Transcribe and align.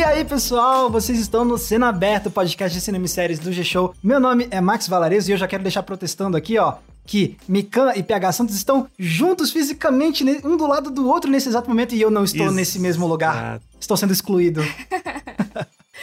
E 0.00 0.02
aí, 0.02 0.24
pessoal, 0.24 0.88
vocês 0.88 1.18
estão 1.18 1.44
no 1.44 1.58
Cena 1.58 1.90
Aberta, 1.90 2.30
podcast 2.30 2.74
de 2.74 2.82
cinema 2.82 3.04
e 3.04 3.08
séries 3.08 3.38
do 3.38 3.52
G-Show. 3.52 3.94
Meu 4.02 4.18
nome 4.18 4.48
é 4.50 4.58
Max 4.58 4.88
Valarezo 4.88 5.28
e 5.28 5.34
eu 5.34 5.36
já 5.36 5.46
quero 5.46 5.62
deixar 5.62 5.82
protestando 5.82 6.38
aqui, 6.38 6.56
ó, 6.56 6.76
que 7.04 7.36
Mikan 7.46 7.92
e 7.94 8.02
PH 8.02 8.32
Santos 8.32 8.54
estão 8.54 8.88
juntos 8.98 9.52
fisicamente, 9.52 10.24
um 10.42 10.56
do 10.56 10.66
lado 10.66 10.90
do 10.90 11.06
outro 11.06 11.30
nesse 11.30 11.50
exato 11.50 11.68
momento 11.68 11.94
e 11.94 12.00
eu 12.00 12.10
não 12.10 12.24
estou 12.24 12.50
nesse 12.50 12.78
mesmo 12.78 13.06
lugar. 13.06 13.60
Estou 13.78 13.94
sendo 13.94 14.14
excluído. 14.14 14.62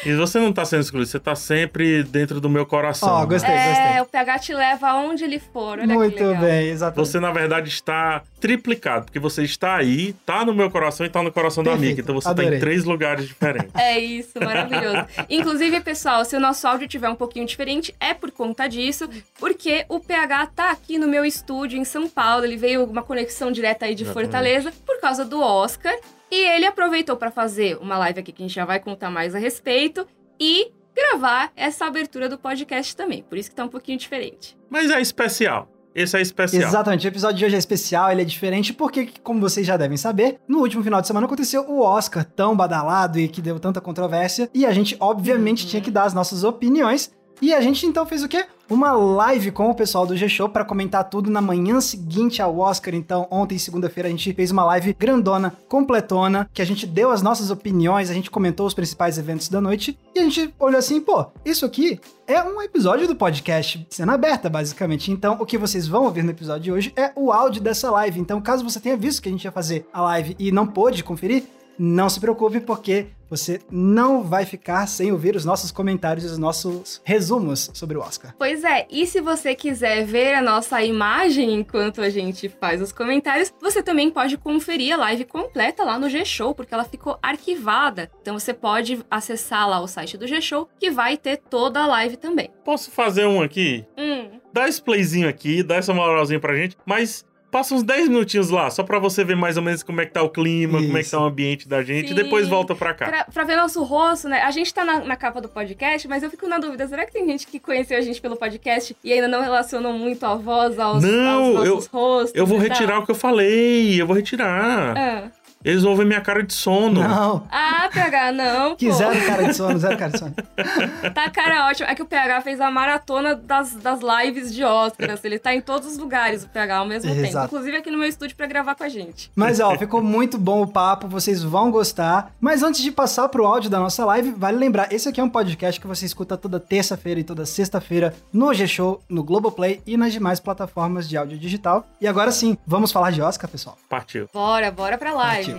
E 0.05 0.14
você 0.16 0.39
não 0.39 0.54
tá 0.54 0.64
sendo 0.64 0.82
excluído, 0.82 1.07
você 1.10 1.19
tá 1.19 1.36
sempre 1.36 2.04
dentro 2.04 2.39
do 2.39 2.50
meu 2.50 2.65
coração. 2.65 3.10
Ó, 3.10 3.19
né? 3.21 3.25
gostei, 3.25 3.54
É, 3.54 3.68
gostei. 3.74 4.01
o 4.01 4.05
PH 4.05 4.39
te 4.39 4.54
leva 4.54 4.89
aonde 4.89 5.24
ele 5.24 5.39
for. 5.39 5.79
Olha 5.79 5.88
que 5.88 5.93
Muito 5.93 6.24
legal. 6.24 6.42
bem, 6.42 6.68
exatamente. 6.69 7.07
Você, 7.10 7.19
na 7.19 7.32
verdade, 7.32 7.69
está 7.69 8.21
triplicado, 8.39 9.05
porque 9.05 9.19
você 9.19 9.43
está 9.43 9.75
aí, 9.75 10.14
tá 10.25 10.46
no 10.46 10.54
meu 10.54 10.69
coração 10.69 11.05
e 11.05 11.10
tá 11.10 11.21
no 11.24 11.32
coração 11.32 11.64
da 11.64 11.71
Perfeito, 11.71 11.88
amiga. 11.89 12.02
Então 12.02 12.15
você 12.15 12.25
tá 12.25 12.32
adorei. 12.32 12.57
em 12.57 12.60
três 12.60 12.83
lugares 12.86 13.28
diferentes. 13.28 13.71
É 13.75 14.00
isso, 14.00 14.33
maravilhoso. 14.39 15.05
Inclusive, 15.29 15.79
pessoal, 15.82 16.24
se 16.24 16.36
o 16.36 16.39
nosso 16.39 16.68
áudio 16.68 16.88
tiver 16.88 17.10
um 17.10 17.16
pouquinho 17.16 17.46
diferente, 17.46 17.93
é 18.00 18.14
por 18.14 18.32
conta 18.32 18.68
disso, 18.68 19.10
porque 19.39 19.86
o 19.89 20.00
PH 20.00 20.46
tá 20.55 20.71
aqui 20.71 20.97
no 20.97 21.07
meu 21.07 21.25
estúdio 21.25 21.79
em 21.79 21.83
São 21.86 22.07
Paulo. 22.07 22.46
Ele 22.46 22.55
veio 22.57 22.83
uma 22.86 23.02
conexão 23.04 23.52
direta 23.52 23.86
aí 23.86 23.96
de 23.96 24.04
Exatamente. 24.04 24.32
Fortaleza 24.32 24.74
por 24.86 25.02
causa 25.02 25.25
do 25.25 25.41
Oscar. 25.41 25.93
E 26.31 26.36
ele 26.36 26.65
aproveitou 26.65 27.15
pra 27.17 27.31
fazer 27.31 27.77
uma 27.77 27.97
live 27.97 28.19
aqui 28.19 28.31
que 28.31 28.43
a 28.43 28.47
gente 28.47 28.55
já 28.55 28.65
vai 28.65 28.79
contar 28.79 29.09
mais 29.09 29.33
a 29.35 29.39
respeito 29.39 30.05
e 30.39 30.71
gravar 30.95 31.51
essa 31.55 31.85
abertura 31.85 32.27
do 32.27 32.38
podcast 32.38 32.95
também. 32.95 33.23
Por 33.23 33.38
isso 33.38 33.49
que 33.49 33.55
tá 33.55 33.63
um 33.63 33.69
pouquinho 33.69 33.97
diferente. 33.97 34.57
Mas 34.69 34.89
é 34.89 34.99
especial. 34.99 35.69
Esse 35.95 36.15
é 36.15 36.21
especial. 36.21 36.61
Exatamente, 36.61 37.07
o 37.07 37.09
episódio 37.09 37.37
de 37.39 37.45
hoje 37.45 37.55
é 37.55 37.57
especial, 37.57 38.11
ele 38.11 38.21
é 38.21 38.25
diferente 38.25 38.71
porque, 38.71 39.09
como 39.23 39.39
vocês 39.39 39.65
já 39.65 39.75
devem 39.77 39.97
saber, 39.97 40.39
no 40.47 40.59
último 40.59 40.83
final 40.83 41.02
de 41.02 41.07
semana 41.07 41.25
aconteceu 41.25 41.63
o 41.67 41.81
Oscar 41.81 42.23
tão 42.23 42.55
badalado 42.55 43.17
e 43.19 43.27
que 43.27 43.41
deu 43.41 43.59
tanta 43.59 43.81
controvérsia, 43.81 44.47
e 44.53 44.63
a 44.63 44.71
gente, 44.71 44.95
obviamente, 44.99 45.63
Uhum. 45.63 45.69
tinha 45.71 45.81
que 45.81 45.89
dar 45.89 46.03
as 46.03 46.13
nossas 46.13 46.43
opiniões, 46.43 47.11
e 47.41 47.53
a 47.53 47.61
gente 47.61 47.85
então 47.85 48.05
fez 48.05 48.23
o 48.23 48.27
quê? 48.27 48.45
Uma 48.69 48.91
live 48.91 49.52
com 49.52 49.69
o 49.69 49.75
pessoal 49.75 50.05
do 50.05 50.17
G-Show 50.17 50.49
pra 50.49 50.66
comentar 50.66 51.09
tudo 51.09 51.30
na 51.30 51.39
manhã 51.39 51.80
seguinte 51.80 52.41
ao 52.41 52.59
Oscar. 52.59 52.93
Então, 52.93 53.25
ontem, 53.31 53.57
segunda-feira, 53.57 54.09
a 54.09 54.11
gente 54.11 54.33
fez 54.33 54.52
uma 54.52 54.66
live 54.66 54.93
grandona, 54.93 55.55
completona, 55.69 56.49
que 56.53 56.61
a 56.61 56.65
gente 56.65 56.85
deu 56.85 57.09
as 57.09 57.21
nossas 57.21 57.49
opiniões, 57.49 58.09
a 58.09 58.13
gente 58.13 58.30
comentou 58.30 58.67
os 58.67 58.73
principais 58.73 59.17
eventos 59.17 59.47
da 59.47 59.61
noite, 59.61 59.97
e 60.13 60.19
a 60.19 60.23
gente 60.23 60.53
olhou 60.59 60.77
assim, 60.77 60.99
pô, 60.99 61.27
isso 61.45 61.65
aqui 61.65 61.97
é 62.27 62.43
um 62.43 62.61
episódio 62.61 63.08
do 63.08 63.15
podcast 63.15 63.88
cena 63.89 64.15
aberta, 64.15 64.49
basicamente. 64.49 65.11
Então, 65.11 65.38
o 65.39 65.45
que 65.45 65.58
vocês 65.58 65.88
vão 65.88 66.03
ouvir 66.03 66.23
no 66.23 66.31
episódio 66.31 66.63
de 66.63 66.71
hoje 66.73 66.93
é 66.97 67.13
o 67.15 67.31
áudio 67.31 67.61
dessa 67.61 67.89
live. 67.89 68.19
Então, 68.19 68.41
caso 68.41 68.65
você 68.65 68.81
tenha 68.81 68.97
visto 68.97 69.21
que 69.21 69.30
a 69.30 69.31
gente 69.31 69.45
ia 69.45 69.52
fazer 69.52 69.88
a 69.93 70.02
live 70.02 70.35
e 70.38 70.52
não 70.52 70.67
pôde 70.67 71.05
conferir, 71.05 71.45
não 71.78 72.09
se 72.09 72.20
preocupe, 72.20 72.59
porque 72.59 73.08
você 73.30 73.59
não 73.70 74.23
vai 74.23 74.45
ficar 74.45 74.88
sem 74.88 75.11
ouvir 75.11 75.36
os 75.36 75.44
nossos 75.44 75.70
comentários 75.72 76.23
e 76.25 76.28
os 76.28 76.38
nossos 76.38 77.02
resumos 77.03 77.70
sobre 77.73 77.97
o 77.97 78.02
Oscar. 78.02 78.33
Pois 78.38 78.64
é, 78.64 78.88
e 78.89 79.06
se 79.06 79.20
você 79.20 79.53
quiser 79.53 80.05
ver 80.05 80.33
a 80.33 80.42
nossa 80.42 80.81
imagem 80.81 81.53
enquanto 81.53 82.02
a 82.02 82.09
gente 82.09 82.48
faz 82.48 82.81
os 82.81 82.92
comentários, 82.92 83.53
você 83.61 83.83
também 83.83 84.09
pode 84.09 84.38
conferir 84.38 84.94
a 84.94 84.98
live 84.98 85.25
completa 85.25 85.83
lá 85.83 86.00
no 86.00 86.09
G-Show, 86.09 86.55
porque 86.55 86.73
ela 86.73 86.86
ficou 86.86 87.17
arquivada. 87.22 88.09
Então 88.22 88.38
você 88.39 88.53
pode 88.53 89.03
acessar 89.11 89.67
lá 89.70 89.81
o 89.81 89.88
site 89.88 90.17
do 90.17 90.28
G-Show, 90.28 90.70
que 90.80 90.89
vai 90.89 91.17
ter 91.17 91.38
toda 91.38 91.81
a 91.81 91.88
live 91.88 92.17
também. 92.17 92.50
Posso 92.64 92.89
fazer 92.92 93.25
um 93.25 93.42
aqui? 93.42 93.86
Hum, 93.98 94.39
Dá 94.53 94.67
esse 94.67 94.81
playzinho 94.81 95.30
aqui, 95.30 95.61
dá 95.61 95.75
essa 95.75 95.94
moralzinha 95.94 96.39
pra 96.39 96.55
gente, 96.55 96.75
mas 96.83 97.23
passa 97.52 97.73
uns 97.73 97.83
10 97.83 98.09
minutinhos 98.09 98.49
lá, 98.49 98.69
só 98.69 98.83
pra 98.83 98.99
você 98.99 99.23
ver 99.23 99.35
mais 99.35 99.58
ou 99.58 99.63
menos 99.63 99.81
como 99.83 100.02
é 100.02 100.05
que 100.05 100.11
tá 100.11 100.21
o 100.21 100.30
clima, 100.30 100.80
como 100.80 100.91
é 100.97 100.99
que 101.02 101.08
Isso. 101.08 101.11
tá 101.11 101.21
o 101.21 101.25
ambiente 101.25 101.67
da 101.67 101.81
gente, 101.83 102.08
Sim. 102.09 102.13
e 102.13 102.15
depois 102.15 102.47
volta 102.47 102.75
pra 102.75 102.93
cá. 102.93 103.05
pra, 103.08 103.23
pra 103.25 103.43
ver 103.43 103.55
nosso 103.55 103.81
rosto, 103.83 104.27
né? 104.30 104.41
A 104.41 104.52
gente 104.52 104.73
tá 104.73 104.83
na, 104.83 104.99
na 104.99 105.15
capa 105.15 105.39
do 105.41 105.47
podcast, 105.49 106.07
mas 106.07 106.23
eu 106.23 106.30
fico 106.30 106.47
na 106.47 106.59
dúvida, 106.59 106.87
será 106.87 107.05
que 107.05 107.11
tem 107.13 107.25
gente 107.25 107.47
que 107.47 107.59
conheceu 107.59 107.97
a 107.97 108.02
gente 108.02 108.19
pelo 108.21 108.36
podcast 108.36 108.95
e 109.03 109.13
ainda 109.13 109.27
não 109.27 109.41
relacionou 109.41 109.93
muito 109.93 110.25
a 110.25 110.36
voz 110.36 110.77
aos, 110.77 111.03
Não, 111.03 111.57
aos 111.57 111.67
nossos 111.69 111.86
rostos? 111.87 112.31
Eu 112.36 112.45
vou 112.45 112.57
tal? 112.59 112.67
retirar 112.67 112.99
o 112.99 113.05
que 113.05 113.11
eu 113.11 113.15
falei, 113.15 114.02
eu 114.02 114.05
vou 114.05 114.15
retirar. 114.15 114.97
Ah, 114.97 115.31
Eles 115.67 115.83
vão 115.83 115.98
ver 115.98 116.05
minha 116.05 116.22
cara 116.22 116.42
de 116.42 116.54
sono. 116.54 117.02
Não, 117.02 117.44
ah 117.52 117.89
PH, 117.94 118.32
não, 118.32 118.76
que 118.78 118.88
pô. 118.88 118.94
zero 118.94 119.26
cara 119.26 119.44
de 119.44 119.54
sono, 119.54 119.78
zero 119.78 119.98
cara 119.98 120.11
de 120.11 120.20
sono. 120.20 120.33
Tá, 121.14 121.30
cara, 121.30 121.67
ótimo. 121.67 121.89
É 121.89 121.95
que 121.95 122.02
o 122.02 122.05
PH 122.05 122.42
fez 122.42 122.61
a 122.61 122.70
maratona 122.72 123.36
das, 123.36 123.73
das 123.73 124.00
lives 124.02 124.54
de 124.54 124.64
Oscars. 124.64 125.23
Ele 125.23 125.38
tá 125.38 125.54
em 125.54 125.61
todos 125.61 125.88
os 125.88 125.98
lugares, 125.98 126.44
o 126.44 126.50
PH, 126.50 126.78
ao 126.78 126.86
mesmo 126.86 127.11
tempo. 127.14 127.26
Exato. 127.26 127.48
Inclusive 127.48 127.78
aqui 127.78 127.92
no 127.92 127.98
meu 127.98 128.08
estúdio 128.08 128.36
pra 128.38 128.46
gravar 128.48 128.76
com 128.76 128.84
a 128.84 128.90
gente. 128.90 129.32
Mas 129.36 129.60
ó, 129.60 129.76
ficou 129.78 130.02
muito 130.02 130.38
bom 130.38 130.62
o 130.62 130.68
papo, 130.68 131.08
vocês 131.08 131.44
vão 131.44 131.70
gostar. 131.70 132.32
Mas 132.40 132.64
antes 132.64 132.82
de 132.82 132.92
passar 132.92 133.28
pro 133.30 133.46
áudio 133.46 133.70
da 133.70 133.80
nossa 133.80 134.06
live, 134.06 134.32
vale 134.32 134.58
lembrar, 134.58 134.92
esse 134.94 135.10
aqui 135.10 135.20
é 135.20 135.24
um 135.24 135.30
podcast 135.30 135.82
que 135.82 135.88
você 135.88 136.06
escuta 136.06 136.38
toda 136.38 136.60
terça-feira 136.60 137.20
e 137.20 137.24
toda 137.24 137.46
sexta-feira 137.46 138.14
no 138.32 138.54
G-Show, 138.54 139.02
no 139.10 139.24
Globoplay 139.24 139.82
e 139.86 139.98
nas 139.98 140.14
demais 140.14 140.40
plataformas 140.40 141.10
de 141.10 141.18
áudio 141.18 141.38
digital. 141.38 141.86
E 142.00 142.08
agora 142.08 142.32
sim, 142.32 142.58
vamos 142.66 142.92
falar 142.92 143.12
de 143.12 143.22
Oscar, 143.22 143.50
pessoal. 143.50 143.78
Partiu. 143.90 144.30
Bora, 144.34 144.72
bora 144.72 144.98
pra 144.98 145.14
live. 145.14 145.54
Partiu. 145.54 145.56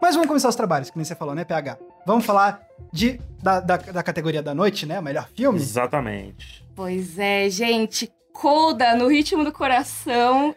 Mas 0.00 0.14
vamos 0.14 0.28
começar 0.28 0.48
os 0.48 0.56
trabalhos, 0.56 0.90
que 0.90 0.96
nem 0.98 1.04
você 1.04 1.14
falou, 1.14 1.34
né, 1.34 1.44
PH? 1.44 1.78
Vamos 2.06 2.26
falar 2.26 2.60
de, 2.92 3.18
da, 3.42 3.60
da, 3.60 3.76
da 3.78 4.02
categoria 4.02 4.42
da 4.42 4.54
noite, 4.54 4.84
né? 4.84 5.00
O 5.00 5.02
melhor 5.02 5.28
filme. 5.34 5.58
Exatamente. 5.58 6.64
Pois 6.74 7.18
é, 7.18 7.48
gente. 7.48 8.12
Coda 8.32 8.94
no 8.96 9.06
ritmo 9.08 9.44
do 9.44 9.52
coração. 9.52 10.54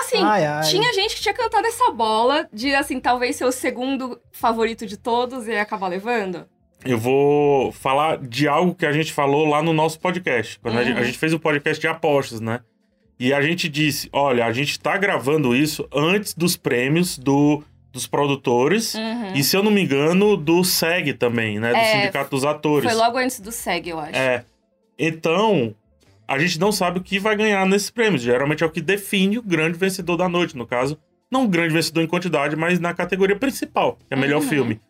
Assim, 0.00 0.22
Ai, 0.22 0.46
ai. 0.46 0.62
tinha 0.64 0.90
gente 0.94 1.14
que 1.16 1.20
tinha 1.20 1.34
cantado 1.34 1.66
essa 1.66 1.90
bola 1.92 2.48
de, 2.50 2.74
assim, 2.74 2.98
talvez 2.98 3.36
ser 3.36 3.44
o 3.44 3.52
segundo 3.52 4.18
favorito 4.32 4.86
de 4.86 4.96
todos 4.96 5.46
e 5.46 5.54
acabar 5.54 5.88
levando. 5.88 6.46
Eu 6.84 6.98
vou 6.98 7.70
falar 7.72 8.16
de 8.18 8.48
algo 8.48 8.74
que 8.74 8.86
a 8.86 8.92
gente 8.92 9.12
falou 9.12 9.46
lá 9.46 9.62
no 9.62 9.74
nosso 9.74 10.00
podcast. 10.00 10.58
Quando 10.60 10.76
a, 10.76 10.80
Uhum. 10.80 10.86
gente, 10.86 10.98
a 10.98 11.04
gente 11.04 11.18
fez 11.18 11.34
o 11.34 11.38
podcast 11.38 11.78
de 11.80 11.86
apostas, 11.86 12.40
né? 12.40 12.60
E 13.18 13.32
a 13.32 13.40
gente 13.40 13.68
disse: 13.68 14.08
olha, 14.12 14.44
a 14.44 14.52
gente 14.52 14.78
tá 14.78 14.96
gravando 14.96 15.54
isso 15.56 15.88
antes 15.94 16.34
dos 16.34 16.56
prêmios 16.56 17.16
do, 17.18 17.62
dos 17.92 18.06
produtores. 18.06 18.94
Uhum. 18.94 19.32
E 19.34 19.42
se 19.42 19.56
eu 19.56 19.62
não 19.62 19.70
me 19.70 19.82
engano, 19.82 20.36
do 20.36 20.62
SEG 20.64 21.14
também, 21.14 21.58
né? 21.58 21.70
Do 21.70 21.76
É, 21.76 21.92
Sindicato 22.00 22.30
dos 22.30 22.44
Atores. 22.44 22.90
Foi 22.90 22.98
logo 23.00 23.16
antes 23.18 23.40
do 23.40 23.50
SEG, 23.50 23.88
eu 23.90 23.98
acho. 23.98 24.16
É. 24.16 24.44
Então, 24.98 25.74
a 26.26 26.38
gente 26.38 26.58
não 26.58 26.72
sabe 26.72 26.98
o 26.98 27.02
que 27.02 27.18
vai 27.18 27.36
ganhar 27.36 27.64
nesses 27.66 27.90
prêmios. 27.90 28.22
Geralmente 28.22 28.62
é 28.62 28.66
o 28.66 28.70
que 28.70 28.80
define 28.80 29.38
o 29.38 29.42
grande 29.42 29.78
vencedor 29.78 30.16
da 30.16 30.28
noite, 30.28 30.56
no 30.56 30.66
caso. 30.66 30.98
Não 31.30 31.44
o 31.44 31.48
grande 31.48 31.74
vencedor 31.74 32.02
em 32.02 32.06
quantidade, 32.06 32.54
mas 32.56 32.78
na 32.78 32.94
categoria 32.94 33.36
principal, 33.36 33.98
que 34.08 34.14
é 34.14 34.16
melhor 34.16 34.42
Uhum. 34.42 34.48
filme. 34.48 34.80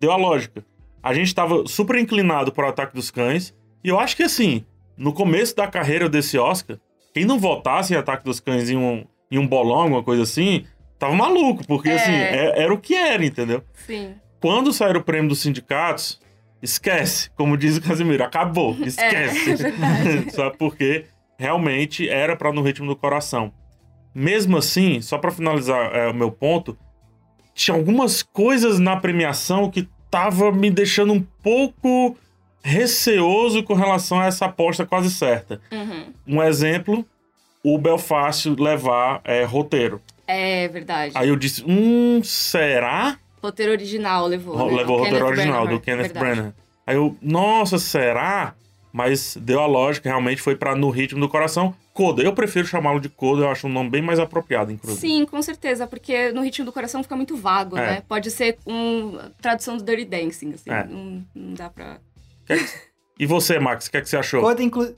Deu 0.00 0.10
a 0.12 0.16
lógica. 0.16 0.64
A 1.02 1.12
gente 1.12 1.34
tava 1.34 1.66
super 1.66 1.96
inclinado 1.98 2.50
pro 2.52 2.66
Ataque 2.66 2.94
dos 2.94 3.10
Cães. 3.10 3.54
E 3.82 3.88
eu 3.88 3.98
acho 4.00 4.16
que, 4.16 4.22
assim, 4.22 4.64
no 4.96 5.12
começo 5.12 5.54
da 5.54 5.66
carreira 5.66 6.08
desse 6.08 6.38
Oscar, 6.38 6.78
quem 7.14 7.24
não 7.24 7.38
votasse 7.38 7.94
em 7.94 7.96
Ataque 7.96 8.24
dos 8.24 8.40
Cães 8.40 8.68
em 8.68 8.76
um, 8.76 9.04
em 9.30 9.38
um 9.38 9.46
bolão, 9.46 9.82
alguma 9.82 10.02
coisa 10.02 10.24
assim, 10.24 10.64
tava 10.98 11.14
maluco. 11.14 11.66
Porque, 11.66 11.88
É. 11.88 11.94
assim, 11.94 12.12
é- 12.12 12.62
era 12.62 12.74
o 12.74 12.78
que 12.78 12.94
era, 12.94 13.24
entendeu? 13.24 13.62
Sim. 13.86 14.14
Quando 14.40 14.72
sair 14.72 14.96
o 14.96 15.02
prêmio 15.02 15.28
dos 15.30 15.40
sindicatos, 15.40 16.20
esquece, 16.60 17.30
como 17.36 17.56
diz 17.56 17.76
o 17.76 17.80
Casimiro, 17.80 18.22
acabou, 18.24 18.76
esquece. 18.84 19.52
É. 19.52 20.30
Sabe 20.34 20.56
porque 20.58 21.06
realmente 21.38 22.08
era 22.08 22.36
pra 22.36 22.52
no 22.52 22.62
ritmo 22.62 22.86
do 22.86 22.96
coração. 22.96 23.52
Mesmo 24.14 24.56
assim, 24.56 25.00
só 25.00 25.16
pra 25.18 25.30
finalizar 25.30 25.94
é, 25.94 26.08
o 26.08 26.14
meu 26.14 26.30
ponto, 26.30 26.76
tinha 27.54 27.76
algumas 27.76 28.22
coisas 28.22 28.78
na 28.78 28.96
premiação 28.96 29.70
que 29.70 29.88
tava 30.10 30.52
me 30.52 30.70
deixando 30.70 31.12
um 31.12 31.20
pouco 31.42 32.16
receoso 32.64 33.62
com 33.62 33.74
relação 33.74 34.18
a 34.18 34.26
essa 34.26 34.46
aposta 34.46 34.86
quase 34.86 35.10
certa. 35.10 35.60
Uhum. 35.70 36.04
Um 36.26 36.42
exemplo, 36.42 37.04
o 37.62 37.76
Belfast 37.76 38.46
levar 38.58 39.20
é, 39.22 39.44
roteiro. 39.44 40.00
É 40.26 40.66
verdade. 40.68 41.12
Aí 41.14 41.28
eu 41.28 41.36
disse, 41.36 41.62
hum, 41.66 42.22
será? 42.24 43.18
Roteiro 43.42 43.70
original 43.72 44.26
levou. 44.26 44.56
Ro- 44.56 44.70
né? 44.70 44.76
levou 44.78 44.96
o 44.96 45.04
roteiro 45.04 45.26
original 45.26 45.60
Branagh, 45.64 45.74
do 45.78 45.80
Kenneth 45.80 46.02
verdade. 46.04 46.24
Branagh. 46.36 46.52
Aí 46.86 46.96
eu, 46.96 47.14
nossa, 47.20 47.78
será? 47.78 48.54
Mas 48.90 49.36
deu 49.40 49.60
a 49.60 49.66
lógica, 49.66 50.08
realmente 50.08 50.40
foi 50.40 50.56
pra 50.56 50.74
No 50.74 50.88
Ritmo 50.88 51.20
do 51.20 51.28
Coração. 51.28 51.74
Coda, 51.92 52.22
eu 52.22 52.32
prefiro 52.32 52.66
chamá-lo 52.66 52.98
de 53.00 53.08
Coda, 53.08 53.42
eu 53.42 53.50
acho 53.50 53.66
um 53.66 53.70
nome 53.70 53.90
bem 53.90 54.00
mais 54.02 54.18
apropriado, 54.18 54.72
inclusive. 54.72 55.00
Sim, 55.00 55.26
com 55.26 55.40
certeza, 55.42 55.86
porque 55.86 56.32
no 56.32 56.42
ritmo 56.42 56.64
do 56.64 56.72
coração 56.72 57.02
fica 57.02 57.14
muito 57.14 57.36
vago, 57.36 57.76
É. 57.76 57.80
né? 57.86 58.02
Pode 58.08 58.30
ser 58.30 58.56
um 58.66 59.18
tradução 59.40 59.76
do 59.76 59.84
Dirty 59.84 60.04
Dancing, 60.04 60.52
assim. 60.54 60.70
É. 60.70 60.84
Não, 60.84 61.22
não 61.34 61.54
dá 61.54 61.68
pra. 61.68 61.98
Que- 62.46 62.66
E 63.18 63.26
você, 63.26 63.58
Max, 63.58 63.86
o 63.86 63.90
que, 63.90 63.96
é 63.96 64.00
que 64.00 64.08
você 64.08 64.16
achou? 64.16 64.40
Coda, 64.42 64.62
inclu... 64.62 64.94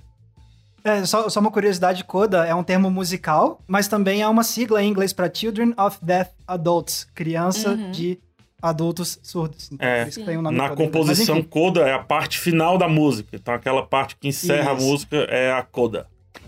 É, 0.82 1.04
só, 1.04 1.28
só 1.28 1.40
uma 1.40 1.50
curiosidade, 1.50 2.04
Coda 2.04 2.46
é 2.46 2.54
um 2.54 2.62
termo 2.62 2.88
musical, 2.90 3.60
mas 3.66 3.88
também 3.88 4.22
é 4.22 4.28
uma 4.28 4.44
sigla 4.44 4.82
em 4.82 4.88
inglês 4.88 5.12
para 5.12 5.28
Children 5.32 5.75
of 5.76 5.98
Deaf 6.00 6.31
Adults, 6.46 7.06
criança 7.14 7.70
Uhum. 7.70 7.90
de 7.90 8.19
adultos 8.62 9.19
surdos. 9.22 9.69
Então, 9.72 9.87
É. 9.87 10.02
por 10.04 10.08
isso 10.08 10.20
que 10.20 10.26
tem 10.26 10.37
o 10.38 10.43
nome 10.43 10.56
Na 10.56 10.69
Coda 10.70 10.84
composição, 10.84 11.37
Mas, 11.37 11.46
Coda 11.50 11.81
é 11.81 11.93
a 11.93 11.98
parte 11.98 12.38
final 12.38 12.78
da 12.78 12.88
música. 12.88 13.34
Então 13.34 13.52
aquela 13.52 13.84
parte 13.84 14.16
que 14.16 14.28
encerra 14.28 14.72
Isso. 14.75 14.82
a 14.84 14.87
música 14.87 15.16
é 15.28 15.52
a 15.52 15.62
Coda. 15.62 16.06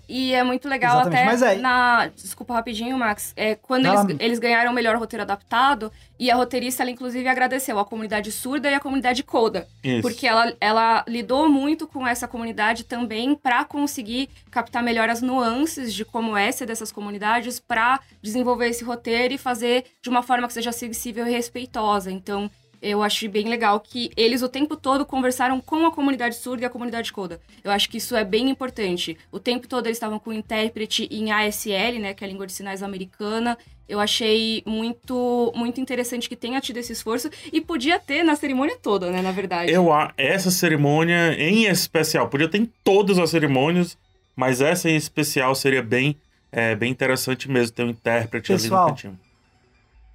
E 0.08 0.32
é 0.32 0.42
muito 0.42 0.68
legal 0.68 1.00
Exatamente, 1.00 1.20
até 1.20 1.26
mas 1.26 1.42
é- 1.42 1.56
na. 1.56 2.06
Desculpa 2.08 2.54
rapidinho, 2.54 2.96
Max. 2.96 3.32
É, 3.36 3.54
quando 3.54 3.86
eles, 3.86 4.16
eles 4.18 4.38
ganharam 4.38 4.70
o 4.70 4.74
melhor 4.74 4.96
roteiro 4.96 5.22
adaptado, 5.22 5.92
e 6.18 6.30
a 6.30 6.34
roteirista, 6.34 6.82
ela 6.82 6.90
inclusive 6.90 7.28
agradeceu 7.28 7.78
a 7.78 7.84
comunidade 7.84 8.32
surda 8.32 8.70
e 8.70 8.74
a 8.74 8.80
comunidade 8.80 9.22
coda. 9.22 9.68
Isso. 9.84 10.02
Porque 10.02 10.26
ela, 10.26 10.52
ela 10.60 11.04
lidou 11.06 11.48
muito 11.48 11.86
com 11.86 12.06
essa 12.06 12.26
comunidade 12.26 12.84
também 12.84 13.34
para 13.34 13.64
conseguir 13.64 14.28
captar 14.50 14.82
melhor 14.82 15.08
as 15.08 15.22
nuances 15.22 15.94
de 15.94 16.04
como 16.04 16.36
é 16.36 16.50
ser 16.50 16.66
dessas 16.66 16.90
comunidades 16.90 17.60
para 17.60 18.00
desenvolver 18.22 18.68
esse 18.68 18.82
roteiro 18.82 19.34
e 19.34 19.38
fazer 19.38 19.84
de 20.02 20.08
uma 20.08 20.22
forma 20.22 20.48
que 20.48 20.54
seja 20.54 20.72
sensível 20.72 21.26
e 21.26 21.30
respeitosa. 21.30 22.10
Então, 22.10 22.50
eu 22.80 23.02
achei 23.02 23.28
bem 23.28 23.48
legal 23.48 23.78
que 23.80 24.10
eles 24.16 24.42
o 24.42 24.48
tempo 24.48 24.76
todo 24.76 25.04
conversaram 25.04 25.60
com 25.60 25.86
a 25.86 25.90
comunidade 25.92 26.36
surda 26.36 26.62
e 26.62 26.66
a 26.66 26.70
comunidade 26.70 27.12
coda. 27.12 27.40
Eu 27.64 27.70
acho 27.70 27.88
que 27.88 27.98
isso 27.98 28.14
é 28.16 28.24
bem 28.24 28.48
importante. 28.50 29.16
O 29.32 29.38
tempo 29.40 29.66
todo 29.66 29.86
eles 29.86 29.96
estavam 29.96 30.18
com 30.18 30.30
o 30.30 30.32
intérprete 30.32 31.08
em 31.10 31.30
ASL, 31.32 31.98
né, 32.00 32.14
que 32.14 32.24
é 32.24 32.26
a 32.26 32.30
língua 32.30 32.46
de 32.46 32.52
sinais 32.52 32.82
americana. 32.82 33.56
Eu 33.88 33.98
achei 34.00 34.62
muito 34.66 35.52
muito 35.56 35.80
interessante 35.80 36.28
que 36.28 36.36
tenha 36.36 36.60
tido 36.60 36.76
esse 36.76 36.92
esforço 36.92 37.30
e 37.52 37.60
podia 37.60 37.98
ter 37.98 38.22
na 38.22 38.36
cerimônia 38.36 38.76
toda, 38.82 39.10
né, 39.10 39.22
na 39.22 39.32
verdade. 39.32 39.72
Eu, 39.72 39.92
a- 39.92 40.12
essa 40.16 40.50
cerimônia 40.50 41.32
em 41.38 41.64
especial, 41.66 42.28
podia 42.28 42.48
ter 42.48 42.58
em 42.58 42.66
todas 42.84 43.18
as 43.18 43.30
cerimônias, 43.30 43.96
mas 44.36 44.60
essa 44.60 44.88
em 44.90 44.94
especial 44.96 45.54
seria 45.54 45.82
bem, 45.82 46.16
é, 46.52 46.74
bem 46.76 46.90
interessante 46.90 47.50
mesmo, 47.50 47.74
ter 47.74 47.82
um 47.84 47.88
intérprete 47.90 48.52
Pessoal, 48.52 48.80
ali 48.82 48.90
no 48.90 48.94
cantinho. 48.94 49.18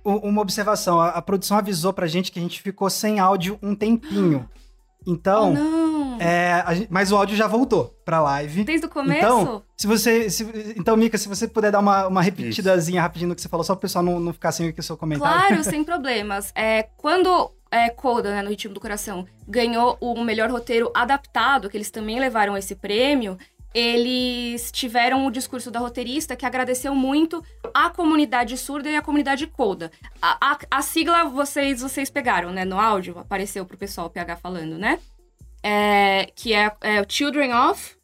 Uma 0.04 0.42
observação, 0.42 1.00
a, 1.00 1.10
a 1.10 1.22
produção 1.22 1.58
avisou 1.58 1.94
pra 1.94 2.08
gente 2.08 2.32
que 2.32 2.40
a 2.40 2.42
gente 2.42 2.62
ficou 2.62 2.90
sem 2.90 3.20
áudio 3.20 3.58
um 3.62 3.74
tempinho. 3.76 4.48
Oh, 5.06 5.12
Então, 5.12 5.54
não! 5.54 6.18
é, 6.22 6.64
a 6.66 6.74
gente- 6.74 6.88
mas 6.90 7.12
o 7.12 7.18
áudio 7.18 7.36
já 7.36 7.46
voltou 7.46 7.94
pra 8.06 8.22
live. 8.22 8.64
Desde 8.64 8.86
o 8.86 8.90
começo? 8.90 9.18
Então, 9.20 9.64
se 9.76 9.86
você. 9.86 10.30
se- 10.30 10.76
então, 10.78 10.96
Mika, 10.96 11.18
se 11.18 11.28
você 11.28 11.46
puder 11.46 11.74
dar 11.74 11.80
uma, 11.80 12.08
uma 12.08 12.22
repetidazinha 12.22 13.02
rapidinho 13.02 13.28
no 13.28 13.36
que 13.36 13.42
você 13.42 13.50
falou, 13.50 13.66
só 13.66 13.74
pro 13.76 13.82
pessoal 13.82 14.02
não, 14.02 14.18
não 14.18 14.32
ficar 14.32 14.54
sem 14.54 14.70
o 14.70 14.82
seu 14.84 14.96
comentário. 14.96 15.48
Claro, 15.48 15.64
sem 15.66 15.84
problemas. 15.84 16.54
É, 16.56 16.84
quando 16.96 17.52
é, 17.70 17.90
Coda, 17.90 18.32
né, 18.32 18.42
no 18.42 18.50
Ritmo 18.50 18.74
do 18.74 18.80
Coração, 18.80 19.26
ganhou 19.46 19.98
o 20.00 20.24
melhor 20.24 20.50
roteiro 20.50 20.90
adaptado, 20.96 21.70
que 21.70 21.76
eles 21.76 21.92
também 21.92 22.18
levaram 22.18 22.56
esse 22.56 22.74
prêmio, 22.74 23.38
eles 23.74 24.72
tiveram 24.72 25.26
o 25.26 25.32
discurso 25.32 25.72
da 25.72 25.80
roteirista 25.80 26.36
que 26.36 26.46
agradeceu 26.46 26.94
muito 26.94 27.44
a 27.74 27.90
comunidade 27.90 28.58
surda 28.58 28.90
e 28.90 28.96
a 28.96 29.02
comunidade 29.02 29.48
Coda. 29.48 29.92
A, 30.22 30.52
a- 30.52 30.60
a 30.70 30.82
sigla 30.82 31.26
vocês, 31.26 31.82
vocês 31.82 32.10
pegaram, 32.10 32.52
né, 32.52 32.64
no 32.66 32.80
áudio, 32.80 33.18
apareceu 33.18 33.66
pro 33.66 33.78
pessoal 33.78 34.10
PH 34.10 34.36
falando, 34.38 34.78
né? 34.78 35.00
É, 35.62 36.30
que 36.36 36.54
é, 36.54 36.72
é 36.82 37.02
o 37.02 37.06
Children 37.08 37.54
of 37.54 37.96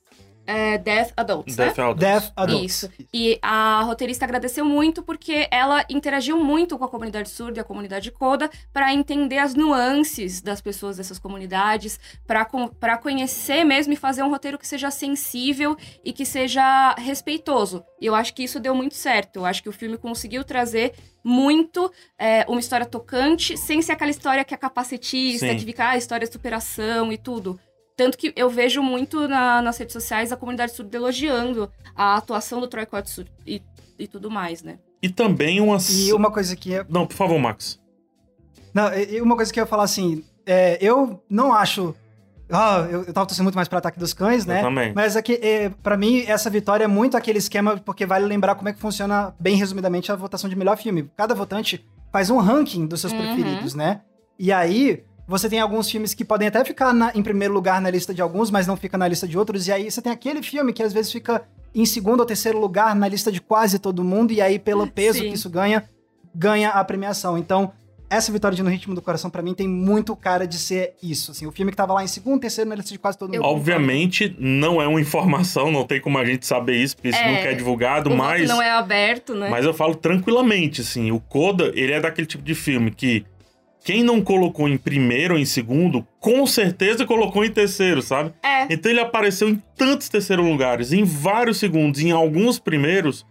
é, 0.50 0.80
Deaf 0.80 1.14
Adults, 1.16 1.56
né? 1.56 1.66
Death 1.66 1.78
Elders. 1.78 2.00
Deaf 2.00 2.32
Adults. 2.36 2.66
Isso. 2.66 2.90
E 3.14 3.38
a 3.40 3.84
roteirista 3.84 4.26
agradeceu 4.26 4.66
muito 4.66 5.04
porque 5.04 5.48
ela 5.52 5.86
interagiu 5.88 6.44
muito 6.44 6.76
com 6.76 6.84
a 6.84 6.90
comunidade 6.90 7.30
surda 7.30 7.60
e 7.60 7.62
a 7.62 7.64
comunidade 7.64 8.10
coda 8.10 8.50
para 8.74 8.92
entender 8.92 9.38
as 9.38 9.54
nuances 9.54 10.42
das 10.42 10.60
pessoas 10.60 10.98
dessas 10.98 11.20
comunidades, 11.20 12.00
para 12.26 12.98
conhecer 12.98 13.64
mesmo 13.64 13.94
e 13.94 13.96
fazer 13.96 14.24
um 14.24 14.30
roteiro 14.30 14.58
que 14.58 14.68
seja 14.68 14.90
sensível 14.90 15.78
e 16.04 16.12
que 16.12 16.26
seja 16.26 16.96
respeitoso. 16.98 17.84
E 18.02 18.08
eu 18.08 18.16
acho 18.16 18.34
que 18.34 18.44
isso 18.44 18.60
deu 18.60 18.74
muito 18.74 18.96
certo. 18.96 19.38
Eu 19.38 19.46
acho 19.46 19.62
que 19.62 19.70
o 19.70 19.74
filme 19.74 20.00
conseguiu 20.00 20.44
trazer 20.44 20.94
muito 21.24 21.92
é, 22.18 22.44
uma 22.48 22.60
história 22.60 22.88
tocante, 22.88 23.56
sem 23.56 23.82
ser 23.84 23.92
aquela 23.92 24.10
história 24.10 24.44
que 24.44 24.54
é 24.54 24.58
capacitista, 24.58 25.48
Sim. 25.48 25.58
que 25.58 25.66
fica 25.66 25.90
ah, 25.90 25.98
história 25.98 26.26
de 26.26 26.34
superação 26.34 27.12
e 27.12 27.18
tudo. 27.18 27.60
Tanto 28.04 28.18
que 28.18 28.32
eu 28.34 28.50
vejo 28.50 28.82
muito 28.82 29.28
na- 29.28 29.62
nas 29.62 29.78
redes 29.78 29.92
sociais 29.92 30.32
a 30.32 30.38
comunidade 30.38 30.72
surda 30.72 30.96
elogiando 30.96 31.70
a 31.94 32.16
atuação 32.16 32.62
do 32.62 32.68
Troy 32.68 32.86
Kotsur 32.86 33.26
e, 33.46 33.62
e 33.98 34.08
tudo 34.08 34.32
mais, 34.32 34.64
né? 34.64 34.80
E 35.02 35.10
também 35.10 35.60
uma... 35.60 35.78
E 35.92 36.14
uma 36.14 36.32
coisa 36.32 36.56
que. 36.56 36.72
eu- 36.72 36.86
Não, 36.88 37.06
por 37.06 37.16
favor, 37.16 37.38
Max. 37.38 37.78
Não, 38.74 38.94
e 38.98 39.20
uma 39.22 39.36
coisa 39.36 39.52
que 39.52 39.60
eu 39.60 39.64
ia 39.64 39.68
falar 39.68 39.84
assim. 39.84 40.24
é, 40.46 40.78
eu 40.82 41.22
não 41.30 41.54
acho. 41.54 41.94
Ah, 42.50 42.88
eu, 42.90 43.04
eu 43.04 43.14
tava 43.14 43.28
torcendo 43.28 43.44
muito 43.44 43.56
mais 43.56 43.68
pra 43.68 43.80
ataque 43.80 44.00
dos 44.00 44.14
cães, 44.14 44.46
né? 44.46 44.60
Eu 44.60 44.64
também. 44.64 44.94
Mas 44.96 45.16
é 45.18 45.22
que, 45.22 45.34
é, 45.34 45.70
pra 45.84 45.98
mim, 45.98 46.24
essa 46.26 46.50
vitória 46.50 46.86
é 46.86 46.88
muito 46.88 47.18
aquele 47.18 47.38
esquema, 47.38 47.78
porque 47.78 48.06
vale 48.06 48.26
lembrar 48.26 48.56
como 48.56 48.70
é 48.70 48.74
que 48.74 48.80
funciona, 48.80 49.36
bem 49.40 49.56
resumidamente, 49.58 50.10
a 50.12 50.16
votação 50.16 50.50
de 50.50 50.56
melhor 50.56 50.78
filme. 50.78 51.12
Cada 51.18 51.36
votante 51.36 51.86
faz 52.14 52.30
um 52.30 52.38
ranking 52.38 52.88
dos 52.88 53.02
seus 53.02 53.12
Uhum. 53.14 53.20
preferidos, 53.20 53.76
né? 53.76 54.02
E 54.40 54.52
aí, 54.54 55.04
você 55.30 55.48
tem 55.48 55.60
alguns 55.60 55.90
filmes 55.90 56.14
que 56.14 56.26
podem 56.26 56.48
até 56.48 56.64
ficar 56.66 56.94
na- 56.94 57.12
em 57.14 57.22
primeiro 57.24 57.54
lugar 57.54 57.80
na 57.80 57.90
lista 57.90 58.14
de 58.14 58.22
alguns, 58.22 58.50
mas 58.52 58.66
não 58.68 58.76
fica 58.76 58.98
na 58.98 59.08
lista 59.08 59.28
de 59.28 59.38
outros. 59.38 59.68
E 59.68 59.72
aí, 59.72 59.90
você 59.90 60.02
tem 60.02 60.12
aquele 60.12 60.42
filme 60.42 60.74
que 60.74 60.82
às 60.84 60.92
vezes 60.92 61.12
fica 61.12 61.44
em 61.74 61.86
segundo 61.86 62.20
ou 62.22 62.26
terceiro 62.26 62.60
lugar 62.60 62.96
na 62.96 63.08
lista 63.08 63.32
de 63.32 63.40
quase 63.40 63.78
todo 63.80 64.04
mundo, 64.04 64.32
e 64.34 64.42
aí, 64.42 64.58
pelo 64.58 64.88
peso 64.92 65.20
Sim. 65.20 65.30
que 65.30 65.36
isso 65.36 65.50
ganha, 65.50 65.84
ganha 66.34 66.70
a 66.72 66.84
premiação. 66.84 67.38
Então, 67.38 67.72
essa 68.10 68.32
vitória 68.32 68.56
de 68.56 68.64
No 68.64 68.72
Ritmo 68.72 68.96
do 68.96 69.04
Coração, 69.04 69.30
pra 69.30 69.44
mim, 69.44 69.54
tem 69.54 69.68
muito 69.68 70.16
cara 70.16 70.48
de 70.48 70.58
ser 70.58 70.96
isso. 71.04 71.30
Assim, 71.30 71.46
o 71.46 71.52
filme 71.52 71.72
que 71.72 71.78
tava 71.78 71.94
lá 71.94 72.04
em 72.04 72.08
segundo, 72.08 72.42
terceiro 72.42 72.68
na 72.68 72.76
lista 72.76 72.90
de 72.92 72.98
quase 72.98 73.16
todo 73.20 73.32
mundo. 73.32 73.44
Obviamente, 73.44 74.36
não 74.40 74.82
é 74.82 74.88
uma 74.88 75.00
informação, 75.00 75.72
não 75.72 75.86
tem 75.86 76.02
como 76.02 76.18
a 76.18 76.26
gente 76.26 76.44
saber 76.48 76.76
isso, 76.78 76.96
porque 76.96 77.10
isso 77.10 77.20
É, 77.20 77.28
nunca 77.36 77.50
é 77.50 77.54
divulgado, 77.54 78.10
O 78.10 78.18
mas... 78.18 78.50
não 78.50 78.60
é 78.60 78.72
aberto, 78.72 79.36
né? 79.36 79.48
Mas 79.48 79.64
eu 79.64 79.76
falo 79.76 79.94
tranquilamente, 79.94 80.82
assim, 80.82 81.12
o 81.12 81.20
Coda, 81.20 81.72
ele 81.76 81.94
é 81.94 82.00
daquele 82.02 82.26
tipo 82.26 82.44
de 82.44 82.56
filme 82.56 82.90
que 82.90 83.24
quem 83.84 84.04
não 84.04 84.22
colocou 84.22 84.68
em 84.68 84.78
primeiro 84.78 85.34
ou 85.36 85.40
em 85.40 85.46
segundo, 85.46 86.06
com 86.20 86.46
certeza 86.46 87.06
colocou 87.06 87.44
em 87.46 87.50
terceiro, 87.50 88.02
sabe? 88.02 88.32
É. 88.44 88.72
Então 88.72 88.92
ele 88.92 89.00
apareceu 89.00 89.50
em 89.50 89.62
tantos 89.76 90.10
terceiros 90.10 90.46
lugares, 90.46 90.92
em 90.92 91.04
vários 91.04 91.58
segundos, 91.58 92.02
em 92.02 92.12
alguns 92.12 92.60
primeiros, 92.60 93.26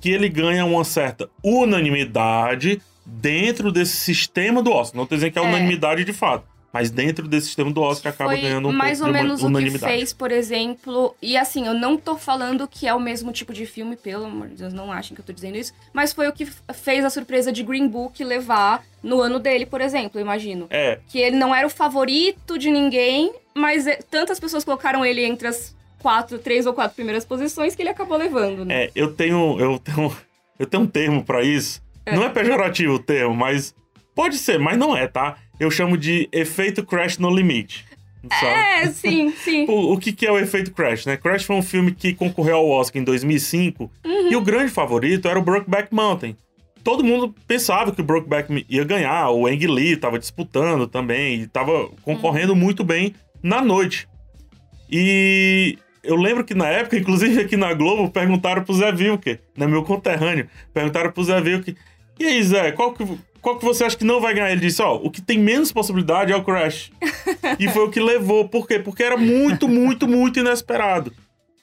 que 0.00 0.10
ele 0.10 0.28
ganha 0.28 0.64
uma 0.64 0.84
certa 0.84 1.28
unanimidade 1.44 2.80
dentro 3.04 3.70
desse 3.72 3.96
sistema 3.96 4.62
do 4.62 4.72
Oscar. 4.72 4.98
Não 4.98 5.06
tô 5.06 5.14
dizendo 5.14 5.32
que 5.32 5.38
é 5.38 5.42
É. 5.42 5.46
unanimidade 5.46 6.04
de 6.04 6.12
fato, 6.12 6.44
mas 6.72 6.90
dentro 6.90 7.26
desse 7.26 7.46
sistema 7.46 7.70
do 7.70 7.80
Oscar 7.80 8.12
acaba 8.12 8.30
Foi 8.30 8.40
ganhando 8.40 8.68
um 8.68 8.72
mais 8.72 8.98
pouco 8.98 9.10
ou 9.10 9.16
de 9.16 9.22
menos 9.22 9.42
o 9.42 9.52
que 9.52 9.78
fez, 9.78 10.12
por 10.12 10.30
exemplo. 10.30 11.14
E 11.20 11.36
assim, 11.36 11.66
eu 11.66 11.74
não 11.74 11.96
tô 11.96 12.16
falando 12.16 12.68
que 12.68 12.86
é 12.86 12.94
o 12.94 13.00
mesmo 13.00 13.32
tipo 13.32 13.52
de 13.52 13.66
filme, 13.66 13.96
pelo 13.96 14.26
amor 14.26 14.48
de 14.48 14.56
Deus, 14.56 14.72
não 14.72 14.92
achem 14.92 15.14
que 15.14 15.20
eu 15.20 15.24
tô 15.24 15.32
dizendo 15.32 15.56
isso. 15.56 15.72
Mas 15.92 16.12
foi 16.12 16.28
o 16.28 16.32
que 16.32 16.46
fez 16.72 17.04
a 17.04 17.10
surpresa 17.10 17.50
de 17.50 17.62
Green 17.62 17.88
Book 17.88 18.22
levar 18.22 18.84
no 19.02 19.20
ano 19.20 19.38
dele, 19.38 19.66
por 19.66 19.80
exemplo, 19.80 20.20
eu 20.20 20.22
imagino. 20.22 20.66
É, 20.70 20.98
Que 21.08 21.18
ele 21.18 21.36
não 21.36 21.54
era 21.54 21.66
o 21.66 21.70
favorito 21.70 22.58
de 22.58 22.70
ninguém, 22.70 23.32
mas 23.54 23.86
é, 23.86 23.96
tantas 23.96 24.38
pessoas 24.38 24.64
colocaram 24.64 25.04
ele 25.04 25.24
entre 25.24 25.48
as 25.48 25.74
quatro, 25.98 26.38
três 26.38 26.66
ou 26.66 26.72
quatro 26.72 26.94
primeiras 26.94 27.24
posições 27.24 27.74
que 27.74 27.82
ele 27.82 27.88
acabou 27.88 28.16
levando, 28.16 28.64
né? 28.64 28.84
É, 28.84 28.90
eu 28.94 29.12
tenho, 29.12 29.58
eu 29.58 29.78
tenho, 29.78 30.16
eu 30.58 30.66
tenho 30.66 30.82
um 30.84 30.86
termo 30.86 31.24
pra 31.24 31.42
isso. 31.42 31.82
É. 32.06 32.14
Não 32.14 32.24
é 32.24 32.28
pejorativo 32.28 32.94
o 32.94 32.98
termo, 32.98 33.34
mas 33.34 33.74
pode 34.14 34.38
ser, 34.38 34.58
mas 34.58 34.78
não 34.78 34.96
é, 34.96 35.06
tá? 35.06 35.36
Eu 35.60 35.70
chamo 35.70 35.96
de 35.96 36.28
efeito 36.32 36.84
Crash 36.84 37.18
no 37.18 37.30
limite. 37.30 37.84
Sabe? 38.28 38.46
É, 38.46 38.86
sim, 38.90 39.30
sim. 39.44 39.66
O, 39.68 39.92
o 39.92 39.98
que, 39.98 40.12
que 40.12 40.26
é 40.26 40.32
o 40.32 40.38
efeito 40.38 40.72
Crash, 40.72 41.06
né? 41.06 41.16
Crash 41.16 41.44
foi 41.44 41.56
um 41.56 41.62
filme 41.62 41.92
que 41.92 42.12
concorreu 42.14 42.56
ao 42.56 42.68
Oscar 42.68 43.00
em 43.00 43.04
2005 43.04 43.90
Uhum. 44.04 44.32
e 44.32 44.36
o 44.36 44.40
grande 44.40 44.70
favorito 44.72 45.28
era 45.28 45.38
o 45.38 45.42
Brokeback 45.42 45.94
Mountain. 45.94 46.36
Todo 46.82 47.04
mundo 47.04 47.34
pensava 47.46 47.92
que 47.92 48.00
o 48.00 48.04
Brokeback 48.04 48.64
ia 48.68 48.84
ganhar, 48.84 49.30
o 49.30 49.46
Ang 49.46 49.66
Lee 49.66 49.96
tava 49.96 50.18
disputando 50.18 50.86
também 50.86 51.42
e 51.42 51.46
tava 51.46 51.88
concorrendo 52.02 52.52
Uhum. 52.54 52.58
muito 52.58 52.82
bem 52.82 53.14
na 53.42 53.60
noite. 53.62 54.08
E 54.90 55.78
eu 56.02 56.16
lembro 56.16 56.44
que 56.44 56.54
na 56.54 56.66
época, 56.68 56.96
inclusive 56.98 57.40
aqui 57.40 57.56
na 57.56 57.72
Globo, 57.74 58.10
perguntaram 58.10 58.62
pro 58.64 58.74
Zé 58.74 58.90
Vilker, 58.92 59.40
né, 59.56 59.66
meu 59.66 59.82
conterrâneo, 59.82 60.48
perguntaram 60.72 61.10
pro 61.12 61.24
Zé 61.24 61.40
Vilker, 61.40 61.74
e 62.18 62.24
aí 62.24 62.42
Zé, 62.42 62.72
qual 62.72 62.92
que, 62.92 63.04
qual 63.40 63.58
que 63.58 63.64
você 63.64 63.84
acha 63.84 63.96
que 63.96 64.04
não 64.04 64.20
vai 64.20 64.34
ganhar? 64.34 64.50
Ele 64.52 64.60
disse, 64.60 64.80
ó, 64.82 64.94
o 64.96 65.10
que 65.10 65.20
tem 65.20 65.38
menos 65.38 65.72
possibilidade 65.72 66.32
é 66.32 66.36
o 66.36 66.42
Crash. 66.44 66.90
e 67.58 67.68
foi 67.68 67.84
o 67.84 67.90
que 67.90 68.00
levou. 68.00 68.48
Por 68.48 68.66
quê? 68.68 68.78
Porque 68.78 69.02
era 69.02 69.16
muito, 69.16 69.68
muito, 69.68 70.06
muito 70.06 70.38
inesperado. 70.40 71.12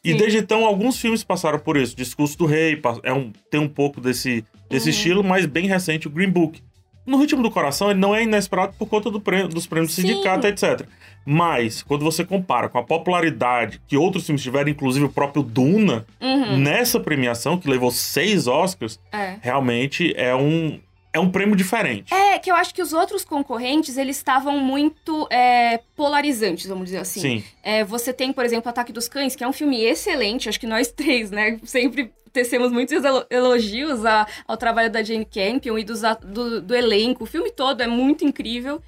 E 0.04 0.12
Sim. 0.12 0.18
desde 0.18 0.38
então, 0.40 0.66
alguns 0.66 1.00
filmes 1.00 1.24
passaram 1.24 1.60
por 1.60 1.76
isso. 1.78 1.96
Discurso 1.96 2.38
do 2.38 2.46
Rei 2.46 2.80
é 3.04 3.12
um, 3.14 3.32
tem 3.52 3.60
um 3.60 3.68
pouco 3.68 4.00
desse, 4.00 4.44
desse 4.70 4.86
Uhum. 4.90 4.96
estilo, 4.96 5.24
mas 5.24 5.46
bem 5.46 5.68
recente, 5.68 6.08
o 6.08 6.10
Green 6.12 6.30
Book. 6.30 6.62
No 7.06 7.18
Ritmo 7.18 7.42
do 7.42 7.50
Coração, 7.52 7.90
ele 7.90 8.00
não 8.00 8.14
é 8.16 8.24
inesperado 8.24 8.74
por 8.78 8.86
conta 8.88 9.10
do 9.10 9.20
prêmio- 9.22 9.48
dos 9.48 9.66
prêmios 9.66 9.92
do 9.94 9.96
Sim. 10.02 10.08
sindicato, 10.08 10.46
etc. 10.48 10.86
Mas, 11.26 11.82
quando 11.84 12.04
você 12.06 12.24
compara 12.24 12.70
com 12.70 12.78
a 12.78 12.84
popularidade 12.84 13.82
que 13.88 13.98
outros 13.98 14.26
filmes 14.26 14.42
tiveram, 14.42 14.70
inclusive 14.70 15.06
o 15.06 15.10
próprio 15.10 15.44
Duna, 15.44 16.06
Uhum, 16.22 16.58
nessa 16.58 17.00
premiação, 17.00 17.58
que 17.58 17.70
levou 17.70 17.92
seis 17.92 18.48
Oscars, 18.48 19.00
é. 19.12 19.36
realmente 19.42 20.14
é 20.18 20.34
um, 20.36 20.80
é 21.14 21.20
um 21.20 21.32
prêmio 21.32 21.56
diferente. 21.56 22.14
É, 22.14 22.38
que 22.38 22.52
eu 22.52 22.56
acho 22.56 22.74
que 22.76 22.82
os 22.82 22.94
outros 22.94 23.24
concorrentes, 23.26 23.98
eles 23.98 24.18
estavam 24.18 24.60
muito 24.60 25.28
é, 25.32 25.80
polarizantes, 25.96 26.68
vamos 26.68 26.86
dizer 26.86 27.00
assim. 27.00 27.20
Sim. 27.22 27.44
É, 27.64 27.84
você 27.84 28.14
tem, 28.14 28.32
por 28.32 28.46
exemplo, 28.46 28.70
Ataque 28.70 28.92
dos 28.94 29.08
Cães, 29.08 29.36
que 29.36 29.44
é 29.44 29.48
um 29.48 29.54
filme 29.54 29.84
excelente, 29.84 30.48
acho 30.50 30.60
que 30.60 30.68
nós 30.68 30.90
três, 30.92 31.32
né, 31.32 31.60
sempre 31.64 32.12
tecemos 32.32 32.72
muitos 32.72 33.04
elo- 33.04 33.26
elogios 33.30 34.06
a- 34.06 34.28
ao 34.48 34.58
trabalho 34.58 34.92
da 34.92 35.02
Jane 35.02 35.26
Campion 35.26 35.78
e 35.78 35.84
dos 35.84 36.04
a- 36.04 36.14
do, 36.14 36.62
do 36.62 36.76
elenco. 36.76 37.24
O 37.24 37.28
filme 37.28 37.52
todo 37.52 37.82
é 37.82 37.88
muito 37.88 38.24
incrível. 38.24 38.82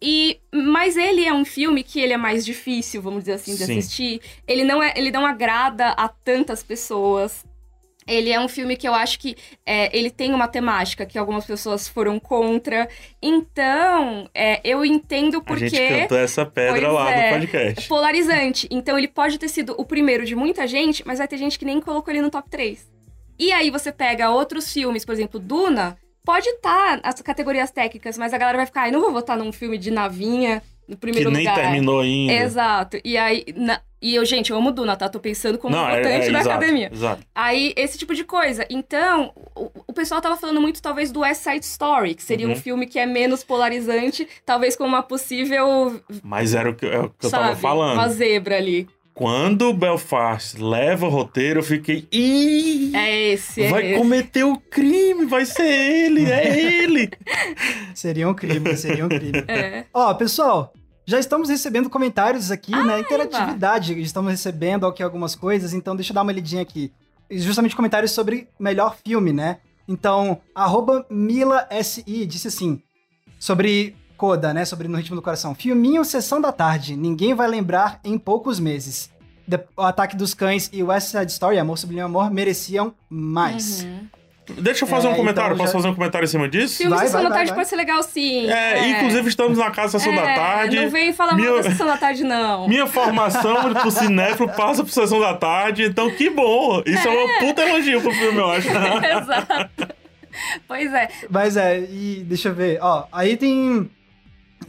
E, 0.00 0.38
mas 0.52 0.96
ele 0.98 1.24
é 1.24 1.32
um 1.32 1.44
filme 1.46 1.82
que 1.82 1.98
ele 1.98 2.12
é 2.12 2.16
mais 2.16 2.44
difícil, 2.44 3.00
vamos 3.00 3.20
dizer 3.20 3.32
assim, 3.34 3.52
de 3.56 3.64
Sim. 3.64 3.78
assistir. 3.78 4.20
Ele 4.46 4.62
não, 4.62 4.82
é, 4.82 4.92
ele 4.96 5.10
não 5.10 5.24
agrada 5.24 5.88
a 5.90 6.08
tantas 6.08 6.62
pessoas. 6.62 7.44
Ele 8.06 8.30
é 8.30 8.38
um 8.38 8.48
filme 8.48 8.76
que 8.76 8.86
eu 8.86 8.94
acho 8.94 9.18
que 9.18 9.36
é, 9.64 9.96
ele 9.96 10.10
tem 10.10 10.34
uma 10.34 10.46
temática 10.46 11.06
que 11.06 11.18
algumas 11.18 11.44
pessoas 11.44 11.88
foram 11.88 12.18
contra. 12.20 12.88
Então, 13.22 14.28
é, 14.34 14.60
eu 14.62 14.84
entendo 14.84 15.42
A 15.46 15.56
gente 15.56 15.70
porque 15.70 15.88
cantou 16.00 16.18
essa 16.18 16.46
pedra 16.46 16.90
lá 16.92 17.10
é. 17.10 17.30
no 17.32 17.38
podcast. 17.40 17.88
polarizante. 17.88 18.68
Então 18.70 18.98
ele 18.98 19.08
pode 19.08 19.38
ter 19.38 19.48
sido 19.48 19.74
o 19.78 19.84
primeiro 19.84 20.24
de 20.24 20.34
muita 20.34 20.66
gente, 20.66 21.02
mas 21.06 21.18
vai 21.18 21.28
ter 21.28 21.36
gente 21.38 21.58
que 21.58 21.64
nem 21.64 21.80
colocou 21.80 22.12
ele 22.12 22.22
no 22.22 22.30
top 22.30 22.48
3. 22.50 22.88
E 23.38 23.52
aí 23.52 23.70
você 23.70 23.90
pega 23.90 24.30
outros 24.30 24.72
filmes, 24.72 25.04
por 25.04 25.12
exemplo, 25.12 25.40
Duna, 25.40 25.96
pode 26.24 26.48
estar 26.48 27.00
as 27.02 27.20
categorias 27.20 27.70
técnicas, 27.70 28.16
mas 28.16 28.32
a 28.32 28.38
galera 28.38 28.58
vai 28.58 28.66
ficar, 28.66 28.82
ai, 28.82 28.90
não 28.90 29.00
vou 29.00 29.12
votar 29.12 29.36
num 29.36 29.52
filme 29.52 29.76
de 29.76 29.90
navinha 29.90 30.62
no 30.88 30.94
Que 30.96 31.00
primeiro 31.00 31.30
nem 31.30 31.40
lugar. 31.40 31.54
terminou 31.56 32.00
ainda. 32.00 32.32
Exato. 32.32 32.98
E 33.04 33.16
aí, 33.16 33.44
na- 33.56 33.80
e 34.06 34.14
eu, 34.14 34.24
gente, 34.24 34.50
eu 34.50 34.56
amo 34.58 34.70
Duna, 34.70 34.96
tá? 34.96 35.08
Tô 35.08 35.18
pensando 35.18 35.56
como 35.56 35.74
Não, 35.74 35.88
é, 35.88 35.96
votante 35.96 36.28
é, 36.28 36.30
da 36.30 36.40
exato, 36.40 36.48
academia. 36.50 36.90
Exato. 36.92 37.22
Aí, 37.34 37.72
esse 37.76 37.96
tipo 37.96 38.14
de 38.14 38.22
coisa. 38.22 38.66
Então, 38.68 39.32
o, 39.56 39.70
o 39.86 39.92
pessoal 39.94 40.20
tava 40.20 40.36
falando 40.36 40.60
muito, 40.60 40.82
talvez, 40.82 41.10
do 41.10 41.20
West 41.20 41.40
Side 41.42 41.64
Story, 41.64 42.14
que 42.14 42.22
seria 42.22 42.46
um 42.46 42.50
Uhum. 42.50 42.56
filme 42.56 42.86
que 42.86 42.98
é 42.98 43.06
menos 43.06 43.42
polarizante, 43.42 44.28
talvez 44.44 44.76
com 44.76 44.84
uma 44.84 45.02
possível, 45.02 46.00
Mas 46.22 46.54
era 46.54 46.68
o 46.70 46.74
que, 46.74 46.84
é 46.86 46.98
o 46.98 47.08
que 47.08 47.24
eu 47.26 47.30
sabe, 47.30 47.44
tava 47.48 47.56
falando. 47.56 47.94
uma 47.94 48.08
zebra 48.08 48.56
ali. 48.58 48.86
Quando 49.14 49.68
o 49.68 49.72
Belfast 49.72 50.60
leva 50.60 51.06
o 51.06 51.08
roteiro, 51.08 51.60
eu 51.60 51.62
fiquei. 51.62 52.06
Ih! 52.10 52.90
É 52.96 53.28
esse, 53.32 53.62
é 53.62 53.68
vai 53.70 53.86
esse. 53.86 53.98
cometer 53.98 54.42
o 54.44 54.56
crime, 54.58 55.24
vai 55.24 55.44
ser 55.46 55.62
ele, 55.72 56.30
é 56.30 56.60
ele. 56.82 57.10
Seria 57.94 58.28
um 58.28 58.34
crime, 58.34 58.76
seria 58.76 59.06
um 59.06 59.08
crime. 59.08 59.44
É. 59.46 59.84
Ó, 59.94 60.12
pessoal, 60.14 60.72
já 61.06 61.18
estamos 61.18 61.48
recebendo 61.48 61.90
comentários 61.90 62.50
aqui, 62.50 62.72
né? 62.72 62.98
Eba. 62.98 63.00
Interatividade. 63.00 64.00
Estamos 64.00 64.30
recebendo 64.30 64.86
aqui 64.86 65.02
algumas 65.02 65.34
coisas, 65.34 65.72
então 65.72 65.94
deixa 65.94 66.12
eu 66.12 66.14
dar 66.14 66.22
uma 66.22 66.32
lidinha 66.32 66.62
aqui. 66.62 66.92
Justamente 67.30 67.76
comentários 67.76 68.12
sobre 68.12 68.48
melhor 68.58 68.96
filme, 69.04 69.32
né? 69.32 69.58
Então, 69.86 70.40
arroba 70.54 71.04
MilaSI 71.10 72.26
disse 72.26 72.48
assim, 72.48 72.80
sobre 73.38 73.94
Coda, 74.16 74.54
né? 74.54 74.64
Sobre 74.64 74.88
No 74.88 74.96
Ritmo 74.96 75.16
do 75.16 75.22
Coração. 75.22 75.54
Filminho 75.54 76.04
Sessão 76.04 76.40
da 76.40 76.52
Tarde, 76.52 76.96
ninguém 76.96 77.34
vai 77.34 77.48
lembrar 77.48 78.00
em 78.04 78.18
poucos 78.18 78.58
meses. 78.58 79.10
O 79.76 79.82
Ataque 79.82 80.16
dos 80.16 80.32
Cães 80.32 80.70
e 80.72 80.82
West 80.82 81.08
Side 81.08 81.30
Story, 81.30 81.58
Amor 81.58 81.76
Sublime 81.76 82.00
Amor, 82.00 82.30
mereciam 82.30 82.94
mais. 83.10 83.82
Uhum. 83.82 84.06
Deixa 84.58 84.84
eu 84.84 84.88
fazer 84.88 85.06
É, 85.08 85.10
um 85.10 85.14
comentário. 85.14 85.54
então 85.54 85.58
Posso 85.64 85.72
já- 85.72 85.78
fazer 85.78 85.88
um 85.88 85.94
comentário 85.94 86.24
em 86.26 86.28
cima 86.28 86.48
disso? 86.48 86.76
Filme 86.76 86.94
Vai, 86.94 87.06
Sessão 87.06 87.22
vai, 87.22 87.30
da 87.30 87.34
Tarde 87.36 87.50
vai. 87.50 87.58
pode 87.58 87.68
ser 87.68 87.76
legal 87.76 88.02
sim. 88.02 88.50
É, 88.50 88.88
inclusive 88.90 89.28
estamos 89.28 89.56
na 89.58 89.70
casa 89.70 89.98
Sessão 89.98 90.14
da 90.14 90.22
É, 90.30 90.34
Tarde. 90.34 90.76
Não 90.80 90.90
vem 90.90 91.12
falar 91.12 91.34
Minha- 91.34 91.50
mal 91.50 91.62
da 91.62 91.70
Sessão 91.70 91.86
da 91.86 91.96
Tarde, 91.96 92.24
não. 92.24 92.66
Minha 92.68 92.86
formação 92.86 93.72
pro 93.72 93.90
cinéfilo 93.90 94.48
passa 94.50 94.84
pro 94.84 94.92
Sessão 94.92 95.18
da 95.20 95.34
Tarde, 95.34 95.84
então 95.84 96.10
que 96.10 96.28
bom. 96.28 96.82
Isso 96.84 97.08
é, 97.08 97.10
uma 97.10 97.38
puta 97.38 97.62
elogio 97.62 98.00
pro 98.02 98.12
filme, 98.12 98.38
eu 98.38 98.50
acho. 98.50 98.68
Exato. 98.68 99.94
Pois 100.66 100.92
é. 100.92 101.08
Mas 101.30 101.56
é, 101.56 101.80
e 101.80 102.24
deixa 102.26 102.48
eu 102.48 102.54
ver, 102.54 102.78
ó, 102.82 103.06
aí 103.12 103.36
tem. 103.36 103.88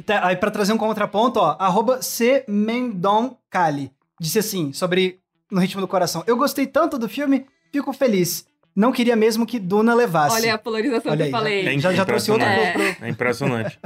tá, 0.05 0.25
Aí 0.25 0.35
pra 0.35 0.51
trazer 0.51 0.73
um 0.73 0.77
contraponto, 0.77 1.39
ó, 1.39 1.55
arroba 1.59 2.01
C. 2.01 2.43
Mendon 2.47 3.35
Cali. 3.49 3.91
Disse 4.21 4.39
assim, 4.39 4.71
sobre 4.71 5.19
No 5.51 5.59
Ritmo 5.59 5.81
do 5.81 5.87
Coração. 5.87 6.23
Eu 6.27 6.37
gostei 6.37 6.65
tanto 6.67 6.97
do 6.97 7.09
filme, 7.09 7.45
fico 7.73 7.91
feliz. 7.93 8.45
Não 8.75 8.91
queria 8.91 9.15
mesmo 9.15 9.45
que 9.45 9.57
Duna 9.57 9.93
levasse. 9.93 10.35
Olha 10.35 10.55
a 10.55 10.57
polarização 10.57 11.11
Olha 11.11 11.17
que 11.17 11.23
aí, 11.23 11.29
eu 11.29 11.31
falei. 11.37 11.67
É 11.67 11.79
já, 11.79 11.93
já 11.93 12.03
trouxe 12.05 12.29
outro 12.31 12.45
impressionante. 12.45 12.95
pro, 12.97 13.05
É 13.05 13.09
impressionante. 13.09 13.79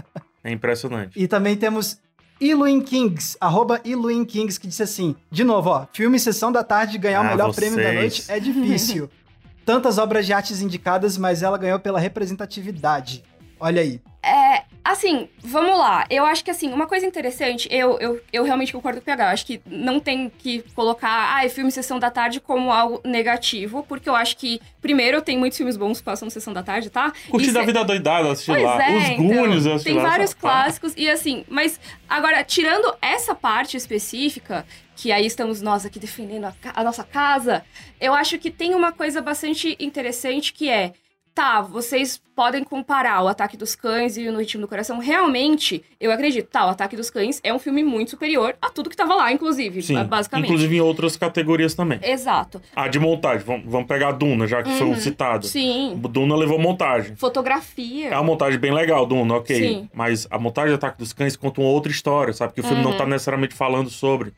É 0.44 0.52
impressionante. 0.52 1.12
E 1.22 1.28
também 1.28 1.56
temos 1.56 2.00
Iluin 2.42 2.82
Kings, 2.82 3.38
arroba 3.40 3.80
Iluin 3.84 4.26
Kings, 4.26 4.60
que 4.60 4.68
disse 4.68 4.82
assim, 4.82 5.16
de 5.30 5.44
novo, 5.44 5.70
ó, 5.70 5.86
filme 5.94 6.18
Sessão 6.20 6.52
da 6.52 6.64
Tarde 6.64 6.98
ganhar 6.98 7.22
o 7.22 7.26
Ah, 7.26 7.30
melhor 7.32 7.48
vocês. 7.54 7.70
prêmio 7.74 7.84
da 7.86 7.94
noite 8.00 8.24
é 8.30 8.40
difícil. 8.40 9.10
Tantas 9.66 9.98
obras 10.00 10.26
de 10.26 10.34
artes 10.34 10.62
indicadas, 10.62 11.18
mas 11.18 11.44
ela 11.44 11.58
ganhou 11.58 11.80
pela 11.80 12.00
representatividade. 12.00 13.24
Olha 13.60 13.82
aí. 13.82 14.02
É, 14.24 14.64
assim, 14.92 15.30
vamos 15.40 15.78
lá. 15.78 16.06
Eu 16.10 16.26
acho 16.26 16.44
que, 16.44 16.52
assim, 16.52 16.72
uma 16.72 16.88
coisa 16.88 17.06
interessante, 17.06 17.68
eu, 17.72 17.98
eu, 18.00 18.22
eu 18.32 18.44
realmente 18.44 18.72
concordo 18.74 19.00
com 19.00 19.04
o 19.04 19.06
PH. 19.06 19.30
Acho 19.32 19.46
que 19.46 19.62
não 19.66 20.00
tem 20.00 20.30
que 20.30 20.62
colocar, 20.76 21.36
ah, 21.36 21.46
é 21.46 21.50
filme 21.50 21.72
Sessão 21.72 22.00
da 22.00 22.10
Tarde 22.12 22.40
como 22.40 22.72
algo 22.72 23.02
negativo, 23.06 23.84
porque 23.88 24.10
eu 24.10 24.16
acho 24.16 24.38
que, 24.38 24.60
primeiro, 24.82 25.22
tem 25.22 25.38
muitos 25.38 25.58
filmes 25.58 25.78
bons 25.78 26.00
que 26.00 26.04
passam 26.06 26.30
Sessão 26.30 26.54
da 26.54 26.64
Tarde, 26.64 26.90
tá? 26.90 27.12
Curti 27.30 27.52
da 27.52 27.62
se- 27.62 27.66
vida 27.66 27.84
doidada, 27.84 28.32
assisti 28.32 28.52
Pois 28.52 28.64
lá. 28.64 28.84
é, 28.84 28.98
Os 28.98 29.04
então, 29.10 29.26
Goonies 29.26 29.66
eu 29.66 29.74
assisti 29.74 29.90
Tem 29.94 29.98
lá. 30.02 30.10
vários 30.10 30.34
clássicos, 30.34 30.94
e 30.98 31.10
assim, 31.10 31.46
mas 31.50 31.80
agora, 32.08 32.44
tirando 32.44 32.94
essa 33.02 33.34
parte 33.36 33.76
específica, 33.78 34.66
que 34.96 35.12
aí 35.12 35.26
estamos 35.26 35.62
nós 35.62 35.86
aqui 35.86 35.98
defendendo 36.00 36.46
a, 36.46 36.54
a 36.76 36.84
nossa 36.84 37.04
casa, 37.04 37.64
eu 38.02 38.14
acho 38.14 38.38
que 38.38 38.52
tem 38.52 38.76
uma 38.76 38.92
coisa 38.92 39.22
bastante 39.22 39.76
interessante 39.80 40.52
que 40.54 40.70
é. 40.70 40.94
Tá, 41.40 41.62
vocês 41.62 42.22
podem 42.36 42.66
comparar 42.66 43.24
o 43.24 43.28
Ataque 43.30 43.56
dos 43.56 43.74
Cães 43.74 44.18
e 44.18 44.28
o 44.28 44.32
No 44.34 44.40
Ritmo 44.40 44.60
do 44.60 44.68
Coração. 44.68 45.00
Realmente, 45.00 45.82
eu 45.98 46.12
acredito. 46.12 46.50
Tá, 46.50 46.66
o 46.66 46.70
Ataque 46.72 46.98
dos 46.98 47.10
Cães 47.10 47.40
é 47.42 47.54
um 47.54 47.58
filme 47.58 47.82
muito 47.82 48.12
superior 48.12 48.58
a 48.62 48.70
tudo 48.70 48.90
que 48.90 48.96
tava 48.98 49.16
lá, 49.16 49.32
inclusive, 49.32 49.82
Sim, 49.82 50.04
basicamente. 50.04 50.48
inclusive 50.50 50.76
em 50.76 50.82
outras 50.82 51.16
categorias 51.16 51.74
também. 51.74 51.98
Exato. 52.04 52.62
Ah, 52.76 52.90
de 52.90 53.00
montagem. 53.00 53.46
Vamos, 53.66 53.88
pegar 53.88 54.10
a 54.10 54.12
Duna, 54.12 54.48
já 54.48 54.62
que 54.62 54.68
Uhum. 54.70 54.78
foi 54.78 54.96
citado. 54.98 55.48
Sim. 55.48 55.98
Duna 56.10 56.36
levou 56.36 56.60
montagem. 56.60 57.16
Fotografia. 57.16 58.10
É 58.10 58.16
uma 58.18 58.24
montagem 58.26 58.60
bem 58.60 58.74
legal, 58.74 59.06
Duna, 59.06 59.36
ok. 59.36 59.56
Sim. 59.56 59.90
Mas 59.94 60.28
a 60.30 60.38
montagem 60.38 60.72
do 60.72 60.76
Ataque 60.76 60.98
dos 60.98 61.14
Cães 61.14 61.38
conta 61.38 61.62
uma 61.62 61.70
outra 61.70 61.90
história, 61.90 62.34
sabe? 62.34 62.52
Que 62.52 62.60
o 62.60 62.64
filme 62.66 62.84
não 62.84 62.92
Uhum. 62.92 62.98
tá 62.98 63.06
necessariamente 63.06 63.56
falando 63.56 63.90
sobre. 63.90 64.34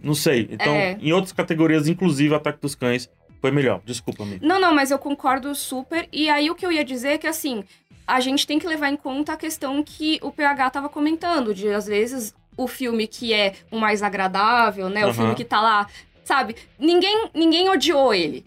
Não 0.00 0.14
sei. 0.14 0.46
Então, 0.52 0.72
É. 0.72 0.96
em 1.00 1.12
outras 1.12 1.32
categorias, 1.32 1.88
inclusive 1.88 2.32
Ataque 2.32 2.60
dos 2.62 2.76
Cães, 2.76 3.10
foi 3.44 3.50
melhor. 3.50 3.82
Desculpa, 3.84 4.22
amigo. 4.22 4.46
Não, 4.46 4.58
não, 4.58 4.74
mas 4.74 4.90
eu 4.90 4.98
concordo 4.98 5.54
super. 5.54 6.08
E 6.10 6.30
aí 6.30 6.50
o 6.50 6.54
que 6.54 6.64
eu 6.64 6.72
ia 6.72 6.82
dizer 6.82 7.08
é 7.08 7.18
que 7.18 7.26
assim, 7.26 7.62
a 8.06 8.18
gente 8.18 8.46
tem 8.46 8.58
que 8.58 8.66
levar 8.66 8.88
em 8.88 8.96
conta 8.96 9.34
a 9.34 9.36
questão 9.36 9.82
que 9.82 10.18
o 10.22 10.32
PH 10.32 10.70
tava 10.70 10.88
comentando, 10.88 11.54
de 11.54 11.68
às 11.68 11.84
vezes 11.84 12.34
o 12.56 12.66
filme 12.66 13.06
que 13.06 13.34
é 13.34 13.52
o 13.70 13.78
mais 13.78 14.02
agradável, 14.02 14.88
né? 14.88 15.02
O 15.02 15.08
Aham. 15.08 15.12
filme 15.12 15.34
que 15.34 15.44
tá 15.44 15.60
lá, 15.60 15.86
sabe? 16.24 16.56
Ninguém, 16.78 17.28
ninguém 17.34 17.68
odiou 17.68 18.14
ele. 18.14 18.46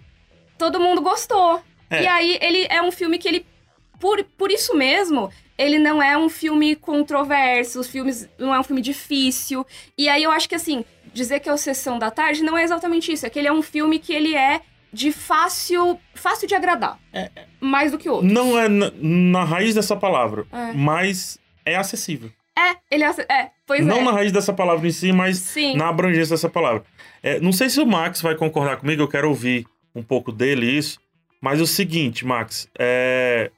Todo 0.57 0.79
mundo 0.79 0.99
gostou. 0.99 1.61
É. 1.91 2.01
E 2.01 2.07
aí 2.07 2.39
ele 2.41 2.65
é 2.67 2.81
um 2.81 2.91
filme 2.91 3.19
que 3.19 3.27
ele 3.27 3.45
por, 3.99 4.23
por 4.35 4.49
isso 4.49 4.75
mesmo, 4.75 5.31
ele 5.59 5.77
não 5.77 6.01
é 6.01 6.17
um 6.17 6.27
filme 6.27 6.75
controverso, 6.75 7.79
os 7.79 7.87
filmes 7.87 8.27
não 8.39 8.51
é 8.51 8.59
um 8.59 8.63
filme 8.63 8.81
difícil. 8.81 9.63
E 9.95 10.09
aí 10.09 10.23
eu 10.23 10.31
acho 10.31 10.49
que 10.49 10.55
assim, 10.55 10.83
dizer 11.13 11.39
que 11.39 11.49
é 11.49 11.53
o 11.53 11.57
Sessão 11.57 11.99
da 11.99 12.09
Tarde 12.09 12.41
não 12.41 12.57
é 12.57 12.63
exatamente 12.63 13.11
isso, 13.11 13.27
é 13.27 13.29
que 13.29 13.37
ele 13.37 13.47
é 13.47 13.53
um 13.53 13.61
filme 13.61 13.99
que 13.99 14.11
ele 14.11 14.35
é 14.35 14.61
de 14.97 15.11
fácil, 15.11 15.99
fácil 16.15 16.47
de 16.47 16.55
agradar. 16.55 16.99
Mais 17.61 17.91
do 17.91 17.99
que 17.99 18.09
outros. 18.09 18.31
Não 18.31 18.57
é 18.57 18.67
na, 18.67 18.91
na 18.99 19.43
raiz 19.43 19.75
dessa 19.75 19.95
palavra, 19.95 20.47
É. 20.51 20.73
mas 20.73 21.37
é 21.63 21.75
acessível. 21.75 22.31
É, 22.57 22.75
ele 22.89 23.03
é, 23.03 23.09
é 23.31 23.51
pois 23.67 23.85
não 23.85 23.97
é. 23.97 24.03
na 24.03 24.11
raiz 24.11 24.31
dessa 24.31 24.51
palavra 24.51 24.87
em 24.87 24.91
si, 24.91 25.11
mas 25.13 25.37
Sim. 25.37 25.77
na 25.77 25.89
abrangência 25.89 26.33
dessa 26.33 26.49
palavra. 26.49 26.83
É, 27.21 27.39
não 27.39 27.51
sei 27.51 27.69
se 27.69 27.79
o 27.79 27.85
Max 27.85 28.19
vai 28.23 28.33
concordar 28.33 28.77
comigo, 28.77 29.03
eu 29.03 29.07
quero 29.07 29.29
ouvir 29.29 29.67
um 29.93 30.01
pouco 30.01 30.31
dele 30.31 30.65
isso. 30.65 30.99
Mas 31.39 31.61
o 31.61 31.67
seguinte, 31.67 32.25
Max, 32.25 32.67
é, 32.79 33.51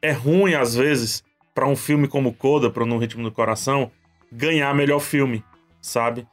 é 0.00 0.12
ruim 0.12 0.54
às 0.54 0.76
vezes 0.76 1.24
pra 1.52 1.66
um 1.66 1.74
filme 1.74 2.06
como 2.06 2.32
Coda, 2.32 2.70
para 2.70 2.86
No 2.86 2.98
Ritmo 2.98 3.24
do 3.24 3.32
Coração, 3.32 3.90
ganhar 4.30 4.72
melhor 4.76 5.00
filme, 5.00 5.42
sabe? 5.82 6.24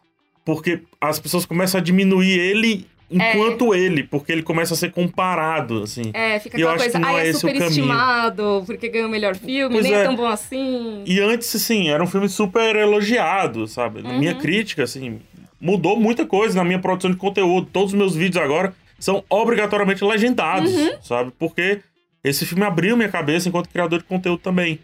Porque 0.45 0.83
as 1.01 1.19
pessoas 1.19 1.47
começam 1.47 1.81
a 1.81 1.83
diminuir 1.83 2.37
ele 2.37 2.85
enquanto 3.09 3.73
ele, 3.73 4.03
porque 4.03 4.31
ele 4.31 4.43
começa 4.43 4.73
a 4.73 4.77
ser 4.77 4.91
comparado, 4.91 5.83
assim. 5.83 6.11
É, 6.13 6.39
fica 6.39 6.57
E 6.59 6.63
aquela 6.63 6.77
coisa, 6.77 6.99
ah, 7.03 7.13
é 7.23 7.29
é 7.29 7.33
superestimado, 7.33 8.63
porque 8.65 8.89
ganhou 8.89 9.07
o 9.07 9.11
melhor 9.11 9.35
filme, 9.35 9.75
Pois 9.75 9.83
nem 9.85 9.93
é. 9.93 10.01
é. 10.01 10.03
tão 10.03 10.15
bom 10.15 10.25
assim. 10.27 11.03
E 11.05 11.19
antes, 11.19 11.53
assim, 11.55 11.89
era 11.89 12.03
um 12.03 12.07
filme 12.07 12.27
super 12.29 12.75
elogiado, 12.75 13.67
sabe? 13.67 14.01
Na 14.01 14.13
minha 14.13 14.33
Uhum. 14.33 14.39
crítica, 14.39 14.83
assim, 14.83 15.19
mudou 15.59 15.97
muita 15.99 16.25
coisa 16.25 16.55
na 16.55 16.63
minha 16.63 16.79
produção 16.79 17.09
de 17.11 17.17
conteúdo. 17.17 17.67
Todos 17.71 17.93
os 17.93 17.97
meus 17.97 18.15
vídeos 18.15 18.43
agora 18.43 18.73
são 18.99 19.23
obrigatoriamente 19.29 20.03
legendados, 20.03 20.73
Uhum. 20.73 20.91
sabe? 21.01 21.31
Porque 21.37 21.79
esse 22.23 22.45
filme 22.45 22.63
abriu 22.65 22.97
minha 22.97 23.09
cabeça 23.09 23.47
enquanto 23.47 23.69
criador 23.69 23.99
de 23.99 24.05
conteúdo 24.05 24.39
também. 24.39 24.79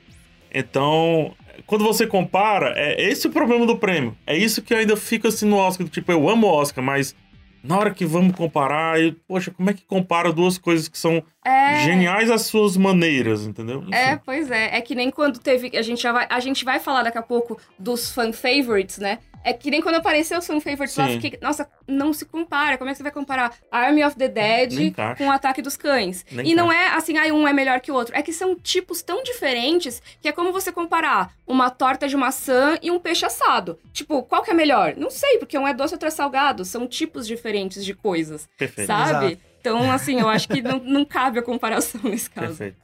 Então, 0.53 1.33
quando 1.65 1.83
você 1.83 2.05
compara, 2.05 2.73
é 2.75 3.01
esse 3.09 3.27
o 3.27 3.31
problema 3.31 3.65
do 3.65 3.75
prêmio. 3.77 4.15
É 4.25 4.37
isso 4.37 4.61
que 4.61 4.73
eu 4.73 4.77
ainda 4.77 4.95
fico 4.95 5.27
assim 5.27 5.45
no 5.47 5.57
Oscar, 5.57 5.87
tipo, 5.87 6.11
eu 6.11 6.29
amo 6.29 6.47
o 6.47 6.51
Oscar, 6.51 6.83
mas 6.83 7.15
na 7.63 7.77
hora 7.79 7.91
que 7.91 8.05
vamos 8.05 8.35
comparar, 8.35 8.99
eu, 9.01 9.15
poxa, 9.27 9.49
como 9.51 9.69
é 9.69 9.73
que 9.73 9.83
compara 9.85 10.33
duas 10.33 10.57
coisas 10.57 10.87
que 10.89 10.97
são 10.97 11.23
É. 11.45 11.79
geniais 11.85 12.29
às 12.29 12.41
suas 12.43 12.75
maneiras, 12.75 13.45
entendeu? 13.45 13.81
Enfim. 13.83 13.93
É, 13.95 14.17
pois 14.17 14.51
é. 14.51 14.75
É 14.77 14.81
que 14.81 14.93
nem 14.93 15.09
quando 15.09 15.39
teve. 15.39 15.71
A 15.77 15.81
gente, 15.81 16.01
já 16.01 16.11
vai, 16.11 16.27
a 16.29 16.39
gente 16.41 16.65
vai 16.65 16.79
falar 16.79 17.03
daqui 17.03 17.17
a 17.17 17.21
pouco 17.23 17.57
dos 17.79 18.11
fan 18.11 18.33
favorites, 18.33 18.97
né? 18.97 19.19
É 19.43 19.51
que 19.51 19.69
nem 19.69 19.81
quando 19.81 19.95
apareceu 19.95 20.39
o 20.39 20.41
Sun 20.41 20.61
Favorite 20.61 20.97
lá, 20.97 21.07
fiquei, 21.07 21.37
nossa, 21.41 21.67
não 21.87 22.13
se 22.13 22.25
compara. 22.25 22.77
Como 22.77 22.89
é 22.89 22.93
que 22.93 22.97
você 22.97 23.03
vai 23.03 23.11
comparar 23.11 23.53
Army 23.69 24.03
of 24.03 24.15
the 24.15 24.27
Dead 24.27 24.93
com 25.17 25.27
o 25.27 25.31
Ataque 25.31 25.61
dos 25.61 25.75
Cães? 25.75 26.25
Nem 26.31 26.51
e 26.51 26.55
não 26.55 26.71
é 26.71 26.87
assim, 26.89 27.17
ah, 27.17 27.33
um 27.33 27.47
é 27.47 27.51
melhor 27.51 27.81
que 27.81 27.91
o 27.91 27.95
outro. 27.95 28.15
É 28.15 28.21
que 28.21 28.31
são 28.31 28.55
tipos 28.55 29.01
tão 29.01 29.21
diferentes 29.21 30.01
que 30.21 30.27
é 30.27 30.31
como 30.31 30.53
você 30.53 30.71
comparar 30.71 31.33
uma 31.45 31.69
torta 31.69 32.07
de 32.07 32.15
maçã 32.15 32.77
e 32.81 32.89
um 32.89 32.99
peixe 32.99 33.25
assado. 33.25 33.77
Tipo, 33.91 34.23
qual 34.23 34.41
que 34.41 34.51
é 34.51 34.53
melhor? 34.53 34.93
Não 34.95 35.09
sei, 35.09 35.37
porque 35.37 35.57
um 35.57 35.67
é 35.67 35.73
doce 35.73 35.93
e 35.93 35.95
outro 35.95 36.07
é 36.07 36.11
salgado. 36.11 36.63
São 36.63 36.87
tipos 36.87 37.27
diferentes 37.27 37.83
de 37.83 37.93
coisas, 37.93 38.47
Perfeito. 38.57 38.87
sabe? 38.87 39.25
Exato. 39.33 39.53
Então, 39.59 39.91
assim, 39.91 40.19
eu 40.19 40.27
acho 40.27 40.47
que 40.47 40.61
não, 40.61 40.79
não 40.79 41.05
cabe 41.05 41.39
a 41.39 41.41
comparação 41.41 42.01
nesse 42.03 42.29
caso. 42.29 42.57
Perfeito. 42.57 42.77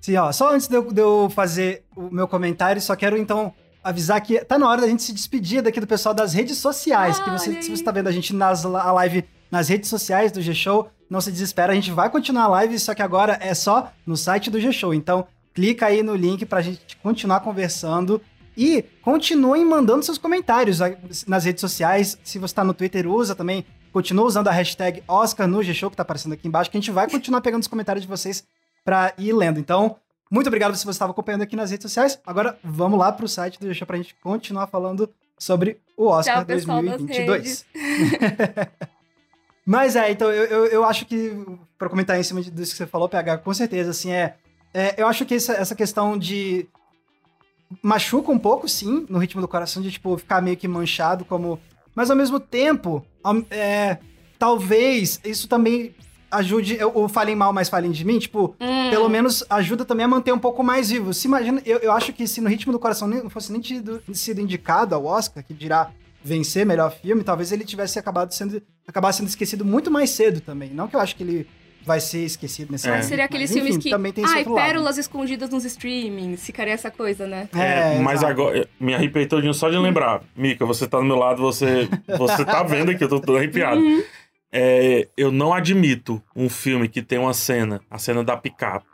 Sim, 0.00 0.16
ó, 0.16 0.30
só 0.32 0.54
antes 0.54 0.68
de 0.68 0.76
eu, 0.76 0.92
de 0.92 1.00
eu 1.00 1.30
fazer 1.30 1.84
o 1.96 2.10
meu 2.10 2.28
comentário, 2.28 2.80
só 2.80 2.94
quero 2.94 3.16
então 3.16 3.54
avisar 3.84 4.20
que 4.22 4.42
tá 4.44 4.58
na 4.58 4.68
hora 4.68 4.80
da 4.80 4.88
gente 4.88 5.02
se 5.02 5.12
despedir 5.12 5.62
daqui 5.62 5.78
do 5.78 5.86
pessoal 5.86 6.14
das 6.14 6.32
redes 6.32 6.56
sociais, 6.56 7.20
que 7.20 7.30
você, 7.30 7.62
se 7.62 7.70
você 7.70 7.84
tá 7.84 7.92
vendo 7.92 8.08
a 8.08 8.12
gente 8.12 8.34
nas 8.34 8.64
a 8.64 8.92
live 8.92 9.24
nas 9.50 9.68
redes 9.68 9.88
sociais 9.88 10.32
do 10.32 10.40
G-Show, 10.40 10.90
não 11.08 11.20
se 11.20 11.30
desespera, 11.30 11.72
a 11.72 11.76
gente 11.76 11.92
vai 11.92 12.10
continuar 12.10 12.44
a 12.44 12.48
live, 12.48 12.78
só 12.78 12.94
que 12.94 13.02
agora 13.02 13.38
é 13.40 13.54
só 13.54 13.92
no 14.04 14.16
site 14.16 14.50
do 14.50 14.58
G-Show. 14.58 14.94
Então, 14.94 15.26
clica 15.52 15.86
aí 15.86 16.02
no 16.02 16.16
link 16.16 16.44
pra 16.44 16.62
gente 16.62 16.96
continuar 16.96 17.40
conversando 17.40 18.20
e 18.56 18.84
continuem 19.02 19.64
mandando 19.64 20.02
seus 20.04 20.18
comentários 20.18 20.78
nas 21.26 21.44
redes 21.44 21.60
sociais. 21.60 22.18
Se 22.24 22.38
você 22.38 22.54
tá 22.54 22.64
no 22.64 22.74
Twitter, 22.74 23.06
usa 23.06 23.34
também, 23.34 23.64
continua 23.92 24.24
usando 24.24 24.48
a 24.48 24.52
hashtag 24.52 25.04
Oscar 25.06 25.46
no 25.46 25.62
G-Show, 25.62 25.90
que 25.90 25.96
tá 25.96 26.02
aparecendo 26.02 26.32
aqui 26.32 26.48
embaixo, 26.48 26.70
que 26.70 26.76
a 26.76 26.80
gente 26.80 26.90
vai 26.90 27.08
continuar 27.08 27.40
pegando 27.40 27.62
os 27.62 27.68
comentários 27.68 28.02
de 28.02 28.08
vocês 28.08 28.44
pra 28.84 29.12
ir 29.16 29.32
lendo. 29.32 29.60
Então, 29.60 29.96
muito 30.30 30.46
obrigado 30.46 30.74
se 30.76 30.84
você 30.84 30.90
estava 30.90 31.12
acompanhando 31.12 31.42
aqui 31.42 31.56
nas 31.56 31.70
redes 31.70 31.84
sociais. 31.84 32.18
Agora, 32.26 32.58
vamos 32.62 32.98
lá 32.98 33.12
pro 33.12 33.28
site 33.28 33.58
do 33.60 33.66
G-Show 33.66 33.86
pra 33.86 33.96
gente 33.96 34.14
continuar 34.16 34.66
falando 34.66 35.08
sobre 35.38 35.78
o 35.96 36.06
Oscar 36.06 36.36
Tchau, 36.36 36.46
pessoal 36.46 36.82
das 36.82 36.98
2022. 36.98 37.66
Mas 39.66 39.96
é, 39.96 40.10
então 40.10 40.30
eu, 40.30 40.44
eu, 40.44 40.66
eu 40.66 40.84
acho 40.84 41.06
que, 41.06 41.32
pra 41.78 41.88
comentar 41.88 42.18
em 42.18 42.22
cima 42.22 42.42
disso 42.42 42.72
que 42.72 42.78
você 42.78 42.86
falou, 42.86 43.08
PH, 43.08 43.38
com 43.38 43.54
certeza, 43.54 43.90
assim, 43.90 44.12
é. 44.12 44.36
é, 44.74 44.94
eu 45.00 45.06
acho 45.06 45.24
que 45.24 45.34
essa, 45.34 45.54
essa 45.54 45.74
questão 45.74 46.18
de. 46.18 46.66
Machuca 47.82 48.30
um 48.30 48.38
pouco, 48.38 48.68
sim, 48.68 49.06
no 49.08 49.18
ritmo 49.18 49.40
do 49.40 49.48
coração, 49.48 49.82
de, 49.82 49.90
tipo, 49.90 50.16
ficar 50.18 50.42
meio 50.42 50.56
que 50.56 50.68
manchado, 50.68 51.24
como. 51.24 51.58
Mas 51.94 52.10
ao 52.10 52.16
mesmo 52.16 52.38
tempo, 52.38 53.04
é, 53.50 53.98
talvez 54.38 55.18
isso 55.24 55.48
também 55.48 55.94
ajude. 56.36 56.78
Ou 56.94 57.08
falem 57.08 57.34
mal, 57.34 57.52
mas 57.52 57.68
falem 57.68 57.90
de 57.90 58.04
mim, 58.04 58.18
tipo, 58.18 58.54
Hum, 58.60 58.90
pelo 58.90 59.08
menos 59.08 59.44
ajuda 59.48 59.84
também 59.84 60.04
a 60.04 60.08
manter 60.08 60.32
um 60.32 60.38
pouco 60.38 60.62
mais 60.62 60.90
vivo. 60.90 61.12
Se 61.14 61.26
imagina, 61.26 61.62
eu, 61.64 61.78
eu 61.78 61.92
acho 61.92 62.12
que 62.12 62.26
se 62.26 62.40
no 62.40 62.48
ritmo 62.48 62.72
do 62.72 62.78
coração 62.78 63.08
não 63.08 63.30
fosse 63.30 63.50
nem 63.52 63.60
tido, 63.60 64.02
sido 64.12 64.40
indicado 64.40 64.94
ao 64.94 65.04
Oscar, 65.04 65.42
que 65.42 65.54
dirá 65.54 65.90
vencer 66.22 66.64
melhor 66.64 66.90
filme, 66.90 67.22
talvez 67.22 67.52
ele 67.52 67.64
tivesse 67.64 67.98
acabado 67.98 68.32
sendo 68.32 68.62
acabar 68.86 69.12
sendo 69.12 69.28
esquecido 69.28 69.64
muito 69.64 69.90
mais 69.90 70.10
cedo 70.10 70.40
também. 70.40 70.70
Não 70.70 70.88
que 70.88 70.96
eu 70.96 71.00
acho 71.00 71.16
que 71.16 71.22
ele 71.22 71.46
vai 71.84 72.00
ser 72.00 72.24
esquecido 72.24 72.72
nesse 72.72 72.88
É. 72.88 72.92
Mas 72.92 73.04
seria 73.06 73.24
aqueles 73.24 73.50
mas, 73.50 73.56
enfim, 73.56 73.66
filmes 73.66 73.82
que. 73.82 73.90
também 73.90 74.12
tem 74.12 74.24
Ai, 74.26 74.44
pérolas 74.44 74.96
escondidas 74.96 75.50
nos 75.50 75.64
streamings. 75.64 76.44
Ficaria 76.44 76.72
essa 76.72 76.90
coisa, 76.90 77.26
né? 77.26 77.48
É, 77.54 77.98
mas 77.98 78.20
exato. 78.20 78.32
agora, 78.32 78.68
me 78.80 78.94
arrepiei 78.94 79.26
todinho 79.26 79.52
só 79.52 79.68
de 79.68 79.76
lembrar. 79.76 80.22
Mica, 80.34 80.64
você 80.64 80.86
tá 80.86 80.98
do 80.98 81.04
meu 81.04 81.16
lado, 81.16 81.42
você, 81.42 81.88
você 82.18 82.44
tá 82.44 82.62
vendo 82.62 82.90
aqui, 82.90 83.04
eu 83.04 83.08
tô 83.08 83.20
todo 83.20 83.36
arrepiado. 83.36 83.80
Uhum. 84.54 84.60
É, 84.60 85.08
eu 85.16 85.32
não 85.32 85.52
admito 85.52 86.22
um 86.34 86.48
filme 86.48 86.88
que 86.88 87.02
tem 87.02 87.18
uma 87.18 87.34
cena, 87.34 87.80
a 87.90 87.98
cena 87.98 88.22
da 88.22 88.36
picape, 88.36 88.86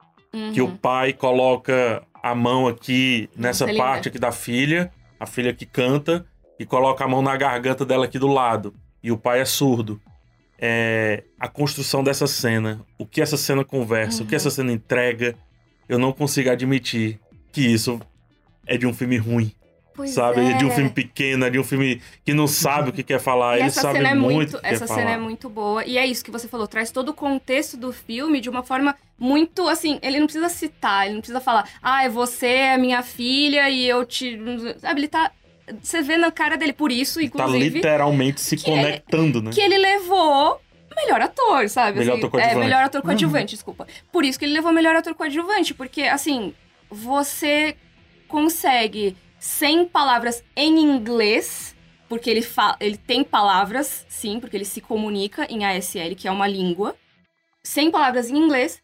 que 0.55 0.61
o 0.63 0.67
Uhum. 0.67 0.77
pai 0.77 1.13
coloca 1.13 2.03
a 2.23 2.35
mão 2.35 2.67
aqui 2.67 3.29
nessa 3.37 3.65
Nossa, 3.65 3.73
linda. 3.73 3.85
parte 3.85 4.09
aqui 4.09 4.19
da 4.19 4.33
filha, 4.33 4.91
a 5.19 5.27
filha 5.27 5.53
que 5.53 5.67
canta, 5.67 6.25
e 6.59 6.65
coloca 6.67 7.05
a 7.05 7.09
mão 7.09 7.21
na 7.23 7.37
garganta 7.37 7.85
dela 7.85 8.05
aqui 8.05 8.19
do 8.19 8.27
lado. 8.29 8.75
E 9.03 9.11
o 9.11 9.17
pai 9.19 9.41
é 9.41 9.45
surdo. 9.45 10.01
É, 10.59 11.25
a 11.39 11.49
construção 11.49 12.05
dessa 12.05 12.27
cena, 12.27 12.85
o 12.99 13.07
que 13.07 13.21
essa 13.23 13.37
cena 13.39 13.65
conversa, 13.65 14.23
o 14.23 14.27
que 14.27 14.35
Uhum. 14.35 14.37
essa 14.37 14.51
cena 14.51 14.71
entrega, 14.73 15.35
eu 15.89 15.99
não 15.99 16.13
consigo 16.13 16.51
admitir 16.51 17.19
que 17.51 17.63
isso 17.63 17.99
é 18.67 18.77
de 18.77 18.87
um 18.87 18.93
filme 18.93 19.17
ruim. 19.17 19.53
Pois 20.01 20.11
sabe? 20.11 20.41
é. 20.41 20.53
De 20.55 20.65
um 20.65 20.71
filme 20.71 20.91
pequeno, 20.91 21.45
é 21.45 21.51
de 21.51 21.59
um 21.59 21.65
filme 21.65 22.01
que 22.25 22.33
não 22.33 22.47
sabe 22.47 22.91
o 22.91 22.93
que 22.93 23.03
quer 23.03 23.21
falar. 23.21 23.57
E 23.57 23.61
Ele 23.61 23.69
essa 23.69 23.83
sabe 23.83 23.99
cena 23.99 24.09
é 24.11 24.15
muito 24.15 24.35
muito, 24.35 24.57
o 24.57 24.61
que 24.61 24.63
quer 24.69 24.75
essa 24.75 24.87
falar. 24.87 25.01
cena 25.01 25.11
é 25.13 25.19
muito 25.19 25.49
boa. 25.49 25.85
E 25.85 25.99
é 25.99 26.07
isso 26.07 26.25
que 26.25 26.31
você 26.31 26.49
falou, 26.49 26.67
traz 26.67 26.91
todo 26.91 27.11
o 27.11 27.15
contexto 27.15 27.77
do 27.77 27.93
filme 27.93 28.41
de 28.41 28.49
uma 28.49 28.63
forma 28.63 28.97
muito 29.19 29.69
assim, 29.69 29.99
ele 30.03 30.19
não 30.19 30.27
precisa 30.27 30.49
citar, 30.49 31.05
ele 31.05 31.15
não 31.15 31.21
precisa 31.21 31.41
falar: 31.41 31.69
"Ah, 31.83 32.09
você 32.09 32.47
é 32.47 32.79
minha 32.79 33.03
filha 33.03 33.69
e 33.69 33.87
eu 33.87 34.05
te", 34.07 34.39
sabe, 34.79 35.01
ele 35.01 35.09
tá 35.09 35.31
você 35.81 36.03
vê 36.03 36.17
na 36.17 36.33
cara 36.33 36.57
dele 36.57 36.73
por 36.73 36.91
isso, 36.91 37.21
Tá 37.21 37.25
inclusive, 37.25 37.77
literalmente 37.77 38.41
se 38.41 38.57
conectando, 38.57 39.41
né? 39.41 39.51
que 39.53 39.61
ele 39.61 39.79
levou 39.79 40.61
melhor 40.97 41.21
ator, 41.21 41.69
sabe? 41.69 41.99
Melhor 42.01 42.15
Assim, 42.15 42.19
ator 42.21 42.31
coadjuvante. 42.31 42.59
É, 42.59 42.65
melhor 42.65 42.85
ator 42.85 43.01
Uhum. 43.01 43.07
coadjuvante, 43.07 43.55
desculpa. 43.55 43.87
Por 44.11 44.25
isso 44.25 44.37
que 44.39 44.45
ele 44.45 44.53
levou 44.55 44.73
melhor 44.73 44.97
ator 44.97 45.15
coadjuvante, 45.15 45.73
porque, 45.73 46.03
assim, 46.03 46.53
você 46.91 47.77
consegue, 48.27 49.17
sem 49.41 49.87
palavras 49.87 50.45
em 50.55 50.79
inglês, 50.79 51.75
porque 52.09 52.29
ele, 52.31 52.47
ele 52.79 52.97
tem 52.97 53.25
palavras, 53.25 54.05
sim, 54.09 54.39
porque 54.39 54.57
ele 54.57 54.65
se 54.65 54.81
comunica 54.81 55.47
em 55.51 55.65
ASL, 55.65 56.15
que 56.15 56.29
é 56.29 56.31
uma 56.31 56.47
língua, 56.47 56.95
sem 57.63 57.91
palavras 57.91 58.31
em 58.31 58.37
inglês, 58.37 58.83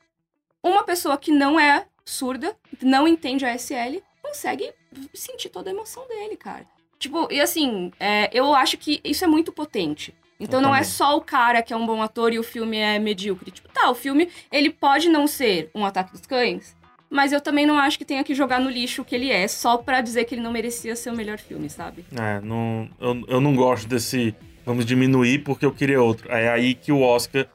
uma 0.62 0.82
pessoa 0.82 1.16
que 1.18 1.30
não 1.30 1.60
é 1.60 1.86
surda, 2.04 2.56
não 2.82 3.06
entende 3.06 3.44
ASL, 3.44 4.02
consegue 4.22 4.72
sentir 5.12 5.50
toda 5.50 5.70
a 5.70 5.72
emoção 5.72 6.06
dele, 6.08 6.36
cara. 6.36 6.66
Tipo, 6.98 7.28
e 7.30 7.40
assim, 7.40 7.92
é, 8.00 8.30
eu 8.32 8.54
acho 8.54 8.78
que 8.78 9.00
isso 9.04 9.24
é 9.24 9.28
muito 9.28 9.52
potente. 9.52 10.14
Então 10.38 10.60
Eu 10.60 10.62
não 10.64 10.74
é 10.74 10.78
também. 10.78 10.90
só 10.90 11.16
o 11.16 11.20
cara 11.20 11.62
que 11.62 11.72
é 11.72 11.76
um 11.76 11.86
bom 11.86 12.02
ator 12.02 12.32
e 12.32 12.38
o 12.38 12.42
filme 12.42 12.76
é 12.76 12.98
medíocre. 12.98 13.50
Tipo, 13.50 13.68
tá, 13.70 13.90
o 13.90 13.94
filme, 13.94 14.30
ele 14.52 14.70
pode 14.70 15.08
não 15.08 15.26
ser 15.26 15.70
um 15.74 15.84
ataque 15.84 16.12
dos 16.12 16.26
cães, 16.26 16.75
mas 17.10 17.32
eu 17.32 17.40
também 17.40 17.66
não 17.66 17.78
acho 17.78 17.98
que 17.98 18.04
tenha 18.04 18.24
que 18.24 18.34
jogar 18.34 18.60
no 18.60 18.70
lixo 18.70 19.02
o 19.02 19.04
que 19.04 19.14
ele 19.14 19.30
é, 19.30 19.46
só 19.48 19.76
pra 19.78 20.00
dizer 20.00 20.24
que 20.24 20.34
ele 20.34 20.42
não 20.42 20.52
merecia 20.52 20.96
ser 20.96 21.10
o 21.10 21.16
melhor 21.16 21.38
filme, 21.38 21.68
sabe? 21.70 22.04
É, 22.12 22.40
não, 22.40 22.88
eu, 23.00 23.24
eu 23.28 23.40
não 23.40 23.54
gosto 23.54 23.86
desse. 23.88 24.34
Vamos 24.64 24.84
diminuir 24.84 25.40
porque 25.40 25.64
eu 25.64 25.72
queria 25.72 26.02
outro. 26.02 26.30
É 26.30 26.48
aí 26.48 26.74
que 26.74 26.90
o 26.90 27.00
Oscar 27.00 27.46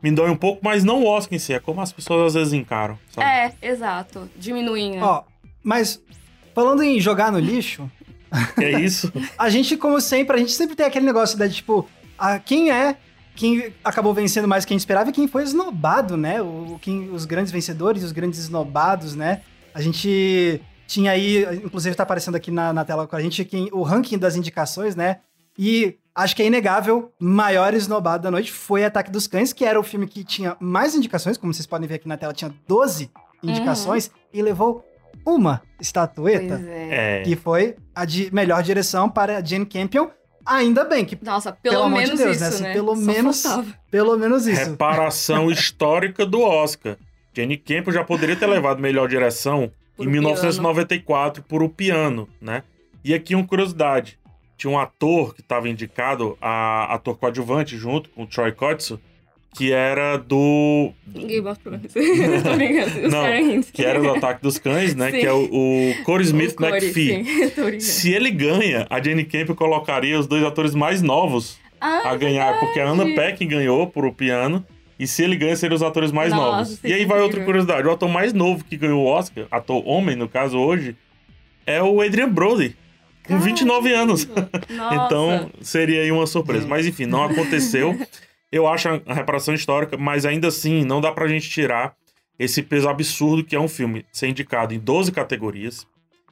me 0.00 0.12
dói 0.12 0.30
um 0.30 0.36
pouco, 0.36 0.60
mas 0.62 0.84
não 0.84 1.02
o 1.02 1.06
Oscar 1.06 1.34
em 1.34 1.38
si, 1.38 1.52
é 1.52 1.58
como 1.58 1.80
as 1.80 1.92
pessoas 1.92 2.28
às 2.28 2.34
vezes 2.34 2.52
encaram. 2.52 2.96
Sabe? 3.10 3.26
É, 3.26 3.52
exato. 3.60 4.30
Diminuindo. 4.36 5.04
Ó, 5.04 5.24
mas 5.62 6.00
falando 6.54 6.82
em 6.82 7.00
jogar 7.00 7.32
no 7.32 7.38
lixo, 7.40 7.90
É 8.60 8.80
isso. 8.80 9.12
a 9.38 9.48
gente, 9.48 9.76
como 9.76 10.00
sempre, 10.00 10.36
a 10.36 10.38
gente 10.38 10.52
sempre 10.52 10.76
tem 10.76 10.86
aquele 10.86 11.06
negócio 11.06 11.38
da, 11.38 11.48
tipo, 11.48 11.88
a, 12.18 12.38
quem 12.38 12.70
é 12.70 12.96
quem 13.36 13.72
acabou 13.84 14.12
vencendo 14.12 14.48
mais 14.48 14.64
que 14.64 14.70
quem 14.70 14.76
esperava 14.76 15.10
e 15.10 15.12
quem 15.12 15.28
foi 15.28 15.42
esnobado, 15.42 16.16
né? 16.16 16.42
O, 16.42 16.78
quem, 16.80 17.10
os 17.10 17.24
grandes 17.24 17.52
vencedores, 17.52 18.02
os 18.02 18.12
grandes 18.12 18.40
esnobados, 18.40 19.14
né? 19.14 19.42
A 19.74 19.80
gente 19.80 20.60
tinha 20.86 21.12
aí, 21.12 21.44
inclusive 21.64 21.94
tá 21.94 22.02
aparecendo 22.02 22.34
aqui 22.34 22.50
na, 22.50 22.72
na 22.72 22.84
tela 22.84 23.06
com 23.06 23.14
a 23.14 23.20
gente, 23.20 23.44
quem, 23.44 23.68
o 23.72 23.82
ranking 23.82 24.18
das 24.18 24.36
indicações, 24.36 24.96
né? 24.96 25.18
E 25.58 25.98
acho 26.14 26.34
que 26.34 26.42
é 26.42 26.46
inegável, 26.46 27.12
maior 27.20 27.74
esnobado 27.74 28.22
da 28.22 28.30
noite 28.30 28.50
foi 28.52 28.84
Ataque 28.84 29.10
dos 29.10 29.26
Cães, 29.26 29.52
que 29.52 29.64
era 29.64 29.78
o 29.78 29.82
filme 29.82 30.06
que 30.06 30.24
tinha 30.24 30.56
mais 30.58 30.94
indicações, 30.94 31.36
como 31.36 31.52
vocês 31.52 31.66
podem 31.66 31.88
ver 31.88 31.96
aqui 31.96 32.08
na 32.08 32.16
tela, 32.16 32.32
tinha 32.32 32.54
12 32.66 33.10
indicações 33.42 34.10
e 34.32 34.42
levou 34.42 34.84
uma 35.24 35.62
estatueta 35.80 36.62
é. 36.66 37.20
É. 37.20 37.22
que 37.22 37.36
foi 37.36 37.76
a 37.94 38.04
de 38.04 38.32
melhor 38.32 38.62
direção 38.62 39.08
para 39.08 39.44
Jane 39.44 39.66
Campion. 39.66 40.08
Ainda 40.46 40.84
bem 40.84 41.04
que, 41.04 41.18
Nossa, 41.22 41.50
pelo, 41.52 41.74
Pelo 41.74 41.84
amor 41.86 41.98
de 42.00 42.04
menos 42.06 42.20
Deus, 42.20 42.30
isso, 42.36 42.40
né? 42.42 42.48
Assim, 42.48 42.62
né? 42.62 42.72
pelo 42.72 42.94
Só 42.96 43.02
menos- 43.02 43.42
faltava. 43.42 43.74
pelo 43.90 44.16
menos 44.16 44.46
isso. 44.46 44.70
Reparação 44.70 45.50
histórica 45.52 46.24
do 46.24 46.40
Oscar. 46.40 46.96
Jane 47.34 47.56
Campion 47.56 47.92
já 47.92 48.04
poderia 48.04 48.36
ter 48.36 48.46
levado 48.46 48.80
melhor 48.80 49.08
direção 49.08 49.70
Por 49.96 50.04
em 50.04 50.08
O 50.08 50.10
1994 50.12 51.42
por 51.42 51.62
O 51.62 51.68
Piano, 51.68 52.28
né? 52.40 52.62
E 53.04 53.12
aqui 53.12 53.34
uma 53.34 53.46
curiosidade. 53.46 54.18
Tinha 54.56 54.70
um 54.70 54.78
ator 54.78 55.34
que 55.34 55.42
estava 55.42 55.68
indicado, 55.68 56.38
a 56.40 56.94
ator 56.94 57.18
coadjuvante 57.18 57.76
junto 57.76 58.08
com 58.10 58.22
o 58.22 58.26
Troy 58.26 58.52
Kotsu, 58.52 58.98
que 59.56 59.72
era 59.72 60.18
do 60.18 60.92
Game 61.06 61.46
of 61.48 61.58
Thrones. 61.60 61.92
Tô 61.92 62.54
brincando. 62.54 63.06
Os 63.06 63.12
Não, 63.12 63.62
que 63.72 63.84
era 63.84 64.00
do 64.00 64.10
Ataque 64.10 64.42
dos 64.42 64.58
Cães, 64.58 64.94
né? 64.94 65.10
Sim. 65.10 65.20
Que 65.20 65.26
é 65.26 65.32
o, 65.32 65.44
o 65.44 66.04
Corey 66.04 66.26
Smith 66.26 66.52
O 66.52 66.56
Corey, 66.56 66.78
McPhee. 66.84 67.80
Se 67.80 68.12
ele 68.12 68.30
ganha, 68.30 68.86
a 68.90 69.02
Jane 69.02 69.24
Campion 69.24 69.54
colocaria 69.54 70.18
os 70.18 70.26
dois 70.26 70.44
atores 70.44 70.74
mais 70.74 71.00
novos 71.00 71.58
Ah, 71.80 72.10
a 72.10 72.16
ganhar, 72.16 72.60
porque 72.60 72.78
a 72.78 72.88
Anna 72.88 73.04
verdade. 73.04 73.30
Paquin 73.30 73.48
ganhou 73.48 73.86
por 73.86 74.04
O 74.04 74.12
Piano, 74.12 74.64
e 74.98 75.06
se 75.06 75.22
ele 75.22 75.36
ganha, 75.36 75.56
seriam 75.56 75.76
os 75.76 75.82
atores 75.82 76.12
mais 76.12 76.30
Nossa, 76.32 76.44
novos. 76.44 76.72
E 76.72 76.76
seria 76.76 76.96
aí 76.96 77.04
vai 77.06 77.20
outra 77.20 77.42
curiosidade, 77.44 77.86
o 77.86 77.90
ator 77.90 78.08
mais 78.08 78.32
novo 78.32 78.64
que 78.64 78.76
ganhou 78.76 79.02
o 79.02 79.06
Oscar, 79.06 79.46
ator 79.50 79.82
homem, 79.86 80.16
no 80.16 80.28
caso, 80.28 80.58
hoje, 80.58 80.96
é 81.66 81.82
o 81.82 82.00
Adrian 82.00 82.28
Brody, 82.28 82.76
com 83.26 83.38
29 83.38 83.92
anos. 83.92 84.28
Nossa. 84.70 84.94
Então, 85.06 85.50
seria 85.60 86.02
aí 86.02 86.12
uma 86.12 86.26
surpresa. 86.26 86.66
Mas 86.66 86.86
enfim, 86.86 87.06
não 87.06 87.24
aconteceu. 87.24 87.98
Eu 88.56 88.66
acho 88.66 88.88
a 88.88 89.14
reparação 89.14 89.54
histórica, 89.54 89.96
mas 89.96 90.24
ainda 90.24 90.48
assim, 90.48 90.84
não 90.84 91.00
dá 91.00 91.12
pra 91.12 91.28
gente 91.28 91.48
tirar 91.48 91.94
esse 92.38 92.62
peso 92.62 92.88
absurdo 92.88 93.44
que 93.44 93.56
é 93.56 93.60
um 93.60 93.68
filme 93.68 94.04
ser 94.12 94.28
indicado 94.28 94.74
em 94.74 94.78
12 94.78 95.10
categorias, 95.12 95.86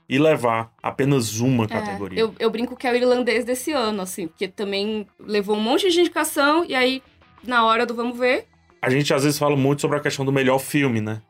e 0.06 0.18
levar 0.18 0.70
apenas 0.82 1.40
uma 1.40 1.64
É, 1.64 1.68
categoria. 1.68 2.20
eu, 2.20 2.34
eu 2.38 2.50
brinco 2.50 2.76
que 2.76 2.87
é 2.87 2.92
o 2.92 2.94
irlandês 2.94 3.42
desse 3.42 3.72
ano, 3.72 4.02
assim, 4.02 4.26
porque 4.28 4.46
também 4.46 5.06
levou 5.18 5.56
um 5.56 5.60
monte 5.60 5.90
de 5.90 5.98
indicação 5.98 6.62
e 6.68 6.74
aí, 6.74 7.02
na 7.42 7.64
hora 7.64 7.87
do 7.87 7.94
vamos 7.94 8.18
ver, 8.18 8.44
A 8.82 8.90
gente 8.90 9.14
às 9.14 9.24
vezes 9.24 9.38
fala 9.38 9.56
muito 9.56 9.80
sobre 9.80 9.96
a 9.96 10.00
questão 10.00 10.22
do 10.26 10.30
melhor 10.30 10.58
filme, 10.58 11.00
né? 11.00 11.22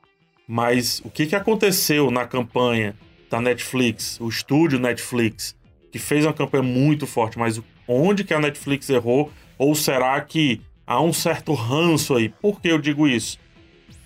Mas 0.46 1.00
o 1.04 1.08
que, 1.10 1.24
que 1.24 1.36
aconteceu 1.36 2.10
na 2.10 2.26
campanha 2.26 2.96
da 3.30 3.40
Netflix, 3.40 4.18
o 4.20 4.28
estúdio 4.28 4.80
Netflix, 4.80 5.56
que 5.92 5.98
fez 6.00 6.24
uma 6.24 6.32
campanha 6.32 6.64
muito 6.64 7.06
forte, 7.06 7.38
mas 7.38 7.60
onde 7.86 8.24
que 8.24 8.34
a 8.34 8.40
Netflix 8.40 8.90
errou? 8.90 9.30
Ou 9.56 9.72
será 9.76 10.20
que 10.20 10.60
há 10.86 11.00
um 11.00 11.12
certo 11.12 11.52
ranço 11.54 12.14
aí? 12.16 12.28
Por 12.28 12.60
que 12.60 12.68
eu 12.68 12.78
digo 12.78 13.06
isso? 13.08 13.38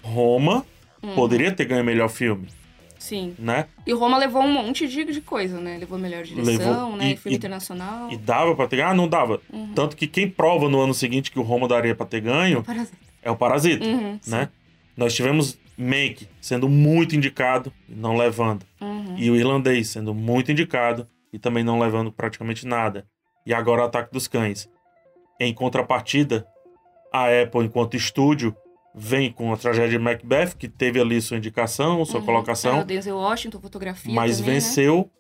Roma 0.02 0.64
Hum. 1.02 1.14
poderia 1.14 1.52
ter 1.52 1.64
ganho 1.64 1.84
melhor 1.84 2.08
filme, 2.08 2.48
sim. 2.98 3.32
né? 3.38 3.66
E 3.86 3.92
Roma 3.92 4.18
levou 4.18 4.42
um 4.42 4.52
monte 4.52 4.88
de, 4.88 5.04
de 5.04 5.20
coisa, 5.20 5.60
né? 5.60 5.76
Levou 5.78 5.96
melhor 5.98 6.24
direção, 6.24 6.52
Levou- 6.90 6.96
né? 6.96 7.12
e- 7.12 7.16
filme 7.16 7.34
e- 7.36 7.38
internacional. 7.38 8.10
E 8.10 8.16
dava 8.16 8.54
pra 8.56 8.66
ter 8.66 8.76
ganho? 8.78 8.88
Ah, 8.88 8.94
não 8.94 9.06
dava. 9.06 9.40
Uhum. 9.52 9.72
Tanto 9.74 9.96
que 9.96 10.06
quem 10.08 10.28
prova 10.28 10.68
no 10.68 10.80
ano 10.80 10.92
seguinte 10.92 11.30
que 11.30 11.38
o 11.38 11.42
Roma 11.42 11.68
daria 11.68 11.94
pra 11.94 12.04
ter 12.04 12.20
ganho 12.20 12.64
é 13.22 13.30
o 13.30 13.36
Parasita, 13.36 13.84
Uhum, 13.86 14.18
sim. 14.20 14.30
né? 14.30 14.48
Nós 14.96 15.14
tivemos 15.14 15.56
Mank 15.76 16.26
sendo 16.40 16.68
muito 16.68 17.14
indicado 17.14 17.72
e 17.88 17.94
não 17.94 18.16
levando. 18.16 18.64
Uhum. 18.80 19.14
E 19.16 19.30
o 19.30 19.36
irlandês 19.36 19.88
sendo 19.90 20.12
muito 20.12 20.50
indicado 20.50 21.06
e 21.32 21.38
também 21.38 21.62
não 21.62 21.78
levando 21.78 22.10
praticamente 22.10 22.66
nada. 22.66 23.06
E 23.46 23.54
agora 23.54 23.82
o 23.82 23.84
Ataque 23.84 24.12
dos 24.12 24.26
Cães. 24.26 24.68
Em 25.38 25.54
contrapartida, 25.54 26.44
a 27.12 27.26
Apple, 27.42 27.64
enquanto 27.64 27.96
estúdio, 27.96 28.54
vem 28.94 29.30
com 29.32 29.52
a 29.52 29.56
tragédia 29.56 29.90
de 29.98 29.98
Macbeth, 29.98 30.54
que 30.58 30.68
teve 30.68 31.00
ali 31.00 31.20
sua 31.20 31.36
indicação, 31.36 32.04
sua 32.04 32.20
Uhum. 32.20 32.26
colocação, 32.26 32.80
o 32.80 32.84
Denzel 32.84 33.16
Washington, 33.16 33.60
fotografia 33.60 34.12
mas 34.14 34.38
também, 34.38 34.54
né? 34.54 34.60
venceu, 34.60 35.10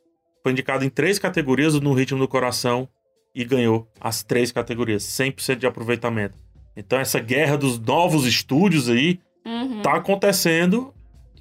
foi 0.42 0.52
indicado 0.52 0.84
em 0.84 0.88
três 0.90 1.18
categorias 1.18 1.74
no 1.74 1.92
Ritmo 1.92 2.18
do 2.18 2.26
Coração 2.28 2.88
e 3.34 3.44
ganhou 3.44 3.86
as 4.00 4.22
três 4.22 4.50
categorias, 4.50 5.02
100% 5.04 5.56
de 5.60 5.66
aproveitamento. 5.66 6.36
Então 6.76 6.98
essa 6.98 7.20
guerra 7.20 7.56
dos 7.56 7.78
novos 7.78 8.26
estúdios 8.26 8.88
aí 8.88 9.20
Uhum. 9.46 9.80
tá 9.82 9.94
acontecendo. 9.96 10.92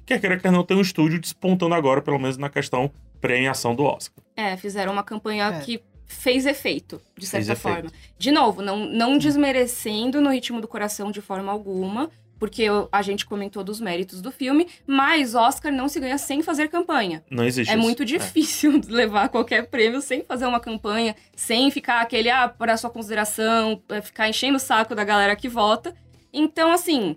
Quer 0.06 0.18
queira, 0.20 0.38
quer 0.38 0.50
não, 0.52 0.62
tem 0.64 0.76
um 0.76 0.80
estúdio 0.80 1.20
despontando 1.20 1.74
agora, 1.74 2.00
pelo 2.00 2.18
menos 2.18 2.36
na 2.38 2.48
questão 2.48 2.90
premiação 3.20 3.74
do 3.74 3.84
Oscar. 3.84 4.24
É, 4.36 4.56
fizeram 4.56 4.92
uma 4.92 5.02
campanha 5.02 5.46
É. 5.48 5.60
que 5.60 5.80
fez 6.08 6.46
efeito, 6.46 7.00
de 7.16 7.26
Fez 7.28 7.44
certa 7.46 7.52
efeito. 7.52 7.74
forma. 7.90 7.90
De 8.18 8.32
novo, 8.32 8.62
não, 8.62 8.78
não 8.86 9.16
desmerecendo 9.18 10.20
no 10.20 10.30
ritmo 10.30 10.60
do 10.60 10.66
coração 10.66 11.10
de 11.12 11.20
forma 11.20 11.52
alguma, 11.52 12.10
porque 12.38 12.62
eu- 12.62 12.88
a 12.90 13.02
gente 13.02 13.26
comentou 13.26 13.62
dos 13.62 13.80
méritos 13.80 14.22
do 14.22 14.30
filme, 14.32 14.66
mas 14.86 15.34
Oscar 15.34 15.70
não 15.72 15.88
se 15.88 16.00
ganha 16.00 16.16
sem 16.16 16.42
fazer 16.42 16.68
campanha. 16.68 17.22
Não 17.30 17.44
existe 17.44 17.70
É 17.70 17.74
isso. 17.74 17.82
muito 17.82 18.04
difícil 18.04 18.80
levar 18.88 19.28
qualquer 19.28 19.66
prêmio 19.68 20.00
sem 20.00 20.22
fazer 20.24 20.46
uma 20.46 20.60
campanha, 20.60 21.14
sem 21.36 21.70
ficar 21.70 22.00
aquele, 22.00 22.30
ah, 22.30 22.48
para 22.48 22.76
sua 22.76 22.90
consideração, 22.90 23.82
é, 23.88 24.00
ficar 24.00 24.28
enchendo 24.28 24.56
o 24.56 24.60
saco 24.60 24.94
da 24.94 25.04
galera 25.04 25.36
que 25.36 25.48
vota. 25.48 25.94
Então, 26.32 26.72
assim, 26.72 27.16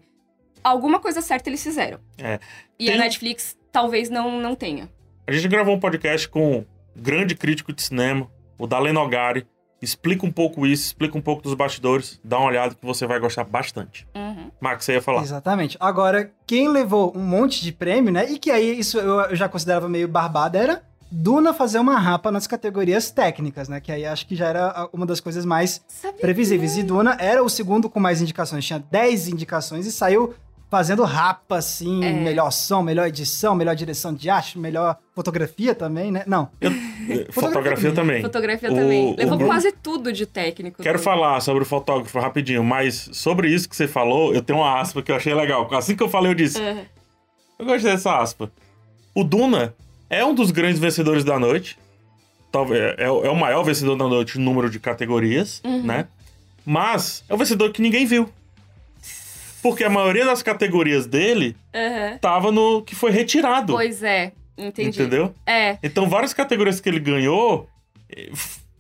alguma 0.64 1.00
coisa 1.00 1.22
certa 1.22 1.50
eles 1.50 1.64
fizeram. 1.64 2.00
É. 2.18 2.40
E 2.80 2.86
Tem- 2.88 2.96
a 2.96 2.98
Netflix 2.98 3.58
talvez 3.72 4.10
não, 4.10 4.42
não 4.42 4.56
tenha. 4.56 4.90
A 5.28 5.32
gente 5.32 5.48
gravou 5.48 5.76
um 5.76 5.80
podcast 5.80 6.28
com 6.28 6.58
um 6.58 6.66
grande 6.96 7.36
crítico 7.36 7.72
de 7.72 7.82
cinema, 7.82 8.30
o 8.62 8.68
Dalen 8.68 8.94
Nogari. 8.94 9.48
Explica 9.82 10.24
um 10.28 10.32
pouco 10.32 10.68
isso, 10.68 10.86
explica 10.86 11.18
um 11.18 11.22
pouco 11.22 11.42
dos 11.42 11.56
bastidores. 11.56 12.22
Dá 12.24 12.38
uma 12.38 12.48
olhada 12.48 12.76
que 12.76 12.86
você 12.86 13.08
vai 13.08 13.20
gostar 13.20 13.44
bastante. 13.44 14.08
Uhum. 14.16 14.52
Max, 14.60 14.86
você 14.86 14.94
ia 14.94 15.02
falar. 15.02 15.24
Exatamente. 15.24 15.76
Agora, 15.80 16.32
quem 16.46 16.70
levou 16.70 17.12
um 17.18 17.24
monte 17.24 17.64
de 17.64 17.72
prêmio, 17.72 18.14
né? 18.14 18.30
E 18.30 18.38
que 18.38 18.52
aí 18.52 18.78
isso 18.78 19.00
eu 19.00 19.36
já 19.36 19.50
considerava 19.50 19.90
meio 19.90 20.08
barbada, 20.08 20.60
era 20.60 20.84
Duna 21.10 21.52
fazer 21.52 21.80
uma 21.80 21.98
rapa 21.98 22.32
nas 22.32 22.46
categorias 22.46 23.10
técnicas, 23.10 23.68
né? 23.68 23.82
Que 23.82 23.92
aí 23.92 24.06
acho 24.06 24.28
que 24.28 24.36
já 24.36 24.48
era 24.48 24.88
uma 24.94 25.06
das 25.06 25.20
coisas 25.20 25.44
mais 25.44 25.82
Sabe 25.88 26.20
previsíveis. 26.20 26.78
E 26.78 26.84
Duna 26.84 27.18
era 27.20 27.44
o 27.44 27.50
segundo 27.50 27.90
com 27.90 28.00
mais 28.00 28.22
indicações. 28.22 28.64
Tinha 28.64 28.84
10 28.92 29.30
indicações 29.30 29.88
e 29.88 29.92
saiu 29.92 30.36
fazendo 30.72 31.04
rapa, 31.04 31.58
assim, 31.58 32.04
É. 32.04 32.14
melhor 32.14 32.50
som, 32.50 32.82
melhor 32.82 33.06
edição, 33.08 33.54
melhor 33.54 33.76
direção 33.76 34.14
de 34.14 34.30
arte, 34.30 34.58
melhor 34.58 34.98
fotografia 35.14 35.76
também, 35.76 36.10
né? 36.12 36.24
Não. 36.26 36.50
Eh, 36.62 37.28
Fotografia 37.30 37.92
também. 37.92 38.22
Fotografia 38.22 38.72
O- 38.72 38.76
também. 38.76 39.12
o 39.12 39.16
Levou 39.18 39.36
Bruno- 39.38 39.46
quase 39.52 39.72
tudo 39.74 40.14
de 40.14 40.26
técnico. 40.26 40.82
Quero 40.82 40.98
do- 40.98 41.04
falar 41.04 41.42
sobre 41.42 41.64
o 41.64 41.66
fotógrafo 41.66 42.18
rapidinho, 42.20 42.64
mas 42.64 43.10
sobre 43.12 43.50
isso 43.54 43.68
que 43.68 43.76
você 43.76 43.86
falou, 43.88 44.34
eu 44.34 44.42
tenho 44.42 44.60
uma 44.60 44.80
aspa 44.80 45.02
que 45.04 45.12
eu 45.12 45.16
achei 45.18 45.34
legal. 45.34 45.68
Assim 45.76 45.94
que 45.96 46.02
eu 46.02 46.08
falei, 46.10 46.32
eu 46.32 46.36
disse: 46.36 46.60
Uhum. 46.62 46.86
Eu 47.60 47.66
gostei 47.66 47.92
dessa 47.92 48.18
aspa. 48.18 48.50
O 49.14 49.24
Duna 49.26 49.76
é 50.10 50.24
um 50.24 50.34
dos 50.34 50.52
grandes 50.52 50.80
vencedores 50.80 51.26
da 51.26 51.38
noite. 51.38 51.78
Talvez 52.50 52.96
é, 52.98 53.12
o- 53.12 53.26
é 53.26 53.30
o 53.30 53.36
maior 53.36 53.62
vencedor 53.64 53.98
da 53.98 54.08
noite 54.08 54.38
no 54.40 54.46
número 54.46 54.70
de 54.70 54.80
categorias, 54.80 55.62
Uhum. 55.66 55.84
né? 55.84 56.08
Mas 56.66 57.24
é 57.28 57.34
o 57.34 57.38
vencedor 57.38 57.72
que 57.74 57.82
ninguém 57.82 58.06
viu. 58.06 58.30
Porque 59.62 59.84
a 59.84 59.90
maioria 59.90 60.26
das 60.26 60.42
categorias 60.42 61.06
dele 61.06 61.56
Uhum. 61.74 62.18
tava 62.20 62.52
no 62.52 62.82
que 62.82 62.96
foi 62.96 63.12
retirado. 63.12 63.74
Pois 63.74 64.02
é, 64.04 64.32
entendi. 64.58 64.90
Entendeu? 65.00 65.34
É, 65.46 65.78
Então, 65.84 66.10
várias 66.10 66.34
categorias 66.34 66.80
que 66.80 66.90
ele 66.90 67.00
ganhou 67.00 67.70
eh, 68.16 68.30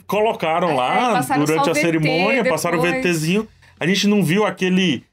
colocaram 0.08 0.72
É, 0.72 0.74
lá 0.74 1.12
passaram 1.14 1.46
durante 1.46 1.70
a 1.70 1.74
VT 1.74 1.82
cerimônia, 1.82 2.44
passaram 2.46 2.80
o 2.80 2.82
depois. 2.82 3.02
VTzinho. 3.06 3.48
A 3.80 3.86
gente 3.88 4.08
não 4.08 4.24
viu 4.24 4.46
aquele 4.46 5.04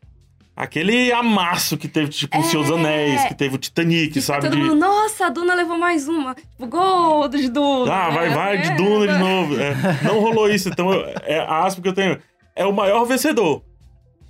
aquele 0.57 1.13
amasso 1.13 1.77
que 1.77 1.87
teve, 1.87 2.09
tipo, 2.09 2.37
o 2.37 2.43
Senhor 2.43 2.65
dos 2.65 2.73
É. 2.73 2.81
Anéis, 2.81 3.25
que 3.27 3.35
teve 3.35 3.55
o 3.55 3.59
Titanic, 3.59 4.13
que 4.13 4.21
sabe? 4.21 4.41
todo 4.43 4.57
De- 4.57 4.61
mundo, 4.61 4.75
nossa, 4.75 5.27
a 5.27 5.29
Duna 5.31 5.55
levou 5.55 5.79
mais 5.79 6.09
uma. 6.09 6.35
Tipo, 6.35 6.67
gol 6.67 7.29
de 7.29 7.49
Duna. 7.49 7.93
Ah, 7.95 8.11
vai, 8.11 8.31
vai, 8.31 8.59
de 8.59 8.69
É, 8.71 8.75
Duna 8.75 9.07
de 9.07 9.13
vai. 9.13 9.19
novo. 9.21 9.55
É, 9.61 9.75
não 10.03 10.19
rolou 10.19 10.51
isso, 10.51 10.69
então 10.69 10.93
é, 11.23 11.39
a 11.39 11.65
aspa 11.65 11.81
que 11.81 11.87
eu 11.89 11.93
tenho 11.93 12.19
é 12.57 12.67
o 12.67 12.73
maior 12.73 13.05
vencedor. 13.05 13.63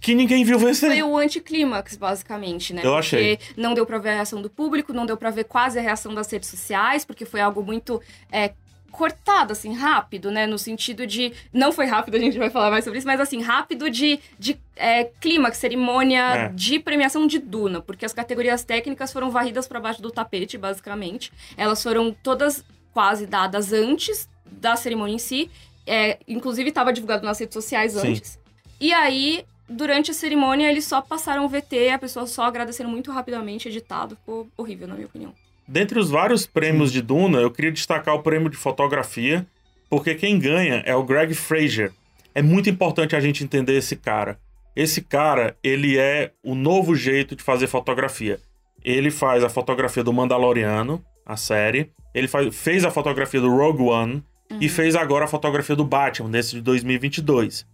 Que 0.00 0.14
ninguém 0.14 0.44
viu 0.44 0.58
vencer. 0.58 0.90
Foi 0.90 1.02
o 1.02 1.16
anticlímax, 1.16 1.96
basicamente, 1.96 2.72
né? 2.72 2.80
Eu 2.84 2.92
porque 2.92 2.98
achei. 2.98 3.38
não 3.56 3.74
deu 3.74 3.84
pra 3.84 3.98
ver 3.98 4.11
a 4.11 4.14
reação 4.14 4.40
do 4.40 4.48
público, 4.48 4.92
não 4.92 5.04
deu 5.06 5.16
pra 5.16 5.30
ver 5.30 5.44
quase 5.44 5.78
a 5.78 5.82
reação 5.82 6.14
das 6.14 6.30
redes 6.30 6.48
sociais, 6.48 7.04
porque 7.04 7.24
foi 7.24 7.40
algo 7.40 7.62
muito 7.62 8.00
é, 8.30 8.52
cortado, 8.92 9.52
assim, 9.52 9.74
rápido, 9.74 10.30
né? 10.30 10.46
No 10.46 10.58
sentido 10.58 11.06
de. 11.06 11.32
Não 11.52 11.72
foi 11.72 11.87
rápido, 11.87 12.16
a 12.16 12.20
gente 12.20 12.38
vai 12.38 12.48
falar 12.48 12.70
mais 12.70 12.84
sobre 12.84 12.98
isso, 12.98 13.06
mas 13.06 13.20
assim, 13.20 13.42
rápido 13.42 13.90
de, 13.90 14.18
de 14.38 14.58
é, 14.76 15.04
clímax, 15.20 15.58
cerimônia 15.58 16.22
É. 16.22 16.48
de 16.50 16.78
premiação 16.78 17.26
de 17.26 17.38
Duna, 17.38 17.80
porque 17.80 18.04
as 18.06 18.12
categorias 18.12 18.62
técnicas 18.64 19.12
foram 19.12 19.30
varridas 19.30 19.66
pra 19.66 19.80
baixo 19.80 20.00
do 20.00 20.11
tapete, 20.11 20.56
basicamente. 20.56 21.32
Elas 21.56 21.82
foram 21.82 22.12
todas 22.22 22.64
quase 22.92 23.26
dadas 23.26 23.72
antes 23.72 24.28
da 24.46 24.76
cerimônia 24.76 25.14
em 25.14 25.18
si. 25.18 25.50
É, 25.87 26.18
inclusive, 26.28 26.68
estava 26.68 26.92
divulgado 26.92 27.24
nas 27.24 27.38
redes 27.38 27.54
sociais 27.54 27.92
Sim. 27.92 28.08
antes. 28.12 28.38
E 28.80 28.92
aí, 28.92 29.44
durante 29.68 30.11
a 30.11 30.14
cerimônia, 30.14 30.70
eles 30.70 30.85
só 30.85 31.00
passaram 31.00 31.44
o 31.44 31.48
VT, 31.48 31.90
a 31.90 31.98
pessoa 31.98 32.26
só 32.26 32.44
agradecendo 32.44 32.88
muito 32.88 33.11
rapidamente, 33.12 33.68
editado. 33.68 34.16
Ficou 34.16 34.48
horrível, 34.57 34.88
na 34.88 34.94
minha 34.94 35.07
opinião. 35.07 35.33
Dentre 35.66 35.98
os 35.98 36.09
vários 36.11 36.46
prêmios 36.46 36.90
de 36.92 37.02
Duna, 37.02 37.38
eu 37.40 37.50
queria 37.50 37.70
destacar 37.72 38.14
o 38.14 38.22
prêmio 38.22 38.48
de 38.48 38.57
fotografia, 38.57 39.46
porque 39.90 40.14
quem 40.14 40.38
ganha 40.38 40.83
é 40.87 40.94
o 40.94 41.02
Greg 41.04 41.35
Fraser. 41.35 41.92
É 42.35 42.40
muito 42.42 42.70
importante 42.70 43.14
a 43.14 43.20
gente 43.20 43.44
entender 43.44 43.76
esse 43.76 43.96
cara. 43.96 44.38
Esse 44.74 45.02
cara, 45.02 45.57
ele 45.62 45.98
é 45.98 46.33
o 46.42 46.54
novo 46.54 46.94
jeito 46.94 47.35
de 47.37 47.42
fazer 47.42 47.66
fotografia. 47.66 48.38
Ele 48.85 49.11
faz 49.11 49.42
a 49.42 49.48
fotografia 49.48 50.04
do 50.04 50.12
Mandaloriano, 50.12 51.04
a 51.26 51.37
série. 51.37 51.90
Ele 52.14 52.28
faz- 52.28 52.54
fez 52.54 52.85
a 52.85 52.90
fotografia 52.90 53.40
do 53.40 53.50
Rogue 53.54 53.83
One 53.83 54.22
e 54.61 54.68
fez 54.68 54.94
agora 54.94 55.24
a 55.24 55.28
fotografia 55.28 55.74
do 55.76 55.85
Batman, 55.85 56.31
desse 56.31 56.54
de 56.54 56.62
2022. 56.62 57.66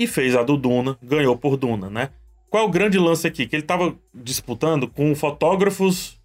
E 0.00 0.06
fez 0.06 0.34
a 0.34 0.42
do 0.42 0.56
Duna, 0.56 0.96
ganhou 1.02 1.36
por 1.36 1.58
Duna, 1.58 1.90
né? 1.90 2.08
Qual 2.48 2.64
é 2.64 2.66
o 2.66 2.70
grande 2.70 2.98
lance 2.98 3.26
aqui? 3.26 3.46
Que 3.46 3.54
ele 3.54 3.62
tava 3.62 3.94
disputando 4.14 4.88
com 4.88 5.14
fotógrafos 5.14 6.18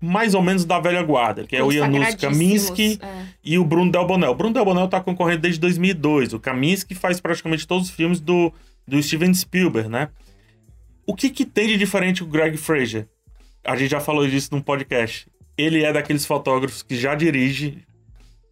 mais 0.00 0.32
ou 0.34 0.40
menos 0.40 0.64
da 0.64 0.80
velha 0.80 1.02
guarda, 1.02 1.44
que 1.44 1.54
é 1.54 1.62
o 1.62 1.70
Janusz 1.70 2.14
Kaminski 2.14 2.98
é. 3.02 3.26
e 3.44 3.58
o 3.58 3.64
Bruno 3.66 3.92
Del 3.92 4.06
Bonel. 4.06 4.30
O 4.30 4.34
Bruno 4.34 4.54
Del 4.54 4.64
Bonel 4.64 4.88
tá 4.88 4.98
concorrendo 4.98 5.42
desde 5.42 5.60
2002. 5.60 6.32
O 6.32 6.40
Kaminski 6.40 6.94
faz 6.94 7.20
praticamente 7.20 7.66
todos 7.66 7.90
os 7.90 7.94
filmes 7.94 8.18
do, 8.18 8.50
do 8.88 9.02
Steven 9.02 9.34
Spielberg, 9.34 9.90
né? 9.90 10.08
O 11.06 11.14
que 11.14 11.28
que 11.28 11.44
tem 11.44 11.68
de 11.68 11.76
diferente 11.76 12.22
o 12.22 12.26
Greg 12.26 12.56
Fraser? 12.56 13.06
A 13.62 13.76
gente 13.76 13.90
já 13.90 14.00
falou 14.00 14.26
disso 14.26 14.48
num 14.52 14.62
podcast. 14.62 15.28
Ele 15.58 15.84
é 15.84 15.92
daqueles 15.92 16.24
fotógrafos 16.24 16.82
que 16.82 16.96
já 16.96 17.14
dirige 17.14 17.78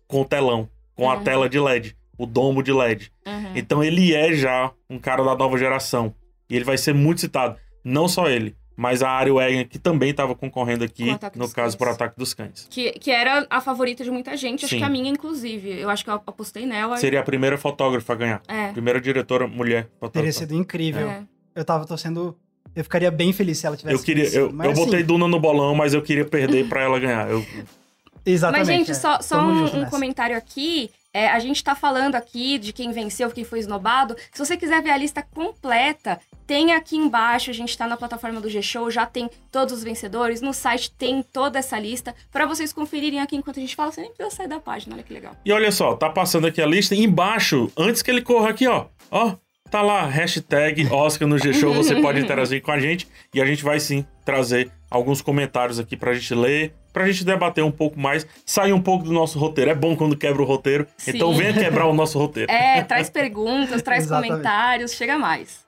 com 0.06 0.22
telão, 0.22 0.68
com 0.94 1.10
a 1.10 1.16
Uhum. 1.16 1.24
tela 1.24 1.48
de 1.48 1.58
LED, 1.58 1.96
o 2.18 2.26
domo 2.26 2.62
de 2.62 2.72
LED. 2.72 3.12
Uhum. 3.26 3.52
Então 3.54 3.82
ele 3.82 4.14
é 4.14 4.32
já 4.34 4.70
um 4.88 4.98
cara 4.98 5.22
da 5.22 5.34
nova 5.34 5.58
geração. 5.58 6.14
E 6.48 6.56
ele 6.56 6.64
vai 6.64 6.76
ser 6.78 6.94
muito 6.94 7.20
citado. 7.20 7.56
Não 7.84 8.08
só 8.08 8.28
ele, 8.28 8.54
mas 8.76 9.02
a 9.02 9.10
Ari 9.10 9.30
Wegner, 9.30 9.68
que 9.68 9.78
também 9.78 10.10
estava 10.10 10.34
concorrendo 10.34 10.84
aqui, 10.84 11.06
no 11.34 11.48
caso, 11.48 11.54
Cães. 11.54 11.74
por 11.74 11.88
Ataque 11.88 12.18
dos 12.18 12.34
Cães. 12.34 12.66
Que, 12.70 12.92
que 12.92 13.10
era 13.10 13.46
a 13.48 13.60
favorita 13.60 14.02
de 14.02 14.10
muita 14.10 14.36
gente, 14.36 14.64
acho 14.64 14.74
Sim. 14.74 14.78
que 14.78 14.84
a 14.84 14.88
minha, 14.88 15.10
inclusive. 15.10 15.80
Eu 15.80 15.88
acho 15.90 16.02
que 16.04 16.10
eu 16.10 16.14
apostei 16.14 16.66
nela. 16.66 16.96
Seria 16.96 17.20
a 17.20 17.22
primeira 17.22 17.56
fotógrafa 17.56 18.12
a 18.12 18.16
ganhar. 18.16 18.42
É. 18.48 18.72
Primeira 18.72 19.00
diretora 19.00 19.46
mulher 19.46 19.84
Teria 19.84 19.98
fotógrafa. 20.00 20.32
sido 20.38 20.54
incrível. 20.54 21.08
é. 21.08 21.24
Eu 21.54 21.64
tava 21.64 21.86
torcendo. 21.86 22.36
Eu 22.74 22.82
ficaria 22.82 23.10
bem 23.10 23.32
feliz 23.32 23.58
se 23.58 23.66
ela 23.66 23.76
tivesse. 23.76 23.96
Eu 23.96 24.02
queria, 24.04 24.24
vencido, 24.24 24.46
eu, 24.46 24.52
mas, 24.52 24.66
eu 24.66 24.74
botei 24.74 24.98
assim, 25.00 25.06
Duna 25.06 25.28
no 25.28 25.38
bolão, 25.38 25.74
mas 25.74 25.94
eu 25.94 26.02
queria 26.02 26.24
perder 26.24 26.68
pra 26.68 26.82
ela 26.82 26.98
ganhar. 26.98 27.30
Eu, 27.30 27.46
Exatamente. 28.26 28.66
Mas, 28.66 28.76
gente, 28.76 28.90
é. 28.90 28.94
só, 28.94 29.20
só 29.20 29.40
um, 29.40 29.82
um 29.82 29.84
comentário 29.86 30.36
aqui. 30.36 30.90
É, 31.14 31.28
a 31.28 31.38
gente 31.38 31.62
tá 31.62 31.76
falando 31.76 32.16
aqui 32.16 32.58
de 32.58 32.72
quem 32.72 32.90
venceu, 32.90 33.30
quem 33.30 33.44
foi 33.44 33.60
esnobado. 33.60 34.16
Se 34.32 34.44
você 34.44 34.56
quiser 34.56 34.82
ver 34.82 34.90
a 34.90 34.96
lista 34.96 35.22
completa, 35.22 36.18
tem 36.44 36.72
aqui 36.72 36.96
embaixo. 36.96 37.50
A 37.50 37.54
gente 37.54 37.78
tá 37.78 37.86
na 37.86 37.96
plataforma 37.96 38.40
do 38.40 38.50
G-Show, 38.50 38.90
já 38.90 39.06
tem 39.06 39.30
todos 39.52 39.72
os 39.72 39.84
vencedores. 39.84 40.40
No 40.40 40.52
site 40.52 40.90
tem 40.90 41.22
toda 41.22 41.60
essa 41.60 41.78
lista 41.78 42.12
pra 42.32 42.46
vocês 42.46 42.72
conferirem 42.72 43.20
aqui 43.20 43.36
enquanto 43.36 43.58
a 43.58 43.60
gente 43.60 43.76
fala. 43.76 43.92
Você 43.92 44.00
nem 44.00 44.12
precisa 44.12 44.36
sair 44.36 44.48
da 44.48 44.58
página, 44.58 44.96
olha 44.96 45.04
que 45.04 45.14
legal. 45.14 45.36
E 45.44 45.52
olha 45.52 45.70
só, 45.70 45.94
tá 45.94 46.10
passando 46.10 46.48
aqui 46.48 46.60
a 46.60 46.66
lista. 46.66 46.96
Embaixo, 46.96 47.70
antes 47.78 48.02
que 48.02 48.10
ele 48.10 48.20
corra 48.20 48.50
aqui, 48.50 48.66
ó. 48.66 48.86
Ó, 49.08 49.36
tá 49.70 49.82
lá, 49.82 50.04
hashtag 50.06 50.88
Oscar 50.90 51.28
no 51.28 51.38
G-Show. 51.38 51.72
Você 51.74 51.94
pode 52.02 52.18
interagir 52.22 52.60
com 52.60 52.72
a 52.72 52.80
gente. 52.80 53.06
E 53.32 53.40
a 53.40 53.46
gente 53.46 53.62
vai 53.62 53.78
sim 53.78 54.04
trazer 54.24 54.68
alguns 54.90 55.22
comentários 55.22 55.78
aqui 55.78 55.96
pra 55.96 56.12
gente 56.12 56.34
ler. 56.34 56.74
Pra 56.94 57.08
gente 57.08 57.24
debater 57.24 57.64
um 57.64 57.72
pouco 57.72 57.98
mais. 57.98 58.24
Sair 58.46 58.72
um 58.72 58.80
pouco 58.80 59.04
do 59.04 59.12
nosso 59.12 59.36
roteiro. 59.36 59.68
É 59.68 59.74
bom 59.74 59.96
quando 59.96 60.16
quebra 60.16 60.40
o 60.40 60.44
roteiro. 60.44 60.86
Sim. 60.96 61.10
Então 61.16 61.34
venha 61.34 61.52
quebrar 61.52 61.86
o 61.86 61.92
nosso 61.92 62.16
roteiro. 62.16 62.50
É, 62.50 62.82
traz 62.84 63.10
perguntas, 63.10 63.82
traz 63.82 64.04
Exatamente. 64.06 64.30
comentários, 64.30 64.92
chega 64.92 65.18
mais. 65.18 65.66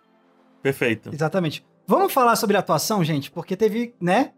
Perfeito. 0.63 1.11
Exatamente. 1.13 1.67
Vamos 1.85 2.13
falar 2.13 2.37
sobre 2.37 2.57
atuação, 2.57 3.03
gente, 3.03 3.29
porque 3.29 3.57
teve, 3.57 3.93
né, 4.01 4.31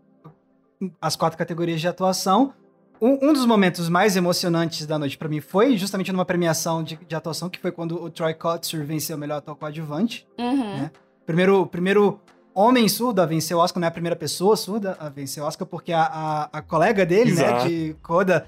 as 1.00 1.14
quatro 1.14 1.36
categorias 1.36 1.78
de 1.78 1.86
atuação. 1.86 2.54
Um, 3.00 3.28
um 3.28 3.32
dos 3.34 3.44
momentos 3.44 3.90
mais 3.90 4.16
emocionantes 4.16 4.86
da 4.86 4.98
noite 4.98 5.18
pra 5.18 5.28
mim 5.28 5.42
foi 5.42 5.76
justamente 5.76 6.10
numa 6.10 6.24
premiação 6.24 6.82
de, 6.82 6.96
de 6.96 7.14
atuação, 7.14 7.50
que 7.50 7.58
foi 7.58 7.70
quando 7.70 8.02
o 8.02 8.08
Troy 8.08 8.32
Kotsur 8.32 8.82
venceu 8.82 9.14
o 9.16 9.20
melhor 9.20 9.36
ator 9.36 9.54
coadjuvante. 9.56 10.26
Uhum. 10.38 10.78
Né? 10.78 10.90
Primeiro, 11.26 11.66
primeiro 11.66 12.18
homem 12.60 12.88
surdo 12.88 13.20
a 13.22 13.26
vencer 13.26 13.56
o 13.56 13.60
Oscar, 13.60 13.80
não 13.80 13.86
é 13.86 13.88
a 13.88 13.92
primeira 13.92 14.16
pessoa 14.16 14.56
surda 14.56 14.96
a 14.98 15.08
vencer 15.08 15.42
o 15.42 15.46
Oscar, 15.46 15.66
porque 15.66 15.92
a, 15.92 16.02
a, 16.02 16.58
a 16.58 16.62
colega 16.62 17.04
dele, 17.06 17.30
Exato. 17.30 17.64
né, 17.64 17.68
de 17.68 17.96
Coda, 18.02 18.46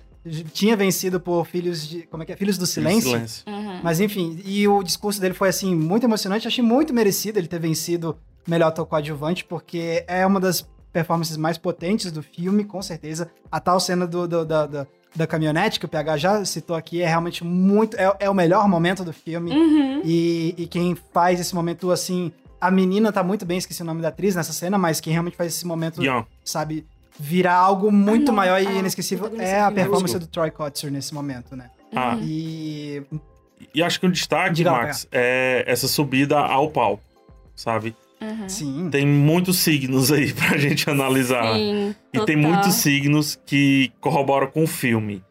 tinha 0.53 0.77
vencido 0.77 1.19
por 1.21 1.47
Filhos 1.47 1.87
de... 1.89 2.03
Como 2.03 2.23
é 2.23 2.27
que 2.27 2.33
é? 2.33 2.37
Filhos 2.37 2.59
do 2.59 2.67
Silêncio. 2.67 3.11
Silêncio. 3.11 3.45
Uhum. 3.49 3.81
Mas 3.83 4.01
enfim, 4.01 4.39
e 4.45 4.67
o 4.69 4.83
discurso 4.83 5.21
dele 5.21 5.35
foi 5.35 5.49
assim 5.49 5.75
muito 5.75 6.05
emocionante, 6.05 6.47
achei 6.47 6.63
muito 6.63 6.93
merecido 6.93 7.39
ele 7.39 7.49
ter 7.49 7.59
vencido 7.59 8.17
melhor 8.47 8.69
ator 8.69 8.85
coadjuvante, 8.87 9.45
porque 9.45 10.05
é 10.07 10.27
uma 10.27 10.39
das 10.41 10.67
performances 10.93 11.37
mais 11.37 11.57
potentes 11.57 12.11
do 12.11 12.23
filme, 12.23 12.65
com 12.65 12.83
certeza. 12.83 13.31
A 13.51 13.61
tal 13.61 13.79
cena 13.81 14.07
do, 14.07 14.27
do- 14.27 14.45
da, 14.45 14.67
da, 14.67 14.87
da 15.15 15.27
caminhonete 15.27 15.79
que 15.79 15.87
o 15.87 15.89
PH 15.89 16.17
já 16.17 16.45
citou 16.45 16.75
aqui 16.75 17.01
é 17.01 17.07
realmente 17.07 17.45
muito 17.45 17.97
é, 17.97 18.15
é 18.21 18.29
o 18.29 18.35
melhor 18.35 18.69
momento 18.69 19.05
do 19.05 19.13
filme. 19.13 19.53
Uhum. 19.53 20.03
E, 20.05 20.55
e 20.59 20.67
quem 20.67 20.97
faz 21.15 21.39
esse 21.41 21.55
momento 21.55 21.91
assim, 21.93 22.33
a 22.61 22.71
menina 22.71 23.11
tá 23.13 23.23
muito 23.23 23.45
bem, 23.47 23.59
esqueci 23.59 23.83
o 23.83 23.85
nome 23.85 24.03
da 24.03 24.09
atriz 24.09 24.35
nessa 24.35 24.53
cena, 24.53 24.77
mas 24.79 25.01
quem 25.01 25.13
realmente 25.13 25.37
faz 25.37 25.55
esse 25.55 25.67
momento, 25.67 26.03
Ian, 26.03 26.25
sabe, 26.45 26.85
virar 27.19 27.55
algo 27.55 27.91
muito 27.91 28.27
não, 28.29 28.35
maior 28.35 28.57
a 28.57 28.61
e 28.63 28.79
inesquecível 28.79 29.27
protagonista 29.27 29.57
é 29.57 29.61
a 29.61 29.71
performance 29.71 30.19
do 30.19 30.27
Troy 30.27 30.51
Kotsur 30.51 30.91
nesse 30.91 31.15
momento, 31.15 31.57
né? 31.57 31.71
Ah, 31.95 32.15
Uhum. 32.15 32.21
E 32.23 33.03
E 33.75 33.83
acho 33.83 34.01
que 34.01 34.07
o 34.07 34.11
destaque, 34.13 34.55
Diga 34.55 34.73
lá, 34.73 34.83
Max, 34.83 35.07
é 35.13 35.65
essa 35.67 35.87
subida 35.89 36.39
ao 36.39 36.71
palco, 36.71 37.03
sabe? 37.55 37.95
Uhum. 38.21 38.49
sim, 38.49 38.89
Tem 38.91 39.07
muitos 39.07 39.59
signos 39.59 40.13
aí 40.13 40.33
pra 40.35 40.57
gente 40.59 40.89
analisar. 40.91 41.55
Sim, 41.55 41.95
E 42.13 42.21
tem 42.25 42.37
total. 42.37 42.51
muitos 42.53 42.75
signos 42.75 43.41
que 43.47 43.91
corroboram 44.01 44.47
com 44.47 44.65
o 44.65 44.67
filme. 44.67 45.23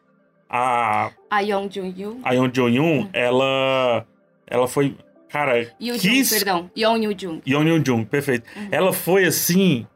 A, 0.48 1.10
A 1.30 1.40
Young 1.40 1.68
Jun-Yu. 1.70 2.20
a 2.24 2.32
Yeon 2.32 2.48
Jo-yoon, 2.52 3.08
ela, 3.12 4.04
ela 4.46 4.66
foi... 4.66 4.96
Cara, 5.30 5.72
Yu 5.80 5.94
Jun, 5.94 6.00
quis... 6.00 6.30
perdão. 6.30 6.70
Yeon 6.76 6.96
Yu 6.96 7.14
Jun. 7.18 7.40
Yeon 7.46 7.62
Yoo 7.64 7.82
Jung, 7.86 8.04
perfeito. 8.04 8.44
Uhum. 8.56 8.68
Ela 8.70 8.92
foi, 8.92 9.24
assim, 9.24 9.86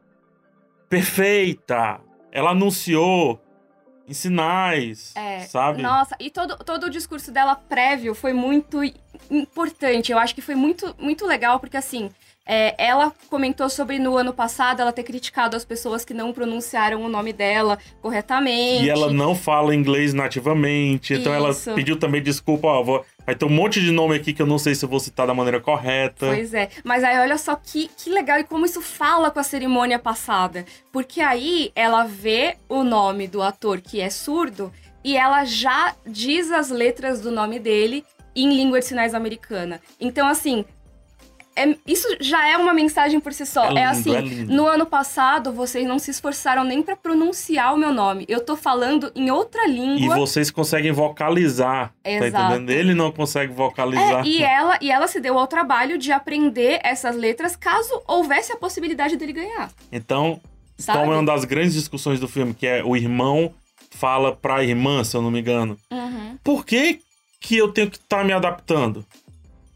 perfeita. 0.88 2.00
Ela 2.32 2.50
anunciou 2.50 3.40
em 4.06 4.12
sinais, 4.12 5.12
É, 5.16 5.40
sabe? 5.40 5.80
Nossa, 5.82 6.14
e 6.20 6.28
todo, 6.30 6.56
todo 6.58 6.84
o 6.84 6.90
discurso 6.90 7.32
dela 7.32 7.54
prévio 7.56 8.14
foi 8.14 8.32
muito 8.34 8.82
importante. 9.30 10.12
Eu 10.12 10.18
acho 10.18 10.34
que 10.34 10.42
foi 10.42 10.54
muito, 10.54 10.94
muito 10.98 11.26
legal, 11.26 11.58
porque 11.58 11.76
assim, 11.78 12.10
é, 12.44 12.74
ela 12.76 13.10
comentou 13.30 13.70
sobre 13.70 13.98
no 13.98 14.16
ano 14.18 14.34
passado 14.34 14.80
ela 14.82 14.92
ter 14.92 15.04
criticado 15.04 15.56
as 15.56 15.64
pessoas 15.64 16.04
que 16.04 16.12
não 16.12 16.34
pronunciaram 16.34 17.02
o 17.02 17.08
nome 17.08 17.32
dela 17.32 17.78
corretamente. 18.02 18.84
E 18.84 18.90
ela 18.90 19.10
não 19.10 19.34
fala 19.34 19.74
inglês 19.74 20.12
nativamente, 20.12 21.14
então 21.14 21.32
Isso. 21.50 21.70
ela 21.70 21.74
pediu 21.74 21.98
também 21.98 22.22
desculpa, 22.22 22.66
ó, 22.68 22.82
vou- 22.82 23.06
vai 23.26 23.34
ter 23.34 23.44
um 23.44 23.50
monte 23.50 23.80
de 23.80 23.90
nome 23.90 24.16
aqui 24.16 24.32
que 24.32 24.42
eu 24.42 24.46
não 24.46 24.58
sei 24.58 24.74
se 24.74 24.84
eu 24.84 24.88
vou 24.88 25.00
citar 25.00 25.26
da 25.26 25.34
maneira 25.34 25.60
correta. 25.60 26.26
Pois 26.26 26.54
é. 26.54 26.68
Mas 26.84 27.02
aí 27.04 27.18
olha 27.18 27.38
só 27.38 27.54
que, 27.56 27.88
que 27.96 28.10
legal 28.10 28.38
e 28.38 28.44
como 28.44 28.66
isso 28.66 28.80
fala 28.80 29.30
com 29.30 29.40
a 29.40 29.44
cerimônia 29.44 29.98
passada. 29.98 30.64
Porque 30.92 31.20
aí 31.20 31.72
ela 31.74 32.04
vê 32.04 32.56
o 32.68 32.82
nome 32.82 33.26
do 33.26 33.42
ator 33.42 33.80
que 33.80 34.00
é 34.00 34.10
surdo 34.10 34.72
e 35.02 35.16
ela 35.16 35.44
já 35.44 35.94
diz 36.06 36.50
as 36.50 36.70
letras 36.70 37.20
do 37.20 37.30
nome 37.30 37.58
dele 37.58 38.04
em 38.34 38.54
língua 38.54 38.80
de 38.80 38.86
sinais 38.86 39.14
americana. 39.14 39.80
Então, 40.00 40.26
assim. 40.26 40.64
É- 41.56 41.76
isso 41.86 42.06
já 42.20 42.46
é 42.48 42.56
uma 42.56 42.72
mensagem 42.74 43.20
por 43.20 43.32
si 43.32 43.44
só. 43.46 43.64
É 43.64 43.68
É, 43.68 43.70
lindo, 43.72 43.86
assim, 43.90 44.16
é 44.16 44.22
no 44.44 44.66
ano 44.66 44.86
passado 44.86 45.52
vocês 45.52 45.86
não 45.86 45.98
se 45.98 46.10
esforçaram 46.10 46.64
nem 46.64 46.82
pra 46.82 46.96
pronunciar 46.96 47.74
o 47.74 47.76
meu 47.78 47.92
nome. 47.92 48.24
Eu 48.28 48.40
tô 48.44 48.56
falando 48.56 49.10
em 49.14 49.30
outra 49.30 49.66
E 49.66 49.72
língua. 49.72 50.16
vocês 50.16 50.50
conseguem 50.50 50.92
vocalizar, 50.92 51.92
tá 52.02 52.10
Exato. 52.10 52.54
entendendo? 52.54 52.70
Ele 52.70 52.94
não 52.94 53.10
consegue 53.12 53.52
vocalizar. 53.52 54.24
É, 54.24 54.28
e 54.28 54.42
ela, 54.42 54.78
e 54.80 54.90
ela 54.90 55.06
se 55.06 55.20
deu 55.20 55.38
ao 55.38 55.46
trabalho 55.46 55.96
de 55.98 56.12
aprender 56.12 56.80
essas 56.82 57.16
letras 57.16 57.56
caso 57.56 58.02
houvesse 58.06 58.52
a 58.52 58.56
possibilidade 58.56 59.16
dele 59.16 59.32
ganhar. 59.32 59.70
Então, 59.90 60.40
Sabe? 60.78 60.98
toma 61.00 61.14
uma 61.16 61.24
das 61.24 61.44
grandes 61.44 61.74
discussões 61.74 62.18
do 62.20 62.28
filme, 62.28 62.52
que 62.54 62.66
é 62.66 62.82
o 62.84 62.96
irmão 62.96 63.52
fala 63.90 64.34
pra 64.34 64.62
irmã, 64.64 65.04
se 65.04 65.16
eu 65.16 65.22
não 65.22 65.30
me 65.30 65.40
engano. 65.40 65.78
Uhum. 65.90 66.36
Por 66.42 66.66
que 66.66 67.00
que 67.40 67.56
eu 67.56 67.68
tenho 67.70 67.88
que 67.90 67.96
estar 67.96 68.24
me 68.24 68.32
adaptando? 68.32 69.04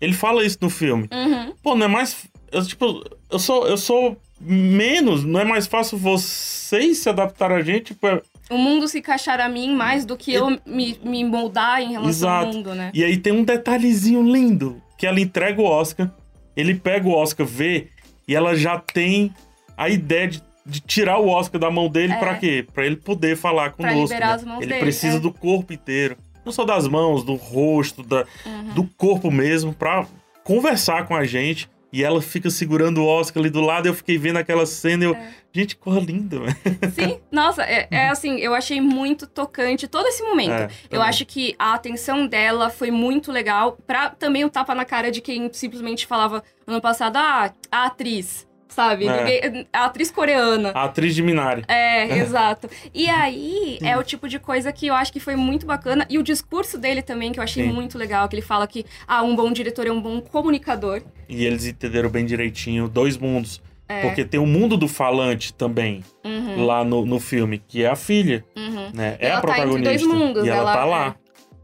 Ele 0.00 0.12
fala 0.12 0.44
isso 0.44 0.58
no 0.60 0.70
filme. 0.70 1.08
Uhum. 1.12 1.52
Pô, 1.62 1.74
não 1.74 1.86
é 1.86 1.88
mais. 1.88 2.24
Eu, 2.52 2.64
tipo, 2.66 3.04
eu 3.30 3.38
sou, 3.38 3.66
eu 3.66 3.76
sou 3.76 4.16
menos. 4.40 5.24
Não 5.24 5.40
é 5.40 5.44
mais 5.44 5.66
fácil 5.66 5.98
vocês 5.98 6.98
se 6.98 7.08
adaptar 7.08 7.50
a 7.52 7.62
gente? 7.62 7.96
É- 8.02 8.22
O 8.50 8.56
mundo 8.58 8.86
se 8.88 8.98
encaixar 8.98 9.40
a 9.40 9.48
mim 9.48 9.74
mais 9.74 10.04
do 10.04 10.16
que 10.16 10.32
eu 10.32 10.58
me, 10.64 10.98
me 11.04 11.24
moldar 11.24 11.82
em 11.82 11.90
relação 11.92 12.08
Exato. 12.10 12.46
ao 12.46 12.52
mundo, 12.52 12.74
né? 12.74 12.90
E 12.94 13.02
aí 13.04 13.16
tem 13.16 13.32
um 13.32 13.44
detalhezinho 13.44 14.22
lindo. 14.22 14.80
Que 14.96 15.06
ela 15.06 15.20
entrega 15.20 15.60
o 15.60 15.64
Oscar. 15.64 16.10
Ele 16.56 16.74
pega 16.74 17.06
o 17.08 17.12
Oscar, 17.12 17.46
vê. 17.46 17.88
E 18.26 18.34
ela 18.34 18.54
já 18.56 18.78
tem 18.78 19.32
a 19.76 19.88
ideia 19.88 20.26
de, 20.28 20.42
de 20.66 20.80
tirar 20.80 21.18
o 21.18 21.28
Oscar 21.28 21.60
da 21.60 21.70
mão 21.70 21.88
dele 21.88 22.12
É. 22.12 22.16
pra 22.18 22.34
quê? 22.36 22.66
Pra 22.74 22.84
ele 22.84 22.96
poder 22.96 23.36
falar 23.36 23.70
Pra 23.72 23.88
conosco. 23.90 24.12
liberar 24.14 24.28
né? 24.28 24.34
as 24.34 24.44
mãos 24.44 24.58
ele 24.60 24.66
dele, 24.68 24.80
precisa 24.80 25.16
é. 25.18 25.20
do 25.20 25.32
corpo 25.32 25.72
inteiro. 25.72 26.16
Não 26.48 26.52
só 26.52 26.64
das 26.64 26.88
mãos, 26.88 27.22
do 27.22 27.34
rosto, 27.34 28.02
da, 28.02 28.24
Uhum. 28.46 28.74
do 28.74 28.84
corpo 28.96 29.30
mesmo, 29.30 29.74
pra 29.74 30.06
conversar 30.42 31.06
com 31.06 31.14
a 31.14 31.24
gente. 31.24 31.68
E 31.90 32.04
ela 32.04 32.20
fica 32.20 32.50
segurando 32.50 32.98
o 33.02 33.06
Oscar 33.06 33.40
ali 33.42 33.48
do 33.50 33.60
lado. 33.62 33.86
Eu 33.86 33.94
fiquei 33.94 34.16
vendo 34.18 34.36
aquela 34.36 34.64
cena 34.66 35.04
e 35.04 35.06
eu. 35.06 35.14
É. 35.14 35.30
Gente, 35.52 35.74
corra 35.76 36.00
linda, 36.00 36.38
velho. 36.38 36.56
Sim, 36.92 37.18
nossa, 37.32 37.62
é, 37.62 37.86
é 37.90 38.08
assim, 38.08 38.36
eu 38.36 38.54
achei 38.54 38.78
muito 38.80 39.26
tocante 39.26 39.86
todo 39.88 40.06
esse 40.06 40.22
momento. 40.22 40.52
É, 40.52 40.68
eu 40.90 41.00
acho 41.02 41.24
que 41.26 41.54
a 41.58 41.72
atenção 41.74 42.26
dela 42.26 42.68
foi 42.70 42.90
muito 42.90 43.30
legal. 43.32 43.78
Pra 43.86 44.10
também 44.10 44.44
o 44.44 44.50
tapa 44.50 44.74
na 44.74 44.84
cara 44.84 45.10
de 45.10 45.20
quem 45.22 45.50
simplesmente 45.52 46.06
falava 46.06 46.42
ano 46.66 46.80
passado, 46.80 47.16
ah, 47.16 47.52
a 47.70 47.84
atriz, 47.86 48.46
sabe? 48.68 49.06
É. 49.06 49.40
Ninguém- 49.42 49.66
a 49.72 49.84
atriz 49.86 50.10
coreana. 50.10 50.70
A 50.74 50.84
atriz 50.84 51.14
de 51.14 51.22
Minari. 51.22 51.64
É, 51.68 52.04
exato. 52.18 52.68
E 52.94 53.08
aí, 53.08 53.78
é 53.82 53.96
o 53.96 54.02
tipo 54.02 54.28
de 54.28 54.38
coisa 54.38 54.72
que 54.72 54.86
eu 54.86 54.94
acho 54.94 55.12
que 55.12 55.20
foi 55.20 55.36
muito 55.36 55.66
bacana. 55.66 56.06
E 56.10 56.18
o 56.18 56.22
discurso 56.22 56.78
dele 56.78 57.02
também, 57.02 57.32
que 57.32 57.38
eu 57.38 57.44
achei 57.44 57.64
Sim. 57.64 57.72
muito 57.72 57.96
legal, 57.98 58.28
que 58.28 58.36
ele 58.36 58.42
fala 58.42 58.66
que, 58.66 58.84
ah, 59.06 59.22
um 59.22 59.34
bom 59.34 59.50
diretor 59.52 59.86
é 59.86 59.92
um 59.92 60.00
bom 60.00 60.20
comunicador. 60.20 61.02
E 61.28 61.44
eles 61.44 61.66
entenderam 61.66 62.08
bem 62.10 62.24
direitinho 62.24 62.88
dois 62.88 63.16
mundos. 63.16 63.60
É. 63.90 64.02
Porque 64.02 64.22
tem 64.22 64.38
o 64.38 64.44
mundo 64.46 64.76
do 64.76 64.86
falante 64.86 65.52
também, 65.54 66.04
Uhum, 66.22 66.62
lá 66.66 66.84
no, 66.84 67.06
no 67.06 67.18
filme, 67.18 67.56
que 67.66 67.82
é 67.84 67.88
a 67.88 67.96
filha, 67.96 68.44
uhum. 68.54 68.90
né? 68.92 69.16
É 69.18 69.28
Ela 69.28 69.38
a 69.38 69.40
tá 69.40 69.48
entre 69.48 69.62
protagonista. 69.62 69.88
dois 69.88 70.02
mundos, 70.02 70.44
e 70.46 70.50
ela, 70.50 70.58
ela- 70.60 70.72
tá 70.74 70.84
lá. 70.84 71.16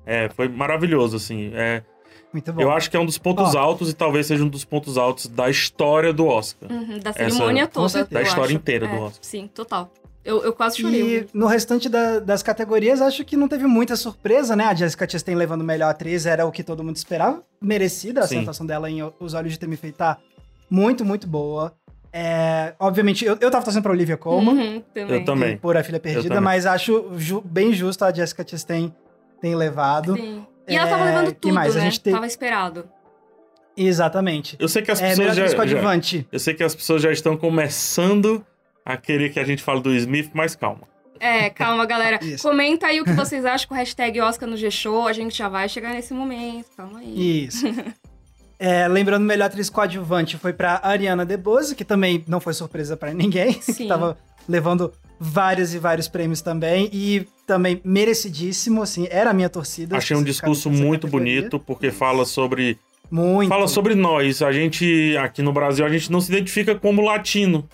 É, 0.06 0.30
foi 0.30 0.48
maravilhoso, 0.48 1.16
assim. 1.16 1.50
É, 1.54 1.82
muito 2.34 2.52
bom. 2.52 2.60
eu 2.60 2.70
acho 2.70 2.90
que 2.90 2.96
é 2.96 3.00
um 3.00 3.06
dos 3.06 3.16
pontos 3.18 3.54
Ó. 3.54 3.58
altos 3.58 3.88
e 3.88 3.94
talvez 3.94 4.26
seja 4.26 4.44
um 4.44 4.48
dos 4.48 4.64
pontos 4.64 4.98
altos 4.98 5.26
da 5.26 5.48
história 5.48 6.12
do 6.12 6.26
Oscar. 6.26 6.70
Uhum, 6.70 6.98
da 6.98 7.10
Essa- 7.10 7.30
cerimônia 7.30 7.66
com 7.66 7.72
toda. 7.72 8.04
Da 8.04 8.20
história 8.22 8.44
acho. 8.48 8.54
inteira 8.54 8.86
do 8.86 8.94
É, 8.94 8.98
Oscar. 8.98 9.18
Sim, 9.22 9.46
total. 9.46 9.90
Eu, 10.24 10.42
eu 10.42 10.52
quase 10.54 10.78
chorei. 10.80 11.18
E 11.18 11.26
no 11.34 11.46
restante 11.46 11.86
da- 11.88 12.18
das 12.18 12.42
categorias, 12.42 13.00
acho 13.02 13.24
que 13.24 13.36
não 13.36 13.46
teve 13.46 13.66
muita 13.66 13.94
surpresa, 13.94 14.56
né? 14.56 14.64
A 14.64 14.74
Jessica 14.74 15.06
Chastain 15.08 15.34
levando 15.34 15.62
melhor 15.62 15.90
atriz 15.90 16.24
era 16.26 16.46
o 16.46 16.50
que 16.52 16.62
todo 16.62 16.82
mundo 16.82 16.96
esperava. 16.96 17.42
Merecida, 17.60 18.20
a 18.22 18.24
apresentação 18.24 18.64
dela 18.66 18.90
em 18.90 19.00
Os 19.20 19.34
Olhos 19.34 19.52
de 19.52 19.58
Temi 19.58 19.76
tá 19.76 20.16
muito, 20.70 21.04
muito 21.04 21.26
boa. 21.28 21.74
É, 22.10 22.74
obviamente, 22.78 23.24
eu, 23.24 23.36
eu 23.40 23.50
tava 23.50 23.64
torcendo 23.64 23.82
pra 23.82 23.92
Olivia 23.92 24.16
Colman, 24.16 24.54
Uhum, 24.54 24.80
também. 24.94 25.18
Eu 25.18 25.24
também. 25.24 25.56
por 25.58 25.76
A 25.76 25.82
Filha 25.84 25.98
Perdida, 26.00 26.40
mas 26.40 26.64
acho 26.64 27.10
ju- 27.16 27.42
bem 27.44 27.72
justo 27.72 28.04
a 28.04 28.12
Jessica 28.12 28.46
Chastain 28.46 28.94
ter 29.42 29.54
levado. 29.56 30.14
Sim. 30.16 30.46
E 30.68 30.76
ela 30.76 30.86
É, 30.86 30.90
tava 30.90 31.04
levando 31.04 31.26
que 31.28 31.40
tudo, 31.40 31.54
mais? 31.54 31.76
A 31.76 31.78
né? 31.80 31.84
gente 31.86 32.00
tem- 32.00 32.12
Tava 32.12 32.26
esperado. 32.26 32.88
Exatamente. 33.76 34.56
Eu 34.58 34.68
sei 34.68 34.82
que 34.82 34.90
as 34.90 35.00
É, 35.02 35.08
pessoas 35.10 35.34
já, 35.36 35.46
já-. 35.46 36.22
Eu 36.30 36.38
sei 36.38 36.54
que 36.54 36.62
as 36.62 36.74
pessoas 36.74 37.02
já 37.02 37.10
estão 37.10 37.36
começando 37.36 38.44
a 38.84 38.96
querer 38.96 39.30
que 39.32 39.40
a 39.40 39.44
gente 39.44 39.62
fale 39.62 39.80
do 39.80 39.92
Smith, 39.94 40.30
mas 40.32 40.54
calma. 40.54 40.82
É, 41.18 41.50
calma, 41.50 41.84
galera. 41.86 42.18
Isso. 42.24 42.46
Comenta 42.46 42.86
aí 42.86 43.00
o 43.00 43.04
que 43.04 43.12
vocês 43.12 43.44
acham 43.44 43.68
com 43.68 43.74
o 43.74 43.76
hashtag 43.78 44.20
Oscar 44.20 44.48
no 44.48 44.56
G-Show. 44.56 45.08
A 45.08 45.12
gente 45.12 45.36
já 45.36 45.48
vai 45.48 45.68
chegar 45.68 45.92
nesse 45.92 46.14
momento. 46.14 46.66
Calma 46.76 46.98
aí. 47.00 47.44
Isso. 47.46 47.66
É, 48.56 48.86
lembrando, 48.86 49.24
melhor 49.24 49.46
atriz 49.46 49.68
coadjuvante 49.68 50.38
foi 50.38 50.52
pra 50.52 50.80
Ariana 50.82 51.26
DeBose, 51.26 51.74
que 51.74 51.84
também 51.84 52.24
não 52.26 52.38
foi 52.38 52.54
surpresa 52.54 52.96
pra 52.96 53.12
ninguém, 53.12 53.52
que 53.60 53.72
Sim. 53.72 53.88
tava 53.88 54.16
levando 54.48 54.92
vários 55.18 55.74
e 55.74 55.78
vários 55.78 56.08
prêmios 56.08 56.40
também, 56.40 56.88
e 56.92 57.26
também 57.46 57.80
merecidíssimo, 57.84 58.82
assim, 58.82 59.06
era 59.10 59.30
a 59.30 59.34
minha 59.34 59.48
torcida. 59.48 59.96
Achei 59.96 60.16
um 60.16 60.22
discurso 60.22 60.70
muito 60.70 61.02
categoria. 61.02 61.40
bonito, 61.40 61.58
porque 61.58 61.90
fala 61.90 62.24
sobre 62.24 62.78
Muito. 63.10 63.48
Fala 63.48 63.68
sobre 63.68 63.94
nós. 63.94 64.42
A 64.42 64.50
gente, 64.50 65.16
aqui 65.18 65.42
no 65.42 65.52
Brasil, 65.52 65.84
a 65.84 65.88
gente 65.88 66.10
não 66.10 66.20
se 66.20 66.32
identifica 66.32 66.74
como 66.74 67.02
latino. 67.02 67.68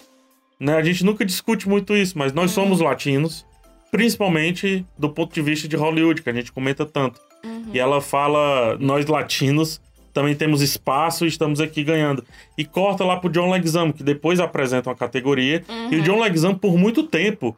Né? 0.58 0.76
A 0.76 0.82
gente 0.82 1.04
nunca 1.04 1.24
discute 1.24 1.68
muito 1.68 1.96
isso, 1.96 2.18
mas 2.18 2.32
nós 2.32 2.50
somos 2.50 2.80
latinos, 2.80 3.46
principalmente 3.90 4.84
do 4.98 5.08
ponto 5.08 5.32
de 5.32 5.40
vista 5.40 5.66
de 5.66 5.76
Hollywood, 5.76 6.22
que 6.22 6.28
a 6.28 6.32
gente 6.32 6.52
comenta 6.52 6.84
tanto. 6.84 7.18
Uhum. 7.44 7.70
E 7.72 7.78
ela 7.78 8.00
fala, 8.00 8.76
nós 8.78 9.06
latinos 9.06 9.80
também 10.12 10.34
temos 10.34 10.60
espaço 10.60 11.24
e 11.24 11.28
estamos 11.28 11.60
aqui 11.60 11.82
ganhando. 11.84 12.24
E 12.56 12.64
corta 12.64 13.04
lá 13.04 13.16
pro 13.16 13.30
John 13.30 13.50
Leguizamo, 13.50 13.92
que 13.92 14.02
depois 14.02 14.40
apresenta 14.40 14.90
uma 14.90 14.96
categoria. 14.96 15.62
E 15.90 15.96
o 15.96 16.02
John 16.02 16.20
Leguizamo, 16.20 16.58
por 16.58 16.76
muito 16.76 17.02
tempo, 17.04 17.56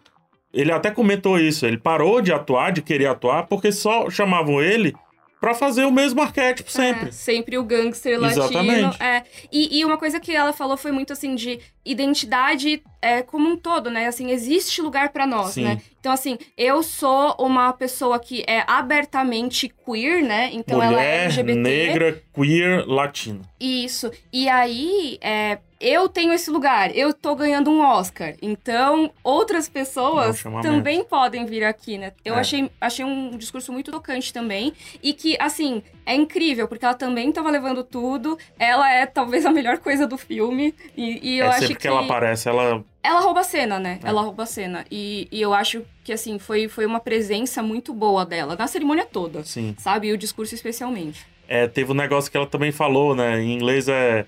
ele 0.52 0.72
até 0.72 0.90
comentou 0.90 1.38
isso. 1.38 1.66
Ele 1.66 1.78
parou 1.78 2.20
de 2.20 2.32
atuar, 2.32 2.72
de 2.72 2.82
querer 2.82 3.06
atuar, 3.06 3.44
porque 3.46 3.72
só 3.72 4.10
chamavam 4.10 4.60
ele 4.62 4.94
pra 5.42 5.54
fazer 5.54 5.84
o 5.84 5.90
mesmo 5.90 6.22
arquétipo 6.22 6.70
sempre. 6.70 7.08
É, 7.08 7.10
sempre 7.10 7.58
o 7.58 7.64
gangster 7.64 8.16
latino. 8.20 8.44
Exatamente. 8.44 9.02
É. 9.02 9.24
E, 9.50 9.80
e 9.80 9.84
uma 9.84 9.98
coisa 9.98 10.20
que 10.20 10.30
ela 10.30 10.52
falou 10.52 10.76
foi 10.76 10.92
muito 10.92 11.12
assim 11.12 11.34
de 11.34 11.58
identidade 11.84 12.80
é, 13.02 13.22
como 13.22 13.48
um 13.48 13.56
todo, 13.56 13.90
né? 13.90 14.06
Assim, 14.06 14.30
existe 14.30 14.80
lugar 14.80 15.08
pra 15.08 15.26
nós, 15.26 15.54
Sim. 15.54 15.64
né? 15.64 15.82
Então, 15.98 16.12
assim, 16.12 16.38
eu 16.56 16.80
sou 16.84 17.34
uma 17.40 17.72
pessoa 17.72 18.20
que 18.20 18.44
é 18.46 18.62
abertamente 18.68 19.68
queer, 19.84 20.22
né? 20.22 20.48
Então 20.52 20.80
ela 20.80 21.02
é 21.02 21.24
Mulher, 21.24 21.24
LGBT. 21.24 21.60
negra, 21.60 22.22
queer, 22.32 22.86
latino. 22.86 23.42
Isso. 23.58 24.12
E 24.32 24.48
aí, 24.48 25.18
é, 25.20 25.58
eu 25.82 26.08
tenho 26.08 26.32
esse 26.32 26.50
lugar, 26.50 26.96
eu 26.96 27.12
tô 27.12 27.34
ganhando 27.34 27.70
um 27.70 27.80
Oscar. 27.80 28.34
Então, 28.40 29.10
outras 29.24 29.68
É 29.68 29.70
pessoas 29.70 30.38
chamamento. 30.38 30.68
também 30.68 31.02
podem 31.04 31.44
vir 31.44 31.64
aqui, 31.64 31.98
né? 31.98 32.12
Eu 32.24 32.34
É. 32.36 32.38
achei, 32.40 32.70
achei 32.80 33.04
um 33.04 33.36
discurso 33.36 33.72
muito 33.72 33.90
tocante 33.90 34.32
também. 34.32 34.72
E 35.02 35.12
que, 35.12 35.36
assim, 35.40 35.82
é 36.06 36.14
incrível, 36.14 36.68
porque 36.68 36.84
ela 36.84 36.94
também 36.94 37.30
tava 37.32 37.50
levando 37.50 37.82
tudo. 37.82 38.38
Ela 38.58 38.90
é 38.92 39.04
talvez 39.06 39.44
a 39.44 39.50
melhor 39.50 39.78
coisa 39.78 40.06
do 40.06 40.16
filme. 40.16 40.74
E, 40.96 41.34
e 41.34 41.38
eu 41.38 41.46
é 41.46 41.48
acho 41.48 41.66
que. 41.68 41.74
que 41.74 41.88
ela 41.88 42.04
aparece, 42.04 42.48
ela. 42.48 42.84
Ela 43.02 43.20
rouba 43.20 43.40
a 43.40 43.44
cena, 43.44 43.80
né? 43.80 43.98
É. 44.04 44.08
Ela 44.08 44.22
rouba 44.22 44.44
a 44.44 44.46
cena. 44.46 44.84
E, 44.90 45.26
e 45.32 45.42
eu 45.42 45.52
acho 45.52 45.82
que, 46.04 46.12
assim, 46.12 46.38
foi, 46.38 46.68
foi 46.68 46.86
uma 46.86 47.00
presença 47.00 47.60
muito 47.62 47.92
boa 47.92 48.24
dela, 48.24 48.54
na 48.56 48.66
cerimônia 48.68 49.04
toda. 49.04 49.42
Sim. 49.42 49.74
Sabe? 49.78 50.06
E 50.08 50.12
o 50.12 50.16
discurso 50.18 50.54
especialmente. 50.54 51.26
É, 51.48 51.66
teve 51.66 51.90
um 51.90 51.94
negócio 51.94 52.30
que 52.30 52.36
ela 52.36 52.46
também 52.46 52.70
falou, 52.70 53.14
né? 53.14 53.40
Em 53.42 53.52
inglês 53.52 53.88
é. 53.88 54.24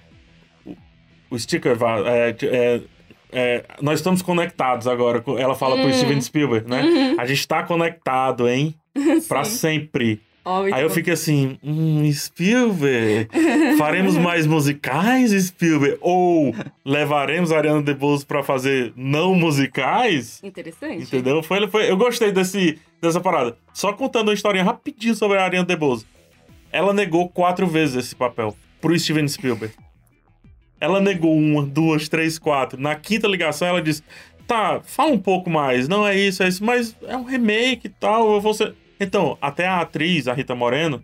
O- 1.31 1.39
sticker. 1.39 1.77
É, 2.07 2.37
é, 2.47 2.81
é, 3.33 3.65
nós 3.83 3.99
estamos 4.01 4.23
conectados 4.23 4.87
agora. 4.87 5.23
Ela 5.39 5.55
fala 5.55 5.77
pro 5.77 5.87
Hum. 5.87 5.93
Steven 5.93 6.21
Spielberg, 6.21 6.69
né? 6.71 6.83
Uhum. 6.83 7.17
A 7.21 7.27
gente 7.27 7.47
tá 7.49 7.63
conectado, 7.63 8.49
hein? 8.49 8.75
Pra 9.29 9.45
sempre. 9.45 10.21
Ó, 10.47 10.61
muito 10.61 10.75
Aí 10.75 10.83
eu 10.83 10.91
fiquei 10.91 11.15
assim, 11.15 11.59
hum, 11.65 12.07
Spielberg, 12.13 13.31
faremos 13.79 14.15
mais 14.19 14.47
musicais, 14.47 15.31
Spielberg? 15.33 15.97
Ou 16.03 16.55
levaremos 16.85 17.51
a 17.51 17.57
Ariana 17.57 17.81
DeBose 17.81 18.27
pra 18.27 18.43
fazer 18.43 18.93
não 18.95 19.35
musicais? 19.35 20.41
Interessante. 20.45 21.03
Entendeu? 21.03 21.43
Foi, 21.43 21.67
foi, 21.69 21.91
eu 21.91 21.97
gostei 21.97 22.31
desse, 22.31 22.79
dessa 23.01 23.21
parada. 23.23 23.57
Só 23.73 23.95
contando 23.95 24.29
uma 24.29 24.35
historinha 24.35 24.65
rapidinho 24.65 25.15
sobre 25.15 25.39
a 25.39 25.45
Ariana 25.45 25.65
DeBose. 25.67 26.05
Ela 26.71 26.93
negou 26.93 27.29
quatro 27.31 27.67
vezes 27.67 27.97
esse 27.97 28.15
papel 28.15 28.55
pro 28.83 28.99
Steven 28.99 29.27
Spielberg. 29.27 29.75
Ela 30.81 31.01
negou 31.01 31.37
uma, 31.37 31.63
duas, 31.65 32.09
três, 32.09 32.39
quatro. 32.39 32.81
Na 32.81 32.95
quinta 32.95 33.27
ligação 33.27 33.69
ela 33.69 33.81
disse, 33.81 34.03
tá, 34.47 34.81
fala 34.85 35.13
um 35.13 35.19
pouco 35.19 35.49
mais. 35.49 35.89
Não 35.89 36.07
é 36.07 36.17
isso, 36.17 36.43
é 36.43 36.49
isso, 36.49 36.65
mas 36.65 36.97
é 37.07 37.17
um 37.17 37.25
remake 37.25 37.87
e 37.87 37.91
tal. 37.91 38.35
Eu 38.35 38.41
vou 38.41 38.55
ser... 38.55 38.75
Então, 39.01 39.37
até 39.41 39.67
a 39.67 39.81
atriz, 39.81 40.29
a 40.29 40.35
Rita 40.35 40.55
Moreno, 40.55 41.03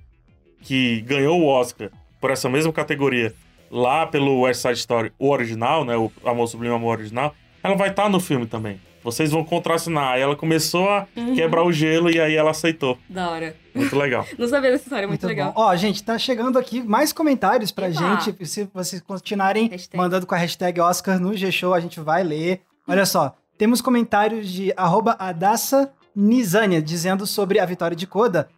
que 0.62 1.00
ganhou 1.02 1.40
o 1.40 1.46
Oscar 1.46 1.90
por 2.20 2.30
essa 2.30 2.48
mesma 2.48 2.72
categoria 2.72 3.34
lá 3.70 4.06
pelo 4.06 4.40
West 4.40 4.62
Side 4.62 4.78
Story, 4.78 5.12
o 5.18 5.30
original, 5.30 5.84
né? 5.84 5.96
O 5.96 6.10
Amor 6.24 6.46
Sublime 6.48 6.74
Amor 6.74 6.98
original, 6.98 7.34
ela 7.62 7.76
vai 7.76 7.90
estar 7.90 8.08
no 8.08 8.20
filme 8.20 8.46
também. 8.46 8.80
Vocês 9.02 9.30
vão 9.30 9.42
contracenar. 9.44 10.12
Aí 10.14 10.20
ela 10.20 10.36
começou 10.36 10.88
a 10.88 11.06
Uhum. 11.16 11.34
quebrar 11.34 11.64
o 11.64 11.72
gelo 11.72 12.10
e 12.10 12.20
aí 12.20 12.34
ela 12.34 12.50
aceitou. 12.50 12.98
Da 13.08 13.30
hora. 13.30 13.56
Muito 13.74 13.96
legal. 13.96 14.26
Não 14.38 14.46
sabia 14.48 14.70
dessa 14.70 14.84
história, 14.84 15.06
muito, 15.08 15.26
legal. 15.26 15.52
bom. 15.52 15.60
Ó, 15.62 15.76
gente, 15.76 16.02
tá 16.02 16.18
chegando 16.18 16.58
aqui 16.58 16.82
mais 16.82 17.12
comentários 17.12 17.70
pra 17.70 17.88
Epa. 17.90 18.20
gente. 18.20 18.46
Se 18.46 18.68
vocês 18.74 19.00
continuarem 19.00 19.68
Hashtag. 19.68 19.96
mandando 19.96 20.26
com 20.26 20.34
a 20.34 20.38
hashtag 20.38 20.80
Oscar 20.80 21.18
no 21.20 21.36
G-Show, 21.36 21.72
a 21.72 21.80
gente 21.80 21.98
vai 22.00 22.22
ler. 22.22 22.60
Olha 22.86 23.06
só, 23.06 23.34
temos 23.56 23.80
comentários 23.80 24.48
de 24.50 24.72
arroba 24.76 25.16
Adassa 25.18 25.90
Nizânia, 26.14 26.82
dizendo 26.82 27.26
sobre 27.26 27.58
a 27.60 27.64
vitória 27.64 27.96
de 27.96 28.06
Coda. 28.06 28.48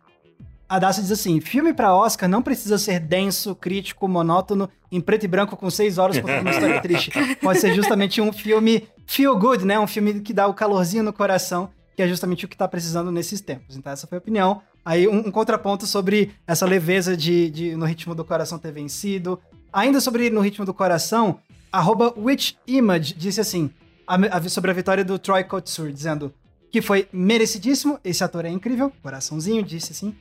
A 0.69 0.77
Adassa 0.77 1.03
diz 1.03 1.13
assim, 1.13 1.39
filme 1.39 1.75
pra 1.75 1.95
Oscar 1.95 2.27
não 2.27 2.41
precisa 2.41 2.79
ser 2.79 2.99
denso, 2.99 3.55
crítico, 3.55 4.09
monótono, 4.09 4.71
em 4.91 5.03
preto 5.03 5.25
e 5.25 5.29
branco 5.29 5.55
com 5.55 5.69
seis 5.69 5.99
horas 5.99 6.19
contando 6.19 6.41
uma 6.41 6.51
história 6.51 6.81
triste. 6.83 7.13
Pode 7.43 7.59
ser 7.61 7.75
justamente 7.75 8.23
um 8.23 8.33
filme 8.33 8.89
feel 9.15 9.37
good, 9.39 9.65
né? 9.65 9.79
Um 9.79 9.87
filme 9.87 10.21
que 10.21 10.33
dá 10.33 10.47
o 10.47 10.55
calorzinho 10.55 11.03
no 11.03 11.13
coração, 11.13 11.71
que 11.97 12.03
é 12.03 12.09
justamente 12.09 12.45
o 12.45 12.49
que 12.49 12.57
tá 12.57 12.67
precisando 12.67 13.11
nesses 13.13 13.41
tempos. 13.41 13.77
Então 13.77 13.93
essa 13.93 14.07
foi 14.07 14.17
a 14.17 14.21
opinião. 14.21 14.63
Aí 14.85 15.07
um, 15.07 15.19
um 15.29 15.31
contraponto 15.31 15.87
sobre 15.87 16.33
essa 16.47 16.67
leveza 16.67 17.17
de, 17.17 17.51
de 17.51 17.77
No 17.77 17.85
Ritmo 17.87 18.15
do 18.15 18.25
Coração 18.25 18.59
ter 18.59 18.73
vencido. 18.73 19.39
Ainda 19.73 20.01
sobre 20.01 20.29
No 20.31 20.41
Ritmo 20.41 20.65
do 20.65 20.75
Coração, 20.75 21.39
arroba 21.71 22.13
Witch 22.17 22.55
Image 22.67 23.15
disse 23.15 23.41
assim, 23.41 23.71
a- 24.07 24.37
a- 24.39 24.49
sobre 24.49 24.71
a 24.71 24.75
vitória 24.75 25.05
do 25.05 25.19
Troy 25.19 25.45
Kotsur, 25.45 25.93
dizendo 25.93 26.33
que 26.71 26.81
foi 26.83 27.07
merecidíssimo, 27.13 27.99
esse 28.03 28.25
ator 28.25 28.45
é 28.47 28.49
incrível, 28.51 28.91
coraçãozinho, 29.03 29.63
disse 29.63 29.93
assim. 29.93 30.15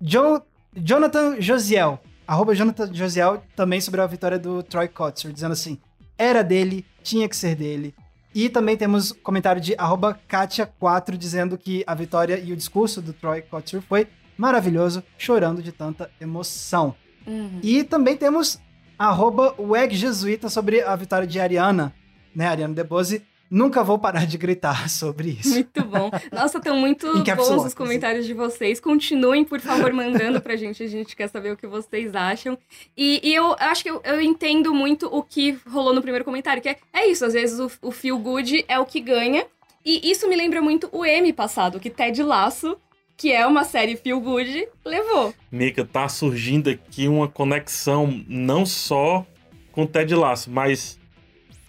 Jo- 0.00 0.40
Jonathan 0.74 1.40
Josiel, 1.40 1.98
arroba 2.26 2.54
Jonathan 2.54 2.92
Josiel, 2.94 3.42
também 3.56 3.80
sobre 3.80 4.00
a 4.00 4.06
vitória 4.06 4.38
do 4.38 4.62
Troy 4.62 4.86
Kotsur, 4.88 5.32
dizendo 5.32 5.52
assim, 5.52 5.78
era 6.16 6.42
dele, 6.44 6.84
tinha 7.02 7.28
que 7.28 7.36
ser 7.36 7.54
dele. 7.56 7.94
E 8.36 8.50
também 8.50 8.76
temos 8.76 9.12
comentário 9.12 9.62
de 9.62 9.74
arroba 9.78 10.20
Katia4, 10.28 11.16
dizendo 11.16 11.56
que 11.56 11.82
a 11.86 11.94
vitória 11.94 12.38
e 12.38 12.52
o 12.52 12.56
discurso 12.56 13.00
do 13.00 13.14
Troy 13.14 13.40
Kotsur 13.40 13.80
foi 13.80 14.08
maravilhoso, 14.36 15.02
chorando 15.16 15.62
de 15.62 15.72
tanta 15.72 16.10
emoção. 16.20 16.94
Uhum. 17.26 17.60
E 17.62 17.82
também 17.82 18.14
temos 18.14 18.60
arroba 18.98 19.54
Jesuíta 19.90 20.50
sobre 20.50 20.82
a 20.82 20.94
vitória 20.94 21.26
de 21.26 21.40
Ariana, 21.40 21.94
né, 22.34 22.46
Ariana 22.46 22.74
DeBose. 22.74 23.24
Nunca 23.50 23.84
vou 23.84 23.98
parar 23.98 24.26
de 24.26 24.36
gritar 24.36 24.88
sobre 24.88 25.30
isso. 25.40 25.50
Muito 25.50 25.84
bom. 25.84 26.10
Nossa, 26.32 26.58
estão 26.58 26.76
muito 26.76 27.06
bons 27.12 27.64
os 27.64 27.74
comentários 27.74 28.26
de 28.26 28.34
vocês. 28.34 28.80
Continuem, 28.80 29.44
por 29.44 29.60
favor, 29.60 29.92
mandando 29.92 30.40
pra 30.40 30.56
gente. 30.56 30.82
A 30.82 30.86
gente 30.86 31.14
quer 31.14 31.28
saber 31.28 31.52
o 31.52 31.56
que 31.56 31.66
vocês 31.66 32.14
acham. 32.14 32.58
E, 32.96 33.20
e 33.22 33.34
eu 33.34 33.54
acho 33.58 33.82
que 33.82 33.90
eu, 33.90 34.00
eu 34.04 34.20
entendo 34.20 34.74
muito 34.74 35.06
o 35.06 35.22
que 35.22 35.58
rolou 35.68 35.94
no 35.94 36.02
primeiro 36.02 36.24
comentário, 36.24 36.60
que 36.60 36.68
é, 36.68 36.76
é 36.92 37.06
isso. 37.06 37.24
Às 37.24 37.34
vezes 37.34 37.58
o, 37.58 37.70
o 37.82 37.90
feel 37.90 38.18
good 38.18 38.64
é 38.68 38.78
o 38.78 38.84
que 38.84 39.00
ganha. 39.00 39.46
E 39.84 40.10
isso 40.10 40.28
me 40.28 40.34
lembra 40.34 40.60
muito 40.60 40.88
o 40.90 41.04
M 41.04 41.32
passado, 41.32 41.78
que 41.78 41.88
Ted 41.88 42.20
Laço, 42.20 42.76
que 43.16 43.32
é 43.32 43.46
uma 43.46 43.62
série 43.62 43.96
feel 43.96 44.20
good, 44.20 44.68
levou. 44.84 45.32
Mika, 45.50 45.84
tá 45.84 46.08
surgindo 46.08 46.68
aqui 46.68 47.06
uma 47.06 47.28
conexão 47.28 48.24
não 48.26 48.66
só 48.66 49.24
com 49.70 49.84
o 49.84 49.86
Ted 49.86 50.12
Lasso, 50.14 50.50
mas 50.50 50.98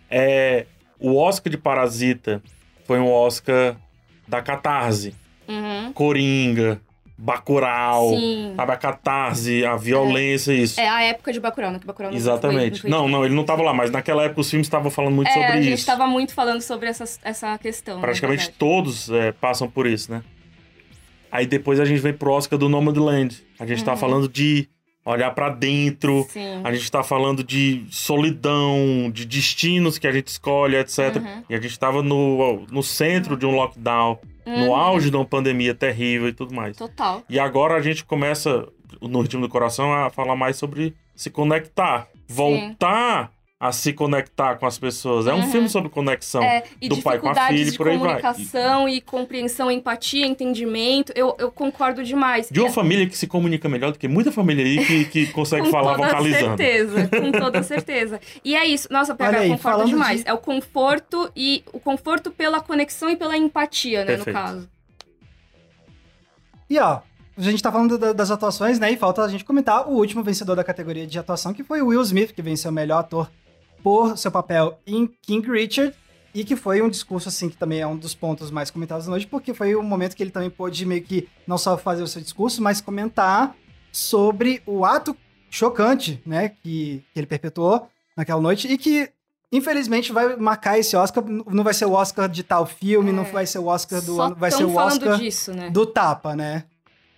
é, 0.10 0.66
o 1.00 1.16
Oscar 1.16 1.52
de 1.52 1.58
Parasita 1.58 2.42
foi 2.86 3.00
um 3.00 3.12
Oscar 3.12 3.76
da 4.28 4.42
catarse. 4.42 5.14
Uhum. 5.48 5.94
Coringa, 5.94 6.82
Bacurau, 7.18 8.10
Sim. 8.10 8.54
sabe, 8.56 8.72
a 8.72 8.76
catarse, 8.78 9.66
a 9.66 9.76
violência, 9.76 10.52
isso. 10.52 10.80
É 10.80 10.88
a 10.88 11.02
época 11.04 11.34
de 11.34 11.40
Bacurau, 11.40 11.72
né? 11.72 11.80
Que 11.80 11.88
Bacurau 11.88 12.12
não 12.12 12.18
Exatamente. 12.18 12.82
Foi, 12.82 12.90
não, 12.90 12.98
não, 13.00 13.04
foi 13.06 13.12
não, 13.12 13.26
ele 13.26 13.36
não 13.36 13.44
tava 13.44 13.64
lá, 13.64 13.74
mas 13.74 13.90
naquela 13.90 14.24
época 14.24 14.42
os 14.42 14.50
filmes 14.50 14.68
estavam 14.68 14.92
falando 14.92 15.16
muito 15.16 15.30
É, 15.30 15.34
sobre 15.34 15.46
a 15.48 15.62
gente 15.62 15.74
isso. 15.78 15.86
tava 15.86 16.06
muito 16.06 16.34
falando 16.34 16.62
sobre 16.62 16.88
essa, 16.90 17.06
essa 17.24 17.58
questão. 17.58 17.96
né, 17.96 18.02
Praticamente 18.02 18.50
todos 18.52 19.10
é, 19.10 19.32
passam 19.32 19.70
por 19.70 19.88
isso, 19.88 20.12
né? 20.12 20.22
Aí 21.32 21.46
depois 21.46 21.80
a 21.80 21.86
gente 21.86 22.00
vem 22.00 22.14
pro 22.14 22.32
Oscar 22.32 22.58
do 22.58 22.70
Nomadland. 22.70 23.44
A 23.60 23.66
gente 23.66 23.84
tá 23.84 23.92
Uhum. 23.94 23.98
falando 23.98 24.30
de 24.30 24.70
olhar 25.12 25.32
pra 25.32 25.50
dentro, 25.50 26.26
Sim. 26.30 26.62
a 26.64 26.74
gente 26.74 26.92
tá 26.92 27.02
falando 27.04 27.44
de 27.44 27.86
solidão, 27.90 29.10
de 29.14 29.26
destinos 29.26 29.98
que 29.98 30.08
a 30.08 30.12
gente 30.12 30.28
escolhe, 30.28 30.76
etc. 30.76 31.16
Uhum. 31.16 31.44
E 31.50 31.56
a 31.56 31.62
gente 31.62 31.78
tava 31.80 32.04
no, 32.04 32.66
no 32.70 32.84
centro 32.84 33.38
de 33.38 33.46
um 33.46 33.52
lockdown, 33.52 34.20
no 34.46 34.68
Uhum. 34.68 34.76
auge 34.76 35.10
de 35.10 35.16
uma 35.16 35.26
pandemia 35.26 35.74
terrível 35.74 36.30
e 36.30 36.34
tudo 36.34 36.54
mais. 36.54 36.78
Total. 36.78 37.22
E 37.30 37.38
agora 37.40 37.76
a 37.76 37.82
gente 37.82 38.06
começa, 38.06 38.68
no 39.02 39.22
ritmo 39.22 39.42
do 39.42 39.50
coração, 39.50 39.94
a 39.94 40.10
falar 40.10 40.36
mais 40.36 40.56
sobre 40.58 40.94
se 41.16 41.30
conectar. 41.30 42.08
Voltar 42.28 43.32
a 43.60 43.72
se 43.72 43.92
conectar 43.92 44.56
com 44.58 44.68
as 44.68 44.78
pessoas. 44.78 45.26
É 45.26 45.34
um 45.34 45.38
Uhum. 45.42 45.52
filme 45.52 45.68
sobre 45.70 45.90
conexão. 45.90 46.44
É, 46.44 46.64
e 46.80 46.88
do 46.88 47.02
pai 47.02 47.18
com 47.18 47.28
a 47.30 47.34
filha 47.48 47.70
e 47.70 47.76
por 47.76 47.88
aí 47.88 47.98
vai. 47.98 48.22
comunicação 48.22 48.88
e 48.88 49.02
compreensão, 49.02 49.72
empatia, 49.72 50.28
entendimento. 50.28 51.12
Eu, 51.16 51.36
eu 51.40 51.52
concordo 51.52 52.04
demais. 52.04 52.50
De 52.52 52.60
uma 52.60 52.70
É, 52.70 52.72
família 52.72 53.08
que 53.08 53.18
se 53.18 53.26
comunica 53.26 53.68
melhor 53.68 53.92
do 53.92 53.98
que 53.98 54.08
muita 54.08 54.32
família 54.32 54.64
aí 54.64 54.86
que, 54.86 55.06
que 55.06 55.28
consegue 55.34 55.66
com 55.66 55.72
falar 55.72 55.96
toda 55.96 56.08
vocalizando. 56.08 56.56
certeza, 56.58 57.08
com 57.08 57.32
toda 57.34 57.64
certeza. 57.64 58.22
E 58.46 58.56
é 58.56 58.64
isso. 58.64 58.88
Nossa, 58.92 59.16
aí, 59.18 59.50
eu 59.50 59.58
concordo 59.58 59.86
demais. 59.86 60.24
de- 60.24 60.30
É 60.30 60.34
o 60.34 60.38
conforto 60.38 61.32
e 61.36 61.64
o 61.74 61.80
conforto 61.80 62.30
pela 62.30 62.62
conexão 62.62 63.10
e 63.10 63.16
pela 63.16 63.36
empatia, 63.36 64.02
né, 64.02 64.06
Perfeito. 64.18 64.28
no 64.28 64.34
caso. 64.34 64.70
E 66.70 66.78
ó, 66.78 67.00
a 67.36 67.42
gente 67.42 67.64
tá 67.64 67.72
falando 67.72 67.98
da- 67.98 68.14
das 68.14 68.30
atuações, 68.30 68.78
né? 68.78 68.92
E 68.92 68.98
falta 68.98 69.24
a 69.24 69.28
gente 69.30 69.44
comentar 69.44 69.88
o 69.88 69.94
último 69.94 70.22
vencedor 70.22 70.56
da 70.56 70.64
categoria 70.64 71.08
de 71.08 71.18
atuação, 71.18 71.54
que 71.56 71.64
foi 71.64 71.82
o 71.82 71.88
Will 71.88 72.02
Smith, 72.04 72.34
que 72.34 72.42
venceu 72.44 72.70
o 72.70 72.74
melhor 72.74 73.00
ator 73.00 73.32
por 73.88 74.18
seu 74.18 74.30
papel 74.30 74.78
em 74.86 75.08
King 75.22 75.50
Richard. 75.50 75.96
E 76.36 76.44
que 76.44 76.58
foi 76.58 76.82
um 76.82 76.90
discurso, 76.90 77.30
assim, 77.30 77.48
que 77.48 77.56
também 77.56 77.80
é 77.80 77.88
um 77.88 77.96
dos 77.96 78.14
pontos 78.14 78.52
mais 78.52 78.70
comentados 78.70 79.06
da 79.06 79.12
noite, 79.12 79.26
porque 79.26 79.54
foi 79.54 79.76
o 79.76 79.82
momento 79.82 80.14
que 80.14 80.22
ele 80.22 80.30
também 80.30 80.50
pôde 80.50 80.86
meio 80.86 81.02
que 81.02 81.26
não 81.48 81.58
só 81.58 81.78
fazer 81.78 82.04
o 82.04 82.08
seu 82.08 82.22
discurso, 82.22 82.62
mas 82.62 82.82
comentar 82.82 83.56
sobre 83.90 84.62
o 84.66 84.84
ato 84.84 85.16
chocante, 85.50 86.22
né, 86.26 86.50
que, 86.50 87.02
que 87.14 87.20
ele 87.20 87.26
perpetuou 87.26 87.88
naquela 88.16 88.42
noite 88.42 88.68
e 88.68 88.78
que, 88.78 89.10
infelizmente, 89.54 90.12
vai 90.12 90.36
marcar 90.36 90.78
esse 90.78 90.96
Oscar. 90.98 91.24
Não 91.26 91.64
vai 91.64 91.74
ser 91.74 91.86
o 91.86 91.94
Oscar 91.94 92.28
de 92.28 92.44
tal 92.44 92.66
filme, 92.66 93.10
É. 93.10 93.14
não 93.14 93.24
vai 93.24 93.46
ser 93.46 93.60
o 93.60 93.68
Oscar 93.68 94.02
do 94.02 94.16
Só 94.18 94.24
ano, 94.24 94.36
vai 94.36 94.52
ser 94.52 94.66
o 94.66 94.76
Oscar 94.76 95.18
disso, 95.18 95.54
né? 95.54 95.70
do 95.70 95.86
tapa, 95.86 96.36
né? 96.36 96.66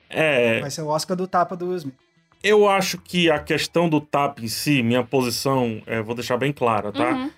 É, 0.08 0.62
Vai 0.62 0.70
ser 0.70 0.84
o 0.84 0.88
Oscar 0.88 1.18
do 1.18 1.28
tapa 1.28 1.56
do 1.56 1.68
Will 1.70 1.78
Smith. 1.78 1.96
Eu 2.44 2.68
acho 2.70 2.98
que 2.98 3.30
a 3.30 3.40
questão 3.40 3.90
do 3.90 4.00
tap 4.02 4.40
em 4.40 4.48
si, 4.48 4.82
minha 4.84 5.04
posição, 5.04 5.82
é, 5.86 6.02
vou 6.02 6.16
deixar 6.16 6.38
bem 6.38 6.52
clara, 6.54 6.92
tá? 6.92 7.12
Uhum. 7.12 7.32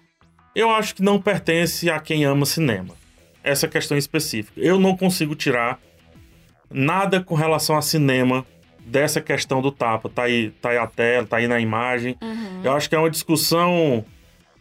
Eu 0.56 0.70
acho 0.70 0.96
que 0.96 1.02
não 1.02 1.20
pertence 1.22 1.90
a 1.90 2.00
quem 2.00 2.26
ama 2.26 2.46
cinema. 2.46 2.94
Essa 3.44 3.68
questão 3.68 3.98
específica. 3.98 4.60
Eu 4.60 4.80
não 4.80 4.96
consigo 4.96 5.34
tirar 5.34 5.80
nada 6.70 7.22
com 7.22 7.36
relação 7.36 7.78
a 7.78 7.82
cinema 7.82 8.46
dessa 8.86 9.22
questão 9.22 9.62
do 9.62 9.72
tapa. 9.72 10.10
Tá 10.10 10.24
aí, 10.24 10.52
tá 10.62 10.70
aí 10.70 10.78
a 10.78 10.88
tela, 10.88 11.26
tá 11.26 11.38
aí 11.38 11.48
na 11.48 11.60
imagem. 11.60 12.16
Uhum. 12.22 12.62
Eu 12.64 12.74
acho 12.74 12.90
que 12.90 12.96
é 12.96 13.00
uma 13.00 13.10
discussão. 13.10 14.06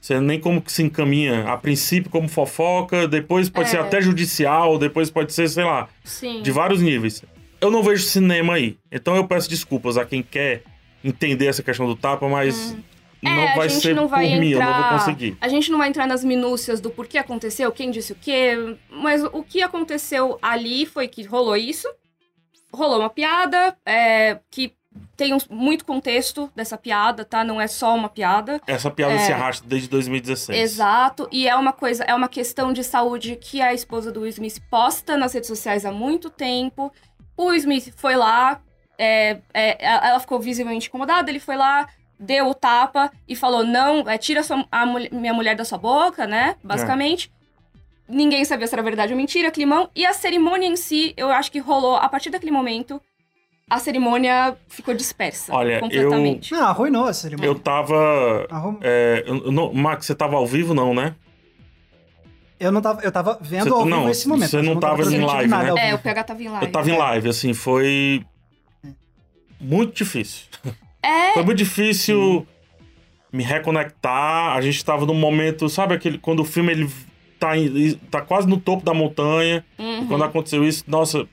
Você 0.01 0.19
nem 0.19 0.41
como 0.41 0.63
que 0.63 0.73
se 0.73 0.83
encaminha. 0.83 1.45
A 1.53 1.59
princípio, 1.59 2.11
como 2.11 2.27
fofoca, 2.29 3.07
depois 3.07 3.51
pode 3.51 3.69
É. 3.69 3.71
ser 3.73 3.79
até 3.81 4.01
judicial, 4.01 4.79
depois 4.79 5.11
pode 5.11 5.33
ser, 5.33 5.49
sei 5.49 5.65
lá, 5.65 5.89
Sim. 6.05 6.41
de 6.41 6.51
vários 6.51 6.81
níveis. 6.81 7.23
Eu 7.61 7.71
não 7.71 7.83
vejo 7.83 8.05
cinema 8.05 8.55
aí. 8.55 8.79
Então 8.91 9.17
eu 9.17 9.27
peço 9.27 9.49
desculpas 9.49 9.97
a 9.97 10.05
quem 10.05 10.23
quer 10.23 10.63
entender 11.05 11.47
essa 11.47 11.63
questão 11.63 11.87
do 11.87 11.97
tapa, 11.97 12.29
mas 12.29 12.77
não 13.23 13.31
É, 13.33 13.55
vai 13.57 13.69
ser 13.69 13.95
não 13.95 14.09
vai 14.09 14.29
por 14.31 14.39
mim, 14.41 14.51
eu 14.51 14.59
não 14.61 14.67
vou 14.67 14.77
entrar- 14.77 14.99
conseguir. 14.99 15.37
A 15.41 15.49
gente 15.49 15.71
não 15.71 15.79
vai 15.79 15.89
entrar 15.89 16.07
nas 16.07 16.25
minúcias 16.25 16.81
do 16.81 16.91
porquê 16.91 17.19
aconteceu, 17.19 17.71
quem 17.73 17.91
disse 17.91 18.13
o 18.13 18.17
quê, 18.17 18.77
mas 18.91 19.23
o 19.25 19.43
que 19.43 19.63
aconteceu 19.63 20.39
ali 20.41 20.87
foi 20.87 21.07
que 21.09 21.23
rolou 21.23 21.57
isso, 21.57 21.87
rolou 22.73 22.99
uma 23.01 23.11
piada, 23.11 23.77
é, 23.85 24.39
que 24.51 24.73
tem 25.17 25.33
um- 25.35 25.39
muito 25.51 25.85
contexto 25.85 26.51
dessa 26.57 26.77
piada, 26.77 27.25
tá? 27.25 27.45
Não 27.45 27.61
é 27.61 27.67
só 27.69 27.95
uma 27.95 28.09
piada. 28.09 28.61
Essa 28.67 28.91
piada 28.91 29.15
É. 29.15 29.19
se 29.19 29.33
arrasta 29.33 29.67
desde 29.69 29.89
2016. 29.89 30.59
Exato, 30.59 31.29
e 31.31 31.47
é 31.47 31.55
uma 31.55 31.73
coisa, 31.73 32.03
é 32.05 32.15
uma 32.15 32.29
questão 32.29 32.73
de 32.73 32.83
saúde 32.83 33.37
que 33.37 33.61
a 33.61 33.73
esposa 33.73 34.11
do 34.11 34.21
Will 34.23 34.31
Smith 34.31 34.61
posta 34.71 35.17
nas 35.17 35.33
redes 35.35 35.49
sociais 35.49 35.85
há 35.85 35.93
muito 35.93 36.29
tempo. 36.31 36.93
O 37.43 37.53
Smith 37.55 37.93
foi 37.97 38.17
lá, 38.17 38.61
é, 38.99 39.39
é, 39.55 39.77
ela 40.09 40.21
ficou 40.21 40.39
visivelmente 40.39 40.89
incomodada, 40.89 41.31
ele 41.31 41.41
foi 41.41 41.57
lá, 41.57 41.89
deu 42.19 42.49
o 42.49 42.55
tapa 42.55 43.11
e 43.27 43.35
falou: 43.35 43.65
não, 43.65 44.09
é, 44.09 44.19
tira 44.19 44.43
sua- 44.43 44.65
a 44.71 44.85
mul- 44.85 45.09
minha 45.13 45.33
mulher 45.33 45.57
da 45.57 45.65
sua 45.65 45.79
boca, 45.79 46.27
né? 46.27 46.57
Basicamente. 46.63 47.33
Ninguém 48.09 48.45
sabia 48.45 48.67
se 48.67 48.75
era 48.75 48.83
verdade 48.83 49.13
ou 49.13 49.17
mentira, 49.17 49.51
climão. 49.53 49.89
E 49.95 50.05
a 50.05 50.13
cerimônia 50.13 50.67
em 50.67 50.75
si, 50.77 51.15
eu 51.17 51.31
acho 51.31 51.51
que 51.51 51.61
rolou 51.61 51.95
a 51.97 52.09
partir 52.09 52.29
daquele 52.31 52.51
momento. 52.51 53.01
A 53.71 53.79
cerimônia 53.79 54.57
ficou 54.69 54.93
dispersa. 54.93 55.55
Olha, 55.55 55.75
eu- 55.75 55.81
completamente. 55.81 56.53
Não, 56.53 56.67
arruinou 56.67 57.07
a 57.07 57.13
cerimônia. 57.13 57.49
Eu 57.49 57.55
tava. 57.59 58.47
Arrum- 58.51 58.79
é, 58.83 59.23
eu- 59.25 59.45
eu 59.47 59.53
não- 59.53 59.73
Max, 59.73 60.07
você 60.07 60.15
tava 60.15 60.37
ao 60.37 60.45
vivo, 60.47 60.75
não, 60.75 60.93
né? 60.93 61.15
Eu 62.61 62.71
não 62.71 62.83
tava, 62.83 63.01
eu 63.01 63.11
tava 63.11 63.39
vendo 63.41 63.75
ao 63.75 63.85
vivo 63.85 63.89
não, 63.97 64.11
esse 64.11 64.29
momento. 64.29 64.51
você 64.51 64.57
mas 64.59 64.67
não 64.67 64.75
eu 64.75 64.81
tava 64.81 65.03
em 65.03 65.21
live, 65.21 65.49
nada 65.49 65.73
né? 65.75 65.89
É, 65.91 65.95
o 65.95 65.99
PH 65.99 66.25
tava 66.25 66.43
em 66.43 66.49
live. 66.49 66.67
Eu 66.67 66.73
tava 66.73 66.91
em 66.91 66.97
live, 66.97 67.29
assim, 67.31 67.55
foi. 67.55 68.23
Muito 69.59 69.95
difícil. 69.95 70.45
É, 71.03 71.33
Foi 71.33 71.43
muito 71.43 71.59
difícil 71.59 72.47
me 73.33 73.43
reconectar. 73.43 74.55
A 74.55 74.61
gente 74.61 74.85
tava 74.85 75.07
num 75.07 75.15
momento, 75.15 75.69
sabe 75.69 75.95
aquele. 75.95 76.19
Quando 76.19 76.41
o 76.41 76.45
filme 76.45 76.73
ele 76.73 76.91
tá, 77.39 77.57
em- 77.57 77.95
tá 78.11 78.21
quase 78.21 78.47
no 78.47 78.59
topo 78.59 78.85
da 78.85 78.93
montanha. 78.93 79.65
uhum. 79.79 80.07
Quando 80.07 80.25
aconteceu 80.25 80.63
isso, 80.63 80.85
nossa, 80.87 81.27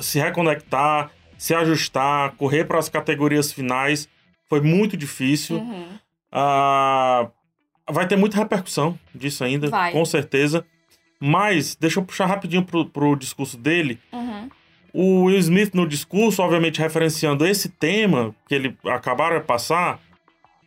se 0.00 0.18
reconectar, 0.18 1.10
se 1.36 1.54
ajustar, 1.54 2.32
correr 2.32 2.64
para 2.64 2.78
as 2.80 2.88
categorias 2.88 3.52
finais 3.52 4.08
foi 4.48 4.60
muito 4.60 4.96
difícil. 4.96 5.58
Uhum. 5.58 5.86
Ah, 6.32 7.28
vai 7.90 8.06
ter 8.06 8.16
muita 8.16 8.36
repercussão 8.38 8.98
disso 9.14 9.44
ainda, 9.44 9.68
Vai. 9.68 9.92
com 9.92 10.04
certeza. 10.04 10.64
Mas, 11.20 11.74
deixa 11.74 11.98
eu 11.98 12.04
puxar 12.04 12.26
rapidinho 12.26 12.64
pro, 12.64 12.86
pro 12.86 13.16
discurso 13.16 13.56
dele. 13.56 13.98
Uhum. 14.12 14.48
O 14.92 15.22
Will 15.24 15.38
Smith, 15.38 15.74
no 15.74 15.86
discurso, 15.86 16.42
obviamente 16.42 16.80
referenciando 16.80 17.46
esse 17.46 17.68
tema 17.68 18.34
que 18.48 18.54
ele 18.54 18.76
acabaram 18.86 19.38
de 19.38 19.44
passar, 19.44 20.00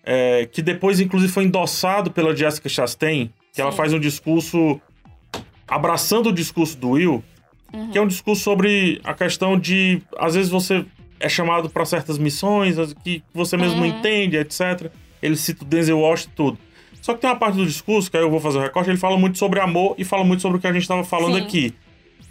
é, 0.03 0.45
que 0.51 0.61
depois, 0.61 0.99
inclusive, 0.99 1.31
foi 1.31 1.43
endossado 1.45 2.11
pela 2.11 2.35
Jessica 2.35 2.67
Chastain, 2.67 3.31
que 3.53 3.61
ela 3.61 3.71
Sim. 3.71 3.77
faz 3.77 3.93
um 3.93 3.99
discurso 3.99 4.79
abraçando 5.67 6.29
o 6.29 6.33
discurso 6.33 6.77
do 6.77 6.91
Will, 6.91 7.23
que 7.91 7.97
é 7.97 8.01
um 8.01 8.07
discurso 8.07 8.43
sobre 8.43 8.99
a 9.03 9.13
questão 9.13 9.57
de, 9.57 10.01
às 10.17 10.35
vezes, 10.35 10.51
você 10.51 10.85
é 11.19 11.29
chamado 11.29 11.69
para 11.69 11.85
certas 11.85 12.17
missões 12.17 12.75
que 13.03 13.23
você 13.33 13.55
mesmo 13.55 13.77
não 13.79 13.87
Uhum. 13.87 13.99
entende, 13.99 14.35
etc. 14.35 14.91
Ele 15.21 15.37
cita 15.37 15.63
o 15.63 15.67
Denzel 15.67 15.99
Washington 15.99 16.31
e 16.31 16.35
tudo. 16.35 16.57
Só 17.01 17.13
que 17.13 17.21
tem 17.21 17.29
uma 17.29 17.35
parte 17.35 17.55
do 17.55 17.65
discurso, 17.65 18.09
que 18.11 18.15
aí 18.17 18.23
eu 18.23 18.29
vou 18.29 18.39
fazer 18.39 18.59
o 18.59 18.61
recorte, 18.61 18.89
ele 18.89 18.97
fala 18.97 19.17
muito 19.17 19.37
sobre 19.37 19.59
amor 19.59 19.95
e 19.97 20.05
fala 20.05 20.23
muito 20.23 20.41
sobre 20.41 20.57
o 20.57 20.61
que 20.61 20.67
a 20.67 20.71
gente 20.73 20.83
estava 20.83 21.03
falando 21.03 21.35
Sim. 21.35 21.41
aqui. 21.41 21.73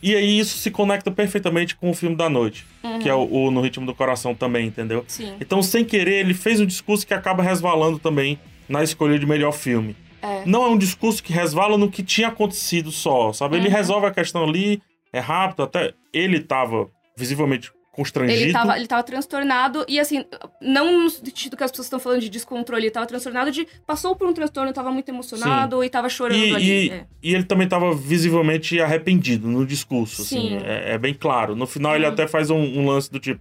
E 0.03 0.15
aí 0.15 0.39
isso 0.39 0.57
se 0.57 0.71
conecta 0.71 1.11
perfeitamente 1.11 1.77
com 1.77 1.91
o 1.91 1.95
filme 1.95 2.17
da 2.17 2.29
noite, 2.31 2.65
que 3.03 3.09
é 3.09 3.15
o, 3.15 3.29
o 3.31 3.51
No 3.51 3.61
Ritmo 3.61 3.85
do 3.85 3.95
Coração 3.95 4.35
também, 4.35 4.67
entendeu? 4.67 5.05
Sim. 5.07 5.35
Então, 5.41 5.63
sem 5.63 5.85
querer, 5.85 6.21
ele 6.21 6.33
fez 6.33 6.59
um 6.61 6.65
discurso 6.65 7.07
que 7.07 7.13
acaba 7.13 7.43
resvalando 7.43 7.99
também 7.99 8.39
na 8.67 8.83
escolha 8.83 9.19
de 9.19 9.27
melhor 9.27 9.53
filme. 9.53 9.95
É. 10.23 10.43
Não 10.47 10.63
é 10.65 10.69
um 10.69 10.79
discurso 10.79 11.23
que 11.23 11.33
resvala 11.33 11.77
no 11.77 11.91
que 11.91 12.03
tinha 12.03 12.29
acontecido 12.29 12.91
só, 12.91 13.33
sabe? 13.33 13.57
Ele 13.57 13.69
Uhum. 13.69 13.75
resolve 13.75 14.07
a 14.07 14.11
questão 14.11 14.45
ali, 14.45 14.81
é 15.13 15.19
rápido, 15.19 15.65
até 15.65 15.93
ele 16.15 16.41
tava 16.41 16.89
visivelmente 17.17 17.71
constrangido. 17.93 18.41
Ele 18.43 18.53
tava, 18.53 18.77
ele 18.77 18.87
tava 18.87 19.03
transtornado 19.03 19.85
e 19.89 19.99
assim, 19.99 20.25
não 20.61 21.05
no 21.05 21.11
sentido 21.11 21.57
que 21.57 21.65
as 21.65 21.71
pessoas 21.71 21.87
estão 21.87 21.99
falando 21.99 22.21
de 22.21 22.29
descontrole, 22.29 22.85
ele 22.85 22.91
tava 22.91 23.07
transtornado 23.07 23.51
de. 23.51 23.67
Passou 23.87 24.15
por 24.17 24.29
um 24.29 24.33
transtorno, 24.33 24.73
tava 24.73 24.91
muito 24.91 25.09
emocionado 25.09 25.83
e 25.83 25.89
tava 25.91 26.09
chorando 26.09 26.39
E, 26.45 26.55
ali. 26.55 26.87
e- 26.87 26.91
é. 26.91 27.07
e 27.23 27.35
ele 27.35 27.45
também 27.45 27.65
estava 27.65 27.95
visivelmente 27.95 28.81
arrependido 28.81 29.49
no 29.49 29.67
discurso, 29.67 30.23
assim, 30.23 30.51
Sim. 30.51 30.59
é, 30.65 30.93
é 30.95 30.99
bem 30.99 31.15
claro. 31.15 31.55
No 31.57 31.67
final 31.67 31.95
ele 31.97 32.07
Uhum. 32.07 32.13
até 32.13 32.27
faz 32.29 32.51
um, 32.51 32.57
um 32.59 32.87
lance 32.87 33.11
do 33.11 33.19
tipo, 33.19 33.41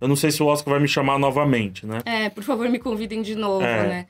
eu 0.00 0.06
não 0.06 0.14
sei 0.16 0.30
se 0.30 0.40
o 0.42 0.46
Oscar 0.46 0.72
vai 0.74 0.80
me 0.80 0.86
chamar 0.88 1.18
novamente, 1.18 1.84
né? 1.84 1.98
É, 2.04 2.28
por 2.30 2.44
favor, 2.44 2.68
me 2.68 2.78
convidem 2.78 3.20
de 3.20 3.34
novo, 3.34 3.64
É. 3.64 3.86
né? 3.88 4.06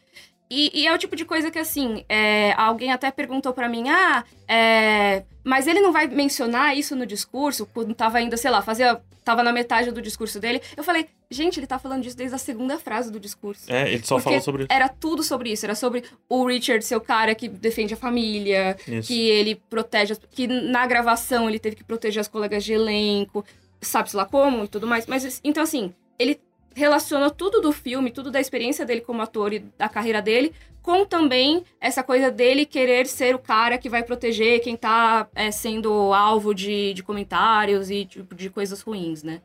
E, 0.50 0.82
e 0.82 0.86
é 0.86 0.94
o 0.94 0.98
tipo 0.98 1.14
de 1.14 1.24
coisa 1.24 1.50
que, 1.50 1.58
assim, 1.58 2.04
é, 2.08 2.52
alguém 2.56 2.90
até 2.90 3.10
perguntou 3.10 3.52
pra 3.52 3.68
mim, 3.68 3.88
ah, 3.88 4.24
é, 4.46 5.22
mas 5.44 5.66
ele 5.66 5.80
não 5.80 5.92
vai 5.92 6.06
mencionar 6.06 6.76
isso 6.76 6.96
no 6.96 7.06
discurso, 7.06 7.66
quando 7.66 7.94
tava 7.94 8.18
ainda, 8.18 8.36
sei 8.36 8.50
lá, 8.50 8.62
fazia. 8.62 9.00
Tava 9.24 9.42
na 9.42 9.52
metade 9.52 9.90
do 9.90 10.00
discurso 10.00 10.40
dele. 10.40 10.62
Eu 10.74 10.82
falei, 10.82 11.06
gente, 11.30 11.60
ele 11.60 11.66
tá 11.66 11.78
falando 11.78 12.02
disso 12.02 12.16
desde 12.16 12.34
a 12.34 12.38
segunda 12.38 12.78
frase 12.78 13.12
do 13.12 13.20
discurso. 13.20 13.70
É, 13.70 13.92
ele 13.92 14.02
só 14.02 14.14
Porque 14.14 14.30
falou 14.30 14.40
sobre 14.40 14.66
Era 14.70 14.88
tudo 14.88 15.22
sobre 15.22 15.52
isso. 15.52 15.66
Era 15.66 15.74
sobre 15.74 16.02
o 16.30 16.46
Richard 16.46 16.82
ser 16.82 16.96
o 16.96 17.00
cara 17.00 17.34
que 17.34 17.46
defende 17.46 17.92
a 17.92 17.96
família, 17.98 18.74
isso. 18.88 19.06
que 19.08 19.28
ele 19.28 19.56
protege. 19.68 20.16
Que 20.30 20.46
na 20.46 20.86
gravação 20.86 21.46
ele 21.46 21.58
teve 21.58 21.76
que 21.76 21.84
proteger 21.84 22.22
as 22.22 22.28
colegas 22.28 22.64
de 22.64 22.72
elenco, 22.72 23.44
sabe-se 23.82 24.16
lá 24.16 24.24
como 24.24 24.64
e 24.64 24.68
tudo 24.68 24.86
mais. 24.86 25.06
Mas 25.06 25.42
então, 25.44 25.62
assim, 25.62 25.92
ele 26.18 26.40
relacionou 26.78 27.30
tudo 27.30 27.60
do 27.60 27.72
filme, 27.72 28.10
tudo 28.10 28.30
da 28.30 28.40
experiência 28.40 28.86
dele 28.86 29.00
como 29.00 29.20
ator 29.20 29.52
e 29.52 29.58
da 29.76 29.88
carreira 29.88 30.22
dele, 30.22 30.52
com 30.80 31.04
também 31.04 31.64
essa 31.80 32.02
coisa 32.02 32.30
dele 32.30 32.64
querer 32.64 33.06
ser 33.06 33.34
o 33.34 33.38
cara 33.38 33.76
que 33.76 33.90
vai 33.90 34.02
proteger 34.02 34.60
quem 34.60 34.76
tá 34.76 35.28
é, 35.34 35.50
sendo 35.50 36.14
alvo 36.14 36.54
de, 36.54 36.94
de 36.94 37.02
comentários 37.02 37.90
e 37.90 38.04
tipo, 38.04 38.34
de 38.34 38.48
coisas 38.48 38.80
ruins, 38.80 39.22
né? 39.22 39.40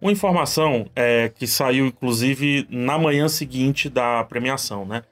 Uma 0.00 0.12
informação 0.12 0.88
é, 0.96 1.28
que 1.28 1.46
saiu, 1.46 1.86
inclusive, 1.86 2.66
na 2.70 2.98
manhã 2.98 3.28
seguinte 3.28 3.88
da 3.88 4.24
premiação, 4.24 4.84
né? 4.84 5.02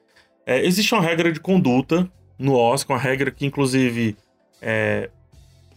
É, 0.47 0.65
existe 0.65 0.95
uma 0.95 1.03
regra 1.03 1.31
de 1.31 1.41
conduta 1.41 2.09
no 2.39 2.55
Oscar, 2.57 2.97
uma 2.97 3.03
regra 3.03 3.31
que, 3.31 3.45
inclusive, 3.45 4.17
é, 4.63 5.11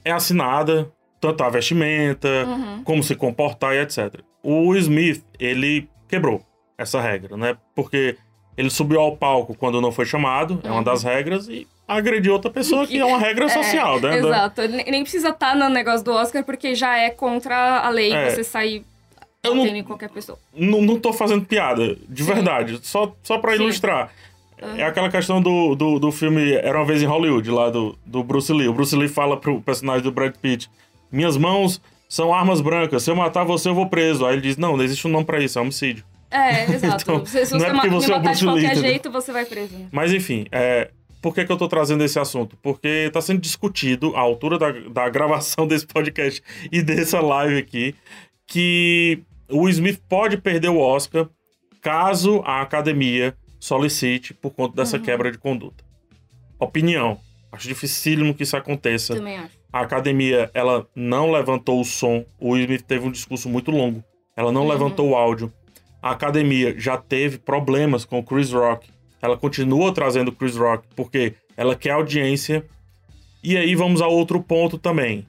é 0.06 0.12
assinada, 0.12 0.92
tanto 1.20 1.44
a 1.44 1.50
vestimenta, 1.50 2.28
Uhum. 2.46 2.84
como 2.84 3.04
se 3.04 3.16
comportar 3.16 3.76
e 3.76 3.80
etc. 3.80 4.22
O 4.44 4.70
Will 4.70 4.80
Smith, 4.80 5.24
ele 5.40 5.88
quebrou 6.08 6.42
essa 6.78 7.00
regra, 7.02 7.36
né? 7.38 7.58
Porque 7.76 8.16
Ele 8.58 8.70
subiu 8.70 9.00
ao 9.00 9.16
palco 9.16 9.56
quando 9.56 9.80
não 9.80 9.90
foi 9.92 10.06
chamado, 10.06 10.60
é 10.66 10.70
uma 10.70 10.84
das 10.84 11.02
regras, 11.02 11.48
e 11.48 11.66
agrediu 11.88 12.34
outra 12.34 12.52
pessoa, 12.52 12.86
que 12.86 12.98
é 13.00 13.06
uma 13.06 13.18
regra 13.18 13.48
social, 13.48 14.02
né? 14.02 14.18
Exato. 14.20 14.68
Nem 14.68 14.92
nem 14.92 15.02
precisa 15.02 15.30
estar 15.30 15.56
no 15.56 15.70
negócio 15.70 16.04
do 16.04 16.12
Oscar, 16.12 16.44
porque 16.44 16.76
já 16.76 16.98
é 16.98 17.10
contra 17.10 17.80
a 17.80 17.90
lei 17.90 18.12
É. 18.12 18.30
você 18.30 18.44
sair 18.44 18.84
Eu 19.42 19.56
não- 19.56 19.66
em 19.66 19.82
qualquer 19.84 20.10
pessoa. 20.10 20.38
Não, 20.54 20.82
não 20.82 21.00
tô 21.00 21.14
fazendo 21.14 21.46
piada, 21.46 21.96
de 22.10 22.22
Sim. 22.24 22.34
verdade. 22.34 22.80
Só, 22.84 23.14
só 23.24 23.38
pra 23.38 23.56
Sim. 23.56 23.64
ilustrar. 23.64 24.12
É 24.78 24.84
aquela 24.84 25.10
questão 25.10 25.42
do, 25.42 25.74
do, 25.74 25.98
do 26.00 26.12
filme 26.12 26.52
Era 26.52 26.78
uma 26.80 26.86
vez 26.86 27.02
em 27.02 27.06
Hollywood, 27.06 27.50
lá 27.50 27.70
do, 27.70 27.98
do 28.06 28.22
Bruce 28.22 28.52
Lee. 28.52 28.68
O 28.68 28.74
Bruce 28.74 28.94
Lee 28.94 29.08
fala 29.08 29.38
pro 29.38 29.62
personagem 29.62 30.04
do 30.04 30.12
Brad 30.12 30.36
Pitt: 30.36 30.70
Minhas 31.10 31.38
mãos 31.38 31.82
são 32.10 32.34
armas 32.34 32.60
brancas. 32.60 33.04
Se 33.04 33.12
eu 33.12 33.16
matar 33.16 33.44
você, 33.46 33.70
eu 33.70 33.76
vou 33.76 33.88
preso. 33.88 34.26
Aí 34.26 34.34
ele 34.34 34.42
diz: 34.42 34.58
Não, 34.58 34.76
não 34.76 34.84
existe 34.84 35.08
um 35.08 35.12
nome 35.12 35.26
pra 35.26 35.40
isso, 35.42 35.58
é 35.58 35.62
homicídio. 35.62 36.04
É, 36.32 36.64
exato. 36.74 37.04
Então, 37.04 37.26
se 37.26 37.46
se 37.46 37.54
não 37.54 37.60
você 37.60 37.66
é 37.68 37.72
porque 37.72 37.88
me 37.88 37.94
você 37.96 38.12
é 38.12 38.16
matar 38.18 38.34
de 38.34 38.44
Bruce 38.44 38.46
Lee, 38.60 38.66
qualquer 38.66 38.82
jeito, 38.82 39.12
você 39.12 39.32
vai 39.32 39.46
preso. 39.46 39.78
né? 39.78 39.88
Mas 39.92 40.12
enfim, 40.12 40.46
é, 40.52 40.90
por 41.22 41.34
que, 41.34 41.46
que 41.46 41.52
eu 41.52 41.58
tô 41.58 41.68
trazendo 41.68 42.04
esse 42.04 42.18
assunto? 42.20 42.58
Porque 42.62 43.10
tá 43.14 43.22
sendo 43.22 43.40
discutido, 43.40 44.16
à 44.16 44.20
altura 44.22 44.58
da, 44.58 44.72
da 44.72 45.10
gravação 45.10 45.66
desse 45.68 45.86
podcast 45.88 46.42
e 46.72 46.82
dessa 46.82 47.22
live 47.22 47.58
aqui, 47.58 47.96
que 48.48 49.22
o 49.50 49.68
Smith 49.70 50.02
pode 50.10 50.38
perder 50.38 50.70
o 50.70 50.80
Oscar 50.80 51.28
caso 51.82 52.42
a 52.46 52.62
academia 52.62 53.36
solicite 53.60 54.34
por 54.34 54.52
conta 54.52 54.76
dessa 54.76 54.98
Uhum. 54.98 55.04
quebra 55.04 55.32
de 55.32 55.38
conduta. 55.38 55.84
Opinião. 56.60 57.20
Acho 57.52 57.68
dificílimo 57.68 58.34
que 58.34 58.44
isso 58.44 58.56
aconteça. 58.56 59.16
Também 59.16 59.38
acho. 59.38 59.58
A 59.72 59.82
academia, 59.82 60.50
ela 60.54 60.88
não 60.96 61.32
levantou 61.32 61.80
o 61.80 61.86
som. 61.86 62.26
O 62.40 62.52
Will 62.52 62.64
Smith 62.64 62.84
teve 62.84 63.08
um 63.08 63.12
discurso 63.12 63.48
muito 63.48 63.70
longo. 63.72 64.04
Ela 64.36 64.52
não 64.52 64.64
Uhum. 64.64 64.70
levantou 64.70 65.10
o 65.10 65.16
áudio. 65.16 65.52
A 66.02 66.12
academia 66.12 66.74
já 66.80 66.98
teve 66.98 67.38
problemas 67.38 68.06
com 68.06 68.20
o 68.20 68.24
Chris 68.24 68.52
Rock. 68.52 68.90
Ela 69.22 69.38
continua 69.38 69.94
trazendo 69.94 70.30
o 70.30 70.32
Chris 70.32 70.56
Rock 70.56 70.88
porque 70.96 71.34
ela 71.58 71.76
quer 71.76 71.92
audiência. 71.92 72.66
E 73.44 73.58
aí 73.58 73.76
vamos 73.76 74.02
a 74.02 74.08
outro 74.08 74.42
ponto 74.42 74.78
também. 74.78 75.28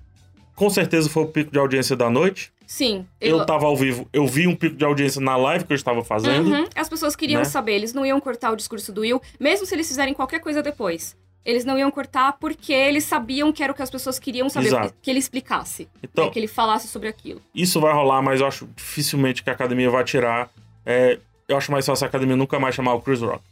Com 0.55 0.70
certeza 0.70 1.09
foi 1.09 1.24
o 1.24 1.26
pico 1.28 1.51
de 1.51 1.59
audiência 1.59 1.97
da 1.97 2.09
noite. 2.09 2.53
Sim. 2.66 3.05
Eu, 3.20 3.45
tava 3.45 3.66
ao 3.66 3.76
vivo, 3.76 4.09
eu 4.12 4.26
vi 4.28 4.47
um 4.47 4.55
pico 4.55 4.76
de 4.76 4.84
audiência 4.84 5.20
na 5.20 5.36
live 5.36 5.64
que 5.64 5.72
eu 5.72 5.76
estava 5.76 6.05
fazendo. 6.05 6.51
Uhum. 6.51 6.66
As 6.74 6.88
pessoas 6.88 7.16
queriam 7.16 7.41
né? 7.41 7.45
saber, 7.45 7.72
eles 7.74 7.93
não 7.93 8.07
iam 8.07 8.20
cortar 8.20 8.53
o 8.53 8.57
discurso 8.57 8.93
do 8.93 9.01
Will, 9.01 9.20
mesmo 9.41 9.66
se 9.66 9.74
eles 9.74 9.88
fizerem 9.88 10.14
qualquer 10.14 10.38
coisa 10.41 10.62
depois. 10.62 11.16
Eles 11.45 11.64
não 11.64 11.78
iam 11.78 11.91
cortar 11.91 12.34
porque 12.38 12.72
eles 12.72 13.05
sabiam 13.05 13.51
que 13.53 13.62
era 13.62 13.72
o 13.72 13.74
que 13.74 13.82
as 13.82 13.91
pessoas 13.91 14.18
queriam 14.18 14.49
saber, 14.51 14.66
Exato. 14.68 14.95
que 15.01 15.11
ele 15.11 15.18
explicasse, 15.18 15.88
Então, 16.03 16.26
né, 16.26 16.30
que 16.30 16.38
ele 16.38 16.47
falasse 16.47 16.86
sobre 16.86 17.09
aquilo. 17.09 17.41
isso 17.55 17.80
vai 17.80 17.93
rolar, 17.95 18.20
mas 18.20 18.41
eu 18.41 18.47
acho 18.47 18.68
dificilmente 18.76 19.43
que 19.43 19.49
a 19.51 19.53
academia 19.53 19.88
vai 19.91 20.05
tirar. 20.05 20.51
É, 20.84 21.18
eu 21.49 21.57
acho 21.57 21.72
mais 21.72 21.86
fácil 21.86 22.05
a 22.05 22.09
academia 22.09 22.36
nunca 22.36 22.59
mais 22.61 22.74
chamar 22.74 22.95
o 22.95 23.01
Chris 23.01 23.20
Rock. 23.22 23.43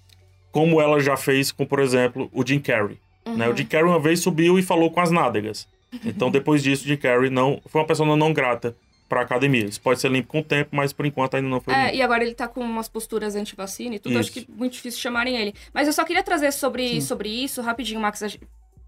Como 0.53 0.81
ela 0.81 1.01
já 1.01 1.17
fez 1.17 1.51
com, 1.51 1.65
por 1.65 1.81
exemplo, 1.81 2.29
o 2.33 2.47
Jim 2.47 2.59
Carrey. 2.61 2.99
Né? 3.27 3.49
O 3.49 3.57
Jim 3.57 3.67
Carrey 3.67 3.87
uma 3.89 3.99
vez 4.01 4.21
subiu 4.21 4.59
e 4.59 4.63
falou 4.63 4.91
com 4.91 5.01
as 5.01 5.11
nádegas. 5.11 5.67
Então, 6.05 6.31
depois 6.31 6.63
disso, 6.63 6.85
o 6.85 6.89
Jim 6.89 6.97
Carrey 6.97 7.31
não, 7.31 7.61
foi 7.67 7.81
uma 7.81 7.87
pessoa 7.87 8.17
não 8.17 8.33
grata 8.33 8.75
pra 9.09 9.23
academia. 9.23 9.65
Isso 9.65 9.81
pode 9.81 10.01
ser 10.01 10.11
limpo 10.11 10.29
com 10.29 10.41
o 10.41 10.45
tempo, 10.45 10.71
mas 10.77 10.93
por 10.93 11.07
enquanto 11.07 11.35
ainda 11.35 11.49
não 11.49 11.61
foi 11.61 11.73
É, 11.75 11.85
limpo. 11.87 11.97
e 11.97 12.03
agora 12.03 12.23
ele 12.23 12.35
tá 12.35 12.47
com 12.47 12.61
umas 12.61 12.89
posturas 12.89 13.35
anti-vacina 13.35 13.95
e 13.95 13.99
tudo, 13.99 14.13
Isso. 14.13 14.21
acho 14.21 14.33
que 14.33 14.41
é 14.41 14.45
muito 14.49 14.73
difícil 14.75 15.01
chamarem 15.01 15.37
ele. 15.37 15.55
Mas 15.73 15.87
eu 15.87 15.93
só 15.93 16.05
queria 16.05 16.23
trazer 16.23 16.53
sobre, 16.53 17.01
sobre 17.01 17.29
isso 17.29 17.63
rapidinho, 17.63 18.01
Max. 18.01 18.23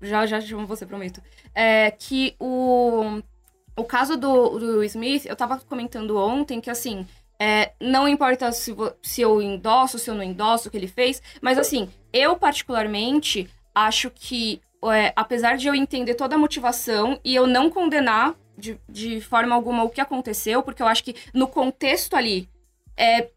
Já, 0.03 0.27
já 0.27 0.41
chamo 0.41 0.67
você, 0.67 0.85
prometo. 0.87 1.23
É 1.55 1.91
que 1.91 2.35
o, 2.39 3.21
o 3.77 3.85
caso 3.85 4.17
do, 4.17 4.59
do 4.59 4.85
Smith, 4.85 5.27
eu 5.27 5.37
tava 5.37 5.59
comentando 5.61 6.17
ontem 6.17 6.61
que, 6.61 6.71
assim, 6.71 7.07
é, 7.39 7.73
não 7.81 8.07
importa 8.09 8.51
se, 8.53 8.75
se 9.03 9.21
eu 9.23 9.41
endosso, 9.43 9.99
se 9.99 10.11
eu 10.11 10.15
não 10.15 10.23
endosso 10.23 10.69
o 10.69 10.71
que 10.71 10.77
ele 10.77 10.87
fez, 10.89 11.23
mas, 11.41 11.59
assim, 11.59 11.89
eu 12.13 12.37
particularmente 12.37 13.49
acho 13.75 14.11
que, 14.11 14.61
é, 14.85 15.13
apesar 15.17 15.57
de 15.57 15.67
eu 15.69 15.75
entender 15.75 16.15
toda 16.15 16.35
a 16.35 16.39
motivação 16.39 17.19
e 17.25 17.35
eu 17.35 17.47
não 17.47 17.69
condenar 17.71 18.35
de, 18.57 18.79
de 18.89 19.21
forma 19.21 19.55
alguma 19.55 19.83
o 19.85 19.91
que 19.91 20.01
aconteceu, 20.01 20.63
porque 20.63 20.83
eu 20.83 20.87
acho 20.87 21.03
que 21.05 21.15
no 21.33 21.47
contexto 21.49 22.15
ali 22.15 22.49
é, 22.97 23.29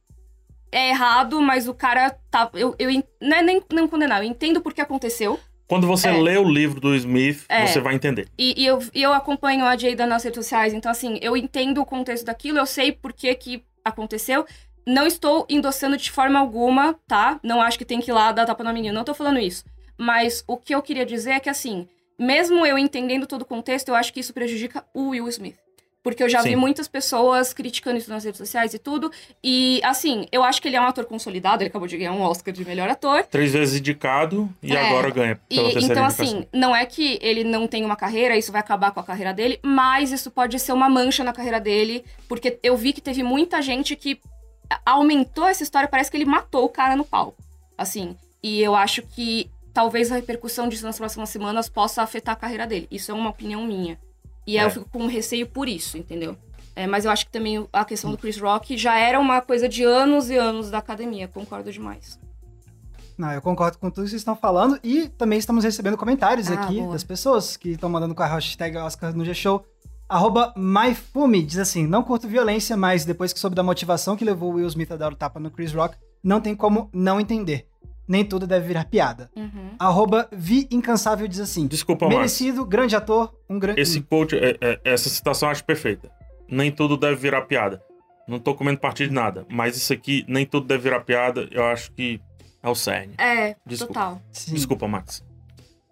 é 0.71 0.89
errado, 0.89 1.41
mas 1.41 1.67
o 1.67 1.73
cara 1.73 2.11
tá. 2.29 2.49
Eu, 2.53 2.75
eu 2.79 2.89
não 3.21 3.37
é 3.37 3.41
nem 3.41 3.61
não 3.71 3.87
condenar, 3.87 4.21
eu 4.23 4.29
entendo 4.29 4.61
por 4.61 4.73
que 4.73 4.81
aconteceu. 4.81 5.39
Quando 5.67 5.87
você 5.87 6.09
É. 6.09 6.11
lê 6.11 6.37
o 6.37 6.47
livro 6.47 6.79
do 6.79 6.93
Smith, 6.95 7.45
É. 7.47 7.65
você 7.65 7.79
vai 7.79 7.95
entender. 7.95 8.27
E, 8.37 8.61
e 8.61 8.65
eu, 8.65 8.79
e 8.93 9.01
eu 9.01 9.13
acompanho 9.13 9.65
a 9.65 9.77
Jada 9.77 10.05
nas 10.05 10.23
redes 10.23 10.37
sociais, 10.43 10.73
então 10.73 10.91
assim, 10.91 11.17
eu 11.21 11.37
entendo 11.37 11.81
o 11.81 11.85
contexto 11.85 12.25
daquilo, 12.25 12.59
eu 12.59 12.65
sei 12.65 12.91
por 12.91 13.13
que 13.13 13.33
que 13.35 13.63
aconteceu. 13.83 14.45
Não 14.85 15.07
estou 15.07 15.45
endossando 15.49 15.95
de 15.95 16.11
forma 16.11 16.37
alguma, 16.37 16.93
tá? 17.07 17.39
Não 17.41 17.61
acho 17.61 17.77
que 17.77 17.85
tem 17.85 18.01
que 18.01 18.11
ir 18.11 18.13
lá 18.13 18.33
dar 18.33 18.45
tapa 18.45 18.63
na 18.63 18.73
menina, 18.73 18.93
não 18.93 19.05
tô 19.05 19.13
falando 19.13 19.39
isso. 19.39 19.63
Mas 19.97 20.43
o 20.45 20.57
que 20.57 20.75
eu 20.75 20.81
queria 20.81 21.05
dizer 21.05 21.31
é 21.31 21.39
que 21.39 21.49
assim, 21.49 21.87
mesmo 22.23 22.65
eu 22.65 22.77
entendendo 22.77 23.27
todo 23.27 23.41
o 23.43 23.45
contexto, 23.45 23.89
eu 23.89 23.95
acho 23.95 24.13
que 24.13 24.19
isso 24.19 24.33
prejudica 24.33 24.83
o 24.93 25.09
Will 25.09 25.27
Smith. 25.29 25.57
Porque 26.01 26.21
eu 26.21 26.27
já 26.27 26.41
vi 26.41 26.49
Sim. 26.49 26.55
muitas 26.57 26.85
pessoas 26.85 27.53
criticando 27.53 27.97
isso 27.97 28.09
nas 28.09 28.25
redes 28.25 28.37
sociais 28.37 28.73
e 28.73 28.77
tudo. 28.79 29.09
E, 29.41 29.79
assim, 29.85 30.25
eu 30.33 30.43
acho 30.43 30.61
que 30.61 30.67
ele 30.67 30.75
é 30.75 30.81
um 30.81 30.85
ator 30.85 31.05
consolidado, 31.05 31.63
ele 31.63 31.69
acabou 31.69 31.87
de 31.87 31.97
ganhar 31.97 32.11
um 32.11 32.21
Oscar 32.21 32.53
de 32.53 32.65
melhor 32.65 32.89
ator. 32.89 33.23
Três 33.23 33.53
vezes 33.53 33.79
indicado 33.79 34.53
e 34.61 34.75
É. 34.75 34.89
agora 34.89 35.09
ganha 35.11 35.39
E, 35.49 35.57
então, 35.57 35.69
indicação. 35.81 36.05
assim, 36.05 36.45
não 36.51 36.75
é 36.75 36.85
que 36.85 37.17
ele 37.21 37.45
não 37.45 37.67
tem 37.69 37.85
uma 37.85 37.95
carreira, 37.95 38.35
isso 38.35 38.51
vai 38.51 38.59
acabar 38.59 38.91
com 38.91 38.99
a 38.99 39.03
carreira 39.03 39.33
dele, 39.33 39.57
mas 39.63 40.11
isso 40.11 40.29
pode 40.29 40.59
ser 40.59 40.73
uma 40.73 40.89
mancha 40.89 41.23
na 41.23 41.31
carreira 41.31 41.61
dele, 41.61 42.03
porque 42.27 42.59
eu 42.61 42.75
vi 42.75 42.91
que 42.91 42.99
teve 42.99 43.23
muita 43.23 43.61
gente 43.61 43.95
que 43.95 44.19
aumentou 44.85 45.47
essa 45.47 45.63
história, 45.63 45.87
parece 45.87 46.11
que 46.11 46.17
ele 46.17 46.25
matou 46.25 46.65
o 46.65 46.69
cara 46.69 46.97
no 46.97 47.05
palco. 47.05 47.41
Assim, 47.77 48.17
e 48.41 48.61
eu 48.61 48.75
acho 48.75 49.01
que 49.03 49.49
talvez 49.73 50.11
a 50.11 50.15
repercussão 50.15 50.69
disso 50.69 50.83
nas 50.85 50.97
próximas 50.97 51.29
semanas 51.29 51.67
possa 51.69 52.01
afetar 52.01 52.33
a 52.33 52.37
carreira 52.37 52.67
dele. 52.67 52.87
Isso 52.91 53.11
é 53.11 53.13
uma 53.13 53.29
opinião 53.29 53.65
minha. 53.65 53.99
E 54.45 54.57
aí 54.57 54.63
É. 54.63 54.67
eu 54.67 54.71
fico 54.71 54.89
com 54.91 55.07
receio 55.07 55.47
por 55.47 55.67
isso, 55.67 55.97
entendeu? 55.97 56.37
É, 56.75 56.87
mas 56.87 57.05
eu 57.05 57.11
acho 57.11 57.25
que 57.25 57.31
também 57.31 57.67
a 57.71 57.85
questão 57.85 58.09
do 58.11 58.17
Chris 58.17 58.37
Rock 58.39 58.75
já 58.77 58.97
era 58.97 59.19
uma 59.19 59.41
coisa 59.41 59.69
de 59.69 59.83
anos 59.83 60.29
e 60.29 60.35
anos 60.37 60.69
da 60.71 60.79
academia, 60.79 61.27
concordo 61.27 61.71
demais. 61.71 62.19
Não, 63.17 63.31
eu 63.31 63.41
concordo 63.41 63.77
com 63.77 63.89
tudo 63.91 64.05
que 64.05 64.09
vocês 64.09 64.21
estão 64.21 64.35
falando 64.35 64.79
e 64.83 65.07
também 65.09 65.37
estamos 65.37 65.63
recebendo 65.63 65.95
comentários 65.95 66.49
Ah, 66.49 66.55
aqui 66.55 66.79
boa. 66.79 66.93
das 66.93 67.03
pessoas 67.03 67.55
que 67.55 67.69
estão 67.69 67.89
mandando 67.89 68.15
com 68.15 68.23
a 68.23 68.25
hashtag 68.27 68.75
Oscar 68.77 69.15
no 69.15 69.23
G-Show. 69.23 69.63
Arroba 70.09 70.51
MyFumi 70.57 71.43
diz 71.43 71.59
assim: 71.59 71.85
Não 71.85 72.01
curto 72.03 72.27
violência, 72.27 72.75
mas 72.75 73.05
depois 73.05 73.31
que 73.31 73.39
soube 73.39 73.55
da 73.55 73.61
motivação 73.63 74.15
que 74.17 74.25
levou 74.25 74.51
o 74.51 74.55
Will 74.55 74.67
Smith 74.67 74.91
a 74.91 74.97
dar 74.97 75.13
o 75.13 75.15
tapa 75.15 75.39
no 75.39 75.51
Chris 75.51 75.71
Rock, 75.73 75.95
não 76.23 76.41
tem 76.41 76.55
como 76.55 76.89
não 76.91 77.19
entender. 77.19 77.67
Nem 78.07 78.25
tudo 78.25 78.45
deve 78.45 78.67
virar 78.67 78.85
piada. 78.85 79.29
Uhum. 79.35 79.71
Arroba 79.79 80.27
Vi 80.31 80.67
Incansável 80.71 81.27
diz 81.27 81.39
assim: 81.39 81.67
Desculpa, 81.67 82.05
Max. 82.05 82.15
Merecido, 82.17 82.65
grande 82.65 82.95
ator, 82.95 83.33
um 83.49 83.57
grande. 83.57 83.79
Esse 83.79 84.01
quote, 84.01 84.35
é- 84.35 84.57
é- 84.59 84.79
essa 84.83 85.09
citação 85.09 85.47
eu 85.47 85.51
acho 85.51 85.63
perfeita. 85.63 86.11
Nem 86.49 86.71
tudo 86.71 86.97
deve 86.97 87.15
virar 87.15 87.43
piada. 87.43 87.81
Não 88.27 88.39
tô 88.39 88.55
comendo 88.55 88.79
partido 88.79 89.09
de 89.09 89.15
nada, 89.15 89.45
mas 89.49 89.75
isso 89.77 89.91
aqui, 89.93 90.23
nem 90.27 90.45
tudo 90.45 90.65
deve 90.67 90.83
virar 90.83 91.01
piada, 91.01 91.47
eu 91.51 91.63
acho 91.65 91.91
que 91.93 92.21
é 92.61 92.69
o 92.69 92.75
cerne. 92.75 93.15
É, 93.17 93.55
Desculpa. 93.65 93.93
total. 93.93 94.21
Sim. 94.31 94.53
Desculpa, 94.53 94.87
Max. 94.87 95.23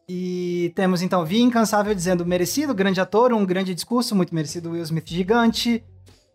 E 0.07 0.71
temos 0.75 1.01
então 1.01 1.25
Vi 1.25 1.39
Incansável 1.41 1.93
dizendo 1.95 2.25
merecido, 2.25 2.73
grande 2.73 2.99
ator, 2.99 3.31
um 3.33 3.45
grande 3.45 3.73
discurso, 3.73 4.15
muito 4.15 4.35
merecido 4.35 4.71
Will 4.71 4.83
Smith 4.83 5.07
gigante. 5.09 5.83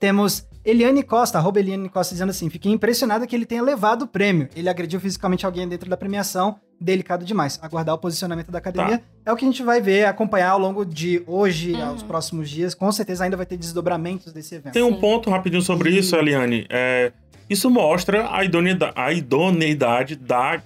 Temos 0.00 0.46
Eliane 0.66 1.02
Costa, 1.04 1.38
arroba 1.38 1.60
Eliane 1.60 1.88
Costa, 1.88 2.12
dizendo 2.14 2.30
assim: 2.30 2.50
fiquei 2.50 2.72
impressionada 2.72 3.24
que 3.26 3.36
ele 3.36 3.46
tenha 3.46 3.62
levado 3.62 4.02
o 4.02 4.06
prêmio. 4.06 4.48
Ele 4.56 4.68
agrediu 4.68 4.98
fisicamente 4.98 5.46
alguém 5.46 5.66
dentro 5.68 5.88
da 5.88 5.96
premiação, 5.96 6.58
delicado 6.80 7.24
demais. 7.24 7.58
Aguardar 7.62 7.94
o 7.94 7.98
posicionamento 7.98 8.50
da 8.50 8.58
academia 8.58 9.00
é 9.24 9.32
o 9.32 9.36
que 9.36 9.44
a 9.44 9.48
gente 9.48 9.62
vai 9.62 9.80
ver, 9.80 10.06
acompanhar 10.06 10.50
ao 10.50 10.58
longo 10.58 10.84
de 10.84 11.22
hoje, 11.26 11.72
Uhum. 11.72 11.86
aos 11.90 12.02
próximos 12.02 12.50
dias. 12.50 12.74
Com 12.74 12.90
certeza 12.90 13.22
ainda 13.24 13.36
vai 13.36 13.46
ter 13.46 13.56
desdobramentos 13.56 14.32
desse 14.32 14.56
evento. 14.56 14.72
Tem 14.74 14.82
um 14.82 14.94
Sim. 14.94 15.00
ponto 15.00 15.30
rapidinho 15.30 15.62
sobre 15.62 15.90
E- 15.90 15.98
isso, 15.98 16.16
Eliane. 16.16 16.66
É, 16.68 17.12
isso 17.48 17.70
mostra 17.70 18.28
a 18.34 18.44
idoneidade, 18.44 18.92
a 18.96 19.12
idoneidade 19.12 20.16
da 20.16 20.60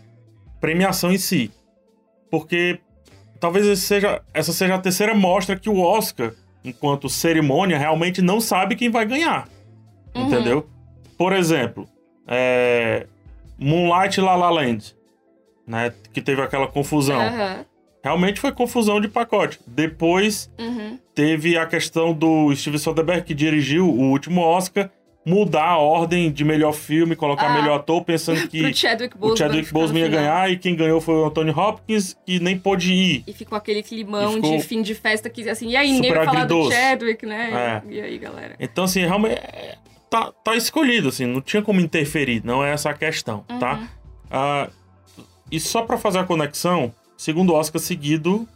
premiação 0.58 1.12
em 1.12 1.18
si. 1.18 1.50
Porque 2.30 2.78
talvez 3.38 3.66
esse 3.66 3.82
seja, 3.82 4.22
essa 4.32 4.52
seja 4.52 4.76
a 4.76 4.78
terceira 4.78 5.14
mostra 5.14 5.58
que 5.58 5.68
o 5.68 5.78
Oscar, 5.78 6.32
enquanto 6.64 7.08
cerimônia, 7.08 7.76
realmente 7.78 8.22
não 8.22 8.40
sabe 8.40 8.76
quem 8.76 8.88
vai 8.90 9.04
ganhar. 9.04 9.46
Uhum. 10.14 10.26
Entendeu? 10.26 10.66
Por 11.16 11.32
exemplo, 11.32 11.86
é, 12.26 13.06
Moonlight 13.58 14.20
La 14.20 14.36
La 14.36 14.50
Land, 14.50 14.94
né, 15.66 15.92
que 16.12 16.20
teve 16.20 16.40
aquela 16.42 16.66
confusão. 16.66 17.20
Aham. 17.20 17.64
Realmente 18.02 18.40
foi 18.40 18.50
confusão 18.52 18.98
de 19.00 19.08
pacote. 19.08 19.60
Depois 19.66 20.50
Uhum. 20.58 20.98
teve 21.14 21.58
a 21.58 21.66
questão 21.66 22.14
do 22.14 22.54
Steven 22.56 22.78
Soderbergh, 22.78 23.22
que 23.24 23.34
dirigiu 23.34 23.86
o 23.86 24.10
último 24.10 24.40
Oscar, 24.40 24.88
mudar 25.26 25.66
a 25.68 25.76
ordem 25.76 26.32
de 26.32 26.42
melhor 26.42 26.72
filme, 26.72 27.14
colocar 27.14 27.48
Ah. 27.48 27.60
melhor 27.60 27.76
ator, 27.78 28.02
pensando 28.02 28.40
que 28.48 28.62
Pro 28.62 28.74
Chadwick 28.74 29.18
Boseman. 29.18 29.34
o 29.34 29.36
Chadwick 29.36 29.70
Boseman 29.70 30.00
ia 30.00 30.08
ganhar 30.08 30.50
e 30.50 30.56
quem 30.56 30.74
ganhou 30.74 30.98
foi 30.98 31.14
o 31.16 31.26
Anthony 31.26 31.50
Hopkins, 31.50 32.16
que 32.24 32.40
nem 32.40 32.58
pôde 32.58 32.90
ir. 32.94 33.22
E 33.26 33.34
ficou 33.34 33.58
aquele 33.58 33.82
climão 33.82 34.32
ficou 34.32 34.56
de 34.56 34.62
fim 34.62 34.80
de 34.80 34.94
festa 34.94 35.28
que, 35.28 35.46
assim, 35.50 35.68
e 35.68 35.76
aí, 35.76 35.92
ninguém 35.92 36.14
vai 36.14 36.24
falar 36.24 36.46
do. 36.46 36.70
Chadwick, 36.72 37.26
né? 37.26 37.82
É. 37.86 37.92
E 37.92 38.00
aí, 38.00 38.16
galera? 38.16 38.54
Então, 38.58 38.84
assim, 38.84 39.00
realmente 39.00 39.38
tá, 40.10 40.32
tá 40.44 40.56
escolhido, 40.56 41.08
assim, 41.08 41.24
não 41.24 41.40
tinha 41.40 41.62
como 41.62 41.80
interferir, 41.80 42.44
não 42.44 42.62
é 42.64 42.72
essa 42.72 42.90
a 42.90 42.94
questão, 42.94 43.44
tá? 43.60 43.74
Uhum. 43.74 43.88
Ah, 44.30 44.68
e 45.50 45.58
só 45.58 45.82
pra 45.82 45.96
fazer 45.96 46.18
a 46.18 46.24
conexão, 46.24 46.92
segundo 47.16 47.54
Oscar 47.54 47.80
seguido, 47.80 48.46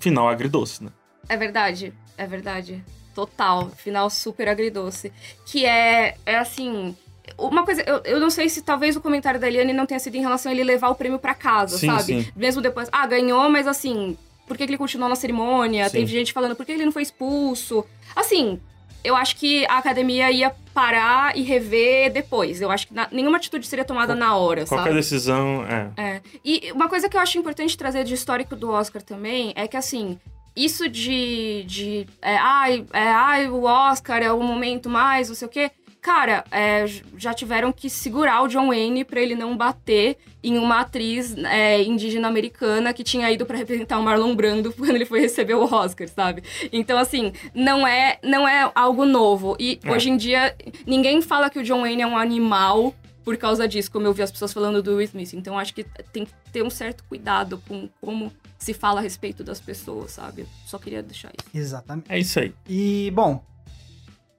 final 0.00 0.28
agridoce, 0.28 0.82
né? 0.82 0.90
É 1.28 1.36
verdade, 1.36 1.92
é 2.16 2.26
verdade. 2.26 2.82
Total. 3.14 3.70
Final 3.76 4.08
super 4.10 4.48
agridoce. 4.48 5.12
Que 5.46 5.66
é, 5.66 6.16
é 6.24 6.38
assim. 6.38 6.96
Uma 7.38 7.64
coisa, 7.64 7.82
eu, 7.82 8.00
eu 8.04 8.20
não 8.20 8.30
sei 8.30 8.48
se 8.48 8.62
talvez 8.62 8.96
o 8.96 9.00
comentário 9.00 9.38
da 9.38 9.46
Eliane 9.46 9.72
não 9.72 9.86
tenha 9.86 10.00
sido 10.00 10.16
em 10.16 10.20
relação 10.20 10.50
a 10.50 10.54
ele 10.54 10.64
levar 10.64 10.88
o 10.88 10.94
prêmio 10.94 11.18
pra 11.18 11.34
casa, 11.34 11.78
Sim, 11.78 11.86
sabe? 11.86 12.02
sim. 12.02 12.32
Mesmo 12.34 12.60
depois, 12.60 12.88
ah, 12.90 13.06
ganhou, 13.06 13.48
mas 13.48 13.66
assim, 13.66 14.16
por 14.46 14.56
que, 14.56 14.66
que 14.66 14.70
ele 14.72 14.78
continuou 14.78 15.08
na 15.08 15.14
cerimônia? 15.14 15.88
Sim. 15.88 15.98
Teve 15.98 16.06
gente 16.10 16.32
falando 16.32 16.56
por 16.56 16.66
que 16.66 16.72
ele 16.72 16.84
não 16.84 16.92
foi 16.92 17.02
expulso. 17.02 17.84
Assim, 18.14 18.60
eu 19.04 19.14
acho 19.16 19.36
que 19.36 19.64
a 19.66 19.78
academia 19.78 20.30
ia 20.30 20.50
parar 20.74 21.36
e 21.36 21.42
rever 21.42 22.12
depois. 22.12 22.60
Eu 22.60 22.70
acho 22.70 22.86
que 22.88 22.94
na- 22.94 23.08
nenhuma 23.12 23.36
atitude 23.36 23.66
seria 23.66 23.84
tomada 23.84 24.14
na 24.14 24.36
hora, 24.36 24.64
Qualquer 24.66 24.84
sabe? 24.90 24.96
decisão, 24.96 25.64
é. 25.66 25.90
É. 25.96 26.20
E 26.44 26.72
uma 26.72 26.88
coisa 26.88 27.08
que 27.08 27.16
eu 27.16 27.20
acho 27.20 27.38
importante 27.38 27.76
trazer 27.76 28.04
de 28.04 28.14
histórico 28.14 28.56
do 28.56 28.70
Oscar 28.70 29.02
também 29.02 29.52
é 29.56 29.66
que, 29.68 29.76
assim, 29.76 30.18
isso 30.56 30.88
de. 30.88 31.64
de 31.66 32.06
é, 32.20 32.36
ai, 32.36 32.84
é, 32.92 33.08
ai, 33.08 33.48
o 33.48 33.64
Oscar 33.64 34.22
é 34.22 34.32
o 34.32 34.40
momento 34.42 34.88
mais, 34.88 35.28
não 35.28 35.34
sei 35.34 35.48
o 35.48 35.50
quê. 35.50 35.70
Cara, 36.02 36.42
é, 36.50 36.84
já 37.16 37.32
tiveram 37.32 37.72
que 37.72 37.88
segurar 37.88 38.42
o 38.42 38.48
John 38.48 38.66
Wayne 38.68 39.04
pra 39.04 39.20
ele 39.20 39.36
não 39.36 39.56
bater 39.56 40.18
em 40.42 40.58
uma 40.58 40.80
atriz 40.80 41.32
é, 41.36 41.80
indígena 41.80 42.26
americana 42.26 42.92
que 42.92 43.04
tinha 43.04 43.30
ido 43.30 43.46
pra 43.46 43.56
representar 43.56 44.00
o 44.00 44.02
Marlon 44.02 44.34
Brando 44.34 44.72
quando 44.76 44.96
ele 44.96 45.06
foi 45.06 45.20
receber 45.20 45.54
o 45.54 45.62
Oscar, 45.72 46.08
sabe? 46.08 46.42
Então, 46.72 46.98
assim, 46.98 47.32
não 47.54 47.86
é, 47.86 48.18
não 48.20 48.48
é 48.48 48.68
algo 48.74 49.04
novo. 49.04 49.56
E 49.60 49.78
É. 49.84 49.92
hoje 49.92 50.10
em 50.10 50.16
dia, 50.16 50.56
ninguém 50.84 51.22
fala 51.22 51.48
que 51.48 51.60
o 51.60 51.62
John 51.62 51.82
Wayne 51.82 52.02
é 52.02 52.06
um 52.06 52.18
animal 52.18 52.92
por 53.24 53.36
causa 53.36 53.68
disso, 53.68 53.88
como 53.88 54.04
eu 54.04 54.12
vi 54.12 54.22
as 54.22 54.32
pessoas 54.32 54.52
falando 54.52 54.82
do 54.82 54.96
Will 54.96 55.02
Smith. 55.02 55.34
Então 55.34 55.56
acho 55.56 55.72
que 55.72 55.84
tem 56.12 56.24
que 56.24 56.32
ter 56.52 56.64
um 56.64 56.70
certo 56.70 57.04
cuidado 57.04 57.62
com 57.68 57.88
como 58.00 58.32
se 58.58 58.74
fala 58.74 58.98
a 58.98 59.02
respeito 59.04 59.44
das 59.44 59.60
pessoas, 59.60 60.10
sabe? 60.10 60.46
Só 60.66 60.78
queria 60.78 61.00
deixar 61.00 61.30
isso. 61.38 61.48
Exatamente. 61.54 62.06
É 62.10 62.18
isso 62.18 62.40
aí. 62.40 62.52
E, 62.68 63.12
bom, 63.14 63.40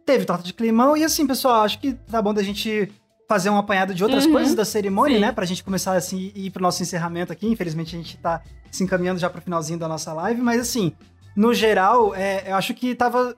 teve 0.06 0.26
torta 0.26 0.44
de 0.44 0.54
climão. 0.54 0.96
E 0.98 1.04
assim, 1.04 1.26
pessoal, 1.28 1.64
acho 1.64 1.80
que 1.80 1.94
tá 1.94 2.22
bom 2.22 2.34
da 2.34 2.44
gente 2.44 2.92
fazer 3.28 3.50
um 3.50 3.58
apanhado 3.58 3.94
de 3.96 4.04
outras 4.04 4.26
Uhum. 4.26 4.32
coisas 4.34 4.54
da 4.56 4.66
cerimônia, 4.66 5.16
Sim. 5.16 5.22
né? 5.22 5.32
Pra 5.32 5.46
gente 5.46 5.64
começar 5.64 5.94
assim 5.96 6.32
e 6.36 6.48
ir 6.48 6.50
pro 6.52 6.62
nosso 6.62 6.82
encerramento 6.84 7.32
aqui. 7.32 7.48
Infelizmente 7.48 7.96
a 7.96 7.98
gente 8.00 8.18
tá 8.18 8.42
se 8.72 8.84
encaminhando 8.84 9.20
já 9.20 9.30
pro 9.30 9.42
finalzinho 9.42 9.80
da 9.80 9.88
nossa 9.88 10.12
live, 10.14 10.42
mas 10.42 10.60
assim, 10.62 10.92
no 11.36 11.54
geral, 11.54 12.14
é, 12.16 12.44
eu 12.52 12.56
acho 12.56 12.74
que 12.74 12.94
tava. 12.96 13.36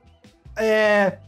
é, 0.56 1.18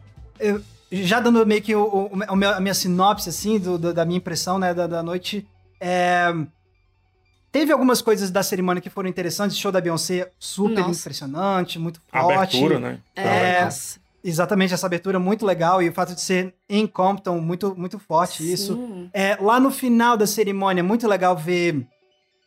eu- 0.41 0.61
já 0.91 1.21
dando 1.21 1.47
meio 1.47 1.61
que 1.61 1.75
o, 1.77 1.83
o- 1.83 2.11
o 2.31 2.37
meu- 2.37 2.51
a 2.55 2.61
minha 2.61 2.73
sinopse, 2.73 3.29
assim, 3.29 3.59
do- 3.59 3.77
do- 3.79 3.93
da 3.93 4.07
minha 4.07 4.17
impressão, 4.17 4.59
né, 4.59 4.73
da, 4.73 4.87
da 4.87 5.03
noite. 5.03 5.47
é, 5.81 6.33
teve 7.53 7.73
algumas 7.73 8.01
coisas 8.03 8.31
da 8.31 8.43
cerimônia 8.43 8.81
que 8.81 8.91
foram 8.91 9.09
interessantes. 9.09 9.57
O 9.57 9.61
show 9.61 9.71
da 9.73 9.81
Beyoncé 9.81 10.31
super 10.39 10.81
Nossa. 10.81 11.01
impressionante, 11.01 11.79
muito 11.79 12.01
A 12.13 12.21
forte. 12.23 12.57
abertura, 12.57 12.79
né? 12.81 12.99
É. 13.15 13.65
nossa. 13.65 14.01
Exatamente, 14.23 14.75
essa 14.75 14.87
abertura 14.87 15.19
muito 15.19 15.47
legal 15.47 15.83
e 15.83 15.89
o 15.89 15.93
fato 15.93 16.15
de 16.15 16.21
ser 16.21 16.55
em 16.69 16.87
Compton, 16.87 17.39
muito, 17.41 17.75
muito 17.77 17.99
forte 17.99 18.51
isso. 18.53 18.75
Sim. 18.75 19.11
É, 19.13 19.37
lá 19.41 19.61
no 19.61 19.71
final 19.71 20.17
da 20.17 20.27
cerimônia, 20.27 20.83
muito 20.83 21.07
legal 21.07 21.37
ver 21.37 21.87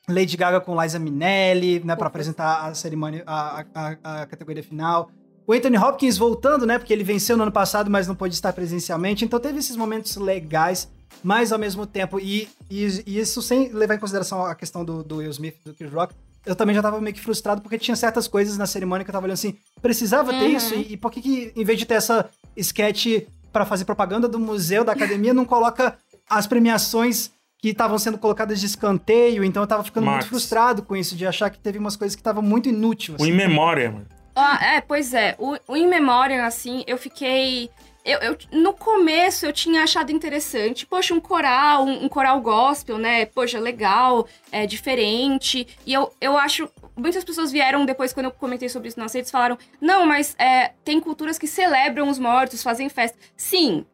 Lady 0.09 0.35
Gaga 0.35 0.59
com 0.59 0.79
Liza 0.81 0.99
Minnelli, 0.99 1.79
né, 1.83 1.95
para 1.95 2.07
apresentar 2.07 2.65
a 2.67 2.73
cerimônia, 2.73 3.23
a, 3.25 3.63
a, 3.73 4.21
a 4.21 4.25
categoria 4.25 4.61
final. 4.63 5.09
O 5.47 5.53
Anthony 5.53 5.77
Hopkins 5.77 6.17
voltando, 6.17 6.65
né, 6.65 6.77
porque 6.77 6.91
ele 6.93 7.03
venceu 7.03 7.35
no 7.37 7.43
ano 7.43 7.51
passado, 7.51 7.89
mas 7.89 8.07
não 8.07 8.15
pôde 8.15 8.33
estar 8.33 8.51
presencialmente. 8.53 9.23
Então 9.23 9.39
teve 9.39 9.59
esses 9.59 9.75
momentos 9.75 10.15
legais, 10.17 10.89
mas 11.23 11.51
ao 11.51 11.59
mesmo 11.59 11.85
tempo, 11.87 12.19
e, 12.19 12.49
e- 12.69 13.03
e 13.05 13.17
isso 13.19 13.41
sem 13.41 13.69
levar 13.71 13.95
em 13.95 13.99
consideração 13.99 14.45
a 14.45 14.53
questão 14.55 14.83
do, 14.83 15.03
do 15.03 15.17
Will 15.17 15.31
Smith, 15.31 15.55
do 15.63 15.73
Chris 15.73 15.91
Rock, 15.91 16.13
eu 16.45 16.55
também 16.55 16.75
já 16.75 16.81
tava 16.81 16.99
meio 17.01 17.13
que 17.15 17.21
frustrado 17.21 17.61
porque 17.61 17.77
tinha 17.77 17.95
certas 17.95 18.27
coisas 18.27 18.57
na 18.57 18.65
cerimônia 18.65 19.03
que 19.03 19.09
eu 19.09 19.13
tava 19.13 19.25
olhando 19.25 19.35
assim, 19.35 19.55
precisava 19.81 20.31
ter 20.31 20.45
Uhum. 20.45 20.57
isso, 20.57 20.73
e, 20.75 20.93
e 20.93 20.97
por 20.97 21.11
que 21.11 21.21
que, 21.21 21.51
em 21.55 21.63
vez 21.63 21.77
de 21.79 21.85
ter 21.85 21.95
essa 21.95 22.29
sketch 22.57 23.23
pra 23.51 23.65
fazer 23.65 23.85
propaganda 23.85 24.27
do 24.27 24.39
museu, 24.39 24.83
da 24.83 24.93
academia, 24.93 25.33
não 25.33 25.45
coloca 25.45 25.97
as 26.29 26.47
premiações 26.47 27.31
que 27.61 27.69
estavam 27.69 27.99
sendo 27.99 28.17
colocadas 28.17 28.59
de 28.59 28.65
escanteio, 28.65 29.43
então 29.43 29.61
eu 29.61 29.67
tava 29.67 29.83
ficando 29.83 30.05
Max. 30.05 30.17
muito 30.17 30.29
frustrado 30.29 30.81
com 30.81 30.95
isso, 30.95 31.15
de 31.15 31.27
achar 31.27 31.49
que 31.49 31.59
teve 31.59 31.77
umas 31.77 31.95
coisas 31.95 32.15
que 32.15 32.21
estavam 32.21 32.41
muito 32.41 32.69
inúteis. 32.69 33.19
O 33.19 33.25
In 33.25 33.33
Memória, 33.33 33.91
mano. 33.91 34.05
Ah, 34.35 34.57
é, 34.77 34.81
pois 34.81 35.13
é. 35.13 35.35
O, 35.37 35.57
o 35.67 35.75
In 35.77 35.87
Memoriam, 35.87 36.43
assim, 36.45 36.83
eu 36.87 36.97
fiquei. 36.97 37.69
Eu, 38.03 38.19
eu- 38.19 38.37
no 38.51 38.73
começo 38.73 39.45
eu 39.45 39.53
tinha 39.53 39.83
achado 39.83 40.11
interessante. 40.11 40.85
Poxa, 40.87 41.13
um 41.13 41.19
coral, 41.19 41.85
um, 41.85 42.05
um 42.05 42.09
coral 42.09 42.41
gospel, 42.41 42.97
né? 42.97 43.25
Poxa, 43.27 43.59
legal, 43.59 44.27
é 44.51 44.65
diferente. 44.65 45.67
E 45.85 45.93
eu, 45.93 46.11
eu 46.19 46.37
acho. 46.37 46.67
Muitas 46.95 47.23
pessoas 47.23 47.51
vieram 47.51 47.85
depois, 47.85 48.11
quando 48.13 48.25
eu 48.25 48.31
comentei 48.31 48.69
sobre 48.69 48.87
isso 48.89 48.99
nas 48.99 49.13
redes, 49.13 49.29
falaram: 49.31 49.57
não, 49.79 50.05
mas 50.05 50.35
é, 50.39 50.71
tem 50.83 50.99
culturas 50.99 51.37
que 51.37 51.47
celebram 51.47 52.09
os 52.09 52.17
mortos, 52.17 52.63
fazem 52.63 52.89
festa. 52.89 53.17
Sim, 53.37 53.85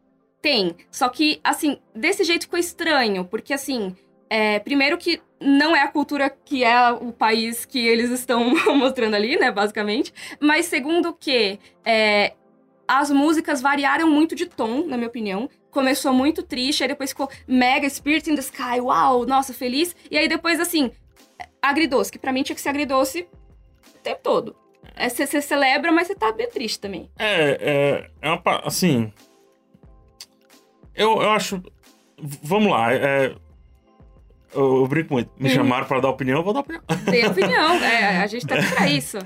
tem. 0.41 0.75
Só 0.89 1.09
que, 1.09 1.39
assim, 1.43 1.77
desse 1.93 2.23
jeito 2.23 2.43
ficou 2.43 2.59
estranho, 2.59 3.25
porque 3.25 3.53
assim. 3.53 3.95
É, 4.29 4.59
primeiro 4.59 4.97
que 4.97 5.21
não 5.39 5.73
é 5.73 5.81
a 5.83 5.87
cultura 5.87 6.29
que 6.29 6.61
é 6.61 6.91
o 6.91 7.13
país 7.13 7.63
que 7.63 7.79
eles 7.79 8.09
estão 8.11 8.43
mostrando 8.75 9.13
ali, 9.15 9.37
né, 9.37 9.51
basicamente. 9.51 10.13
Mas 10.37 10.65
segundo 10.65 11.13
que 11.13 11.57
é, 11.85 12.33
as 12.87 13.11
músicas 13.11 13.61
variaram 13.61 14.09
muito 14.09 14.33
de 14.35 14.45
tom, 14.45 14.85
na 14.87 14.95
minha 14.97 15.09
opinião. 15.09 15.49
Começou 15.71 16.13
muito 16.13 16.41
triste, 16.41 16.83
aí 16.83 16.87
depois 16.89 17.09
ficou 17.11 17.29
mega 17.47 17.87
Spirit 17.89 18.29
in 18.31 18.35
the 18.35 18.41
Sky, 18.41 18.79
uau, 18.81 19.25
nossa, 19.25 19.53
feliz. 19.53 19.95
E 20.09 20.17
aí 20.17 20.27
depois, 20.27 20.59
assim, 20.59 20.91
agridoce, 21.61 22.11
que 22.11 22.17
pra 22.19 22.31
mim 22.31 22.43
tinha 22.43 22.55
que 22.55 22.61
ser 22.61 22.69
agridoce 22.69 23.27
o 23.95 23.99
tempo 23.99 24.21
todo. 24.23 24.55
É, 24.95 25.09
Você 25.09 25.27
você 25.27 25.41
celebra, 25.41 25.91
mas 25.91 26.07
você 26.07 26.15
tá 26.15 26.31
bem 26.31 26.49
triste 26.49 26.79
também. 26.79 27.11
É, 27.19 28.07
é, 28.21 28.29
é 28.29 28.31
uma. 28.31 28.41
Assim. 28.63 29.11
Eu, 30.95 31.21
eu 31.21 31.29
acho. 31.31 31.61
Vamos 32.41 32.71
lá. 32.71 32.93
é, 32.93 33.35
eu, 34.53 34.77
eu 34.77 34.87
brinco 34.87 35.13
muito. 35.13 35.29
Me 35.37 35.49
Hum. 35.49 35.53
chamaram 35.53 35.85
pra 35.85 35.99
dar 35.99 36.09
opinião, 36.09 36.37
eu 36.39 36.43
vou 36.43 36.53
dar 36.53 36.61
opinião. 36.61 36.81
Tem 37.05 37.27
opinião, 37.27 37.75
é, 37.83 38.17
a 38.23 38.27
gente 38.27 38.47
tá 38.47 38.55
aqui 38.55 38.71
pra 38.75 38.89
isso. 38.89 39.17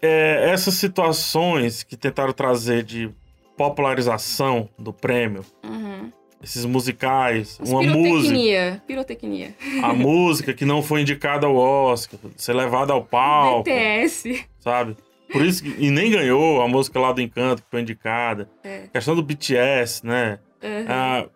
É, 0.00 0.50
essas 0.50 0.74
situações 0.74 1.82
que 1.82 1.96
tentaram 1.96 2.32
trazer 2.32 2.82
de 2.84 3.10
popularização 3.56 4.68
do 4.78 4.92
prêmio, 4.92 5.44
Uhum. 5.64 6.12
esses 6.42 6.64
musicais, 6.64 7.56
Mas 7.60 7.70
uma 7.70 7.82
música, 7.82 8.32
pirotecnia, 8.34 8.82
pirotecnia. 8.86 9.54
a 9.82 9.92
música 9.92 10.54
que 10.54 10.64
não 10.64 10.82
foi 10.82 11.00
indicada 11.02 11.46
ao 11.46 11.56
Oscar, 11.56 12.18
ser 12.36 12.52
levada 12.54 12.92
ao 12.92 13.02
palco, 13.04 13.64
BTS. 13.64 14.44
sabe? 14.60 14.96
Por 15.32 15.44
isso 15.44 15.62
que, 15.62 15.74
e 15.78 15.90
nem 15.90 16.10
ganhou 16.10 16.62
a 16.62 16.68
música 16.68 16.98
lá 16.98 17.12
do 17.12 17.20
Encanto 17.20 17.62
que 17.62 17.68
foi 17.70 17.80
indicada. 17.82 18.48
É. 18.64 18.86
questão 18.92 19.14
do 19.14 19.22
BTS, 19.22 20.06
né? 20.06 20.38
Uhum. 20.62 20.84
A 20.88 21.26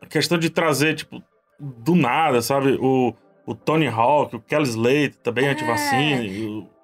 a 0.00 0.06
questão 0.06 0.38
de 0.38 0.48
trazer, 0.48 0.94
tipo, 0.94 1.20
do 1.58 1.96
nada, 1.96 2.40
sabe? 2.40 2.78
O, 2.80 3.12
o 3.44 3.52
Tony 3.54 3.88
Hawk, 3.88 4.36
o 4.36 4.40
Kelly 4.40 4.62
Slater, 4.68 5.14
também 5.24 5.46
É. 5.46 5.50
anti-vacina, 5.50 6.22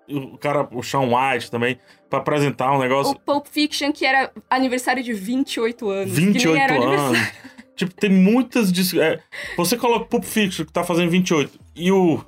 o, 0.08 0.36
cara, 0.38 0.68
o 0.72 0.82
Sean 0.82 1.02
White 1.02 1.50
também, 1.50 1.78
pra 2.10 2.18
apresentar 2.18 2.72
um 2.72 2.78
negócio. 2.78 3.12
O 3.12 3.18
Pulp 3.18 3.46
Fiction, 3.50 3.92
que 3.92 4.04
era 4.04 4.30
aniversário 4.50 5.02
de 5.02 5.12
28 5.12 5.88
anos. 5.88 6.14
que 6.14 6.20
28 6.20 6.52
nem 6.54 6.62
era 6.62 6.74
anos. 7.00 7.18
tipo, 7.76 7.94
tem 7.94 8.10
muitas. 8.10 8.70
é, 8.94 9.20
você 9.56 9.76
coloca 9.76 10.04
o 10.04 10.08
Pulp 10.08 10.24
Fiction, 10.24 10.64
que 10.66 10.72
tá 10.72 10.84
fazendo 10.84 11.10
28, 11.10 11.58
e 11.74 11.90
o 11.92 12.22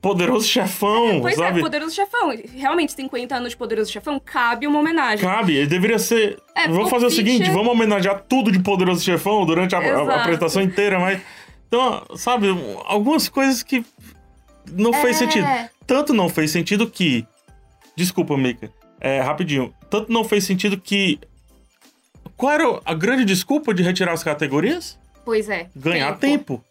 Poderoso 0.00 0.48
Chefão, 0.48 1.20
Pois 1.20 1.36
sabe? 1.36 1.60
é, 1.60 1.62
Poderoso 1.62 1.94
Chefão. 1.94 2.34
Realmente, 2.56 2.92
50 2.92 3.36
anos 3.36 3.50
de 3.50 3.56
Poderoso 3.56 3.90
Chefão, 3.92 4.18
cabe 4.18 4.66
uma 4.66 4.80
homenagem. 4.80 5.24
Cabe, 5.24 5.54
ele 5.56 5.68
deveria 5.68 5.98
ser. 5.98 6.38
É, 6.56 6.62
vamos 6.62 6.78
Pulp 6.78 6.90
fazer 6.90 7.06
o 7.06 7.10
seguinte: 7.10 7.38
Fiction- 7.44 7.54
vamos 7.54 7.72
homenagear 7.72 8.20
tudo 8.28 8.50
de 8.50 8.58
Poderoso 8.58 9.04
Chefão 9.04 9.46
durante 9.46 9.76
a, 9.76 9.78
a- 9.78 10.12
a 10.12 10.16
apresentação 10.22 10.60
inteira, 10.60 10.98
mas. 10.98 11.20
Então, 11.68 12.04
sabe, 12.16 12.48
algumas 12.84 13.28
coisas 13.28 13.62
que 13.62 13.82
não 14.72 14.92
fez 14.92 15.16
É. 15.16 15.18
sentido. 15.20 15.46
Tanto 15.92 16.14
não 16.14 16.26
fez 16.26 16.50
sentido 16.50 16.88
que. 16.88 17.26
Desculpa, 17.94 18.34
Mika. 18.34 18.72
É, 18.98 19.20
rapidinho. 19.20 19.74
Tanto 19.90 20.10
não 20.10 20.24
fez 20.24 20.42
sentido 20.42 20.80
que. 20.80 21.20
Qual 22.34 22.50
era 22.50 22.80
a 22.82 22.94
grande 22.94 23.26
desculpa 23.26 23.74
de 23.74 23.82
retirar 23.82 24.14
as 24.14 24.24
categorias? 24.24 24.98
Pois 25.22 25.50
é. 25.50 25.68
Ganhar 25.76 26.16
tempo. 26.16 26.64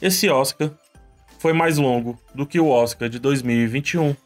Esse 0.00 0.26
Oscar 0.30 0.70
foi 1.38 1.52
mais 1.52 1.76
longo 1.76 2.18
do 2.34 2.46
que 2.46 2.58
o 2.58 2.68
Oscar 2.68 3.10
de 3.10 3.18
2021. 3.18 4.16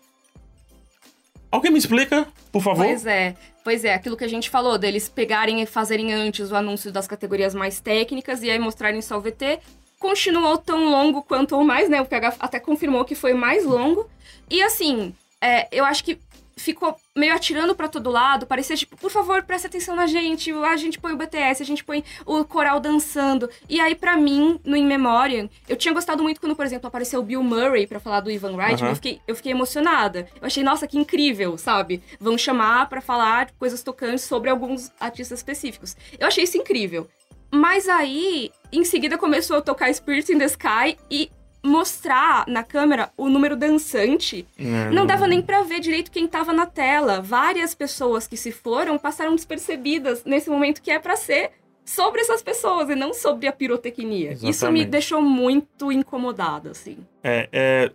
Alguém 1.51 1.73
me 1.73 1.79
explica, 1.79 2.29
por 2.53 2.63
favor? 2.63 2.87
Pois 2.87 3.05
é, 3.05 3.35
pois 3.65 3.85
é, 3.85 3.95
aquilo 3.95 4.17
que 4.17 4.25
a 4.25 4.29
gente 4.29 4.49
falou, 4.49 4.79
deles 4.79 5.09
pegarem 5.09 5.61
e 5.61 5.67
fazerem 5.67 6.15
antes 6.15 6.53
o 6.53 6.55
anúncio 6.55 6.93
das 6.93 7.09
categorias 7.09 7.53
mais 7.53 7.81
técnicas 7.81 8.45
e 8.45 8.51
aí 8.51 8.61
mostrarem 8.61 9.03
só 9.03 9.19
o 9.19 9.21
VT, 9.21 9.59
continuou 9.99 10.59
tão 10.59 10.91
longo 10.91 11.23
quanto 11.23 11.57
ou 11.57 11.65
mais, 11.65 11.89
né? 11.89 12.01
O 12.01 12.07
PH 12.07 12.37
até 12.41 12.61
confirmou 12.61 13.05
que 13.05 13.15
foi 13.15 13.35
mais 13.35 13.65
longo. 13.65 14.09
E 14.51 14.63
assim, 14.63 15.15
é, 15.41 15.67
eu 15.73 15.85
acho 15.85 16.05
que 16.05 16.19
ficou 16.59 16.97
meio 17.15 17.35
atirando 17.35 17.75
para 17.75 17.87
todo 17.87 18.11
lado, 18.11 18.47
parecia 18.47 18.75
tipo, 18.75 18.97
por 18.97 19.11
favor, 19.11 19.43
preste 19.43 19.67
atenção 19.67 19.95
na 19.95 20.07
gente, 20.07 20.51
a 20.51 20.77
gente 20.77 20.99
põe 20.99 21.13
o 21.13 21.17
BTS, 21.17 21.63
a 21.63 21.67
gente 21.67 21.85
põe 21.85 22.03
o 22.25 22.45
coral 22.47 22.81
dançando. 22.81 23.49
E 23.69 23.79
aí, 23.79 23.95
para 23.95 24.17
mim, 24.17 24.59
no 24.65 24.75
In 24.75 24.87
Memoriam, 24.87 25.51
eu 25.69 25.77
tinha 25.77 25.93
gostado 25.93 26.23
muito 26.23 26.41
quando, 26.41 26.57
por 26.57 26.65
exemplo, 26.65 26.89
apareceu 26.89 27.21
o 27.21 27.23
Bill 27.23 27.43
Murray 27.43 27.87
para 27.87 28.01
falar 28.01 28.21
do 28.21 28.31
Ivan 28.31 28.57
Wright, 28.57 28.83
Uhum. 28.83 28.89
eu, 28.89 28.95
fiquei, 28.95 29.21
eu 29.29 29.37
fiquei 29.37 29.53
emocionada. 29.53 30.29
Eu 30.41 30.47
achei, 30.47 30.63
nossa, 30.65 30.87
que 30.87 30.97
incrível, 30.99 31.59
sabe? 31.59 32.03
Vão 32.19 32.39
chamar 32.39 32.89
para 32.89 33.03
falar 33.03 33.51
coisas 33.59 33.83
tocantes 33.83 34.25
sobre 34.25 34.49
alguns 34.49 34.91
artistas 34.99 35.41
específicos. 35.41 35.95
Eu 36.19 36.27
achei 36.27 36.45
isso 36.45 36.57
incrível. 36.57 37.07
Mas 37.51 37.89
aí, 37.89 38.51
em 38.73 38.85
seguida, 38.85 39.17
começou 39.17 39.57
a 39.59 39.63
tocar 39.63 39.93
Spirit 39.95 40.33
in 40.33 40.39
the 40.39 40.45
Sky 40.47 40.97
e 41.11 41.31
mostrar 41.65 42.45
na 42.47 42.63
câmera 42.63 43.11
o 43.17 43.29
número 43.29 43.57
dançante 43.57 44.47
É, 44.57 44.89
não 44.91 45.05
dava 45.05 45.27
nem 45.27 45.43
pra 45.43 45.63
ver 45.63 45.81
direito 45.81 46.11
quem 46.13 46.27
tava 46.29 46.53
na 46.53 46.65
tela. 46.67 47.21
Várias 47.21 47.75
pessoas 47.75 48.27
que 48.27 48.37
se 48.37 48.53
foram 48.53 48.97
passaram 48.99 49.35
despercebidas 49.35 50.25
nesse 50.25 50.49
momento 50.49 50.81
que 50.81 50.91
é 50.91 50.99
pra 50.99 51.17
ser 51.17 51.51
sobre 51.85 52.21
essas 52.21 52.43
pessoas 52.43 52.89
e 52.89 52.95
não 52.95 53.13
sobre 53.13 53.47
a 53.49 53.53
pirotecnia. 53.53 54.33
Isso 54.33 54.45
me 54.45 54.51
Exatamente. 54.51 54.89
deixou 54.89 55.21
muito 55.23 55.91
incomodada, 55.91 56.71
assim. 56.71 56.99
É, 57.23 57.49
é, 57.53 57.93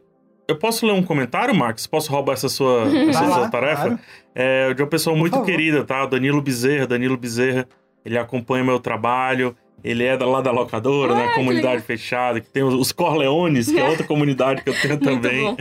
eu 0.48 0.58
posso 0.58 0.86
ler 0.86 0.94
um 0.94 1.04
comentário, 1.04 1.54
Max? 1.56 1.88
Posso 1.88 2.12
roubar 2.12 2.34
essa 2.34 2.50
sua, 2.50 2.84
essa 3.10 3.20
sua 3.26 3.38
lá, 3.38 3.50
tarefa? 3.50 3.82
claro. 3.88 4.00
É 4.36 4.74
de 4.74 4.82
uma 4.82 4.88
pessoa 4.90 5.16
muito 5.16 5.34
favor. 5.34 5.46
querida, 5.46 5.84
tá? 5.84 6.04
O 6.04 6.08
Danilo 6.08 6.42
Bezerra. 6.42 6.88
Danilo 6.88 7.18
Bezerra, 7.18 7.68
ele 8.06 8.18
acompanha 8.18 8.64
meu 8.64 8.80
trabalho. 8.80 9.56
Ele 9.84 10.04
é 10.04 10.16
da- 10.16 10.28
lá 10.28 10.42
da 10.42 10.52
locadora, 10.52 11.14
Ah, 11.14 11.16
né? 11.16 11.28
que 11.30 11.34
Comunidade 11.36 11.68
legal. 11.68 11.86
fechada, 11.88 12.40
que 12.40 12.48
tem 12.48 12.62
os, 12.62 12.92
Corleones, 12.92 13.72
que 13.72 13.80
é 13.80 13.84
outra 13.90 14.06
comunidade 14.06 14.62
que 14.64 14.70
eu 14.70 14.80
tenho 14.80 14.98
também. 15.00 15.58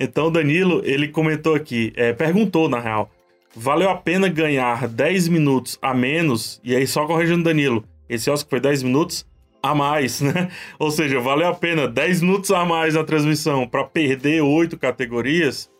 Então, 0.00 0.26
o 0.26 0.30
Danilo, 0.30 0.82
ele 0.84 1.06
comentou 1.06 1.54
aqui, 1.54 1.92
é, 1.94 2.12
perguntou, 2.12 2.68
na 2.68 2.80
real, 2.80 3.08
valeu 3.54 3.88
a 3.88 3.94
pena 3.94 4.28
ganhar 4.28 4.88
10 4.88 5.28
minutos 5.28 5.78
a 5.80 5.94
menos? 5.94 6.60
E 6.64 6.74
aí, 6.74 6.86
só 6.88 7.06
corrigindo 7.06 7.40
o 7.40 7.44
Danilo, 7.44 7.84
esse 8.08 8.28
Oscar 8.28 8.50
foi 8.50 8.58
10 8.60 8.82
minutos 8.82 9.24
a 9.62 9.76
mais, 9.76 10.20
né? 10.20 10.48
Ou 10.76 10.90
seja, 10.90 11.20
valeu 11.20 11.46
a 11.46 11.54
pena 11.54 11.86
10 11.86 12.20
minutos 12.22 12.50
a 12.50 12.64
mais 12.64 12.94
na 12.94 13.04
transmissão 13.04 13.68
para 13.68 13.84
perder 13.84 14.42
oito 14.42 14.76
categorias, 14.76 15.70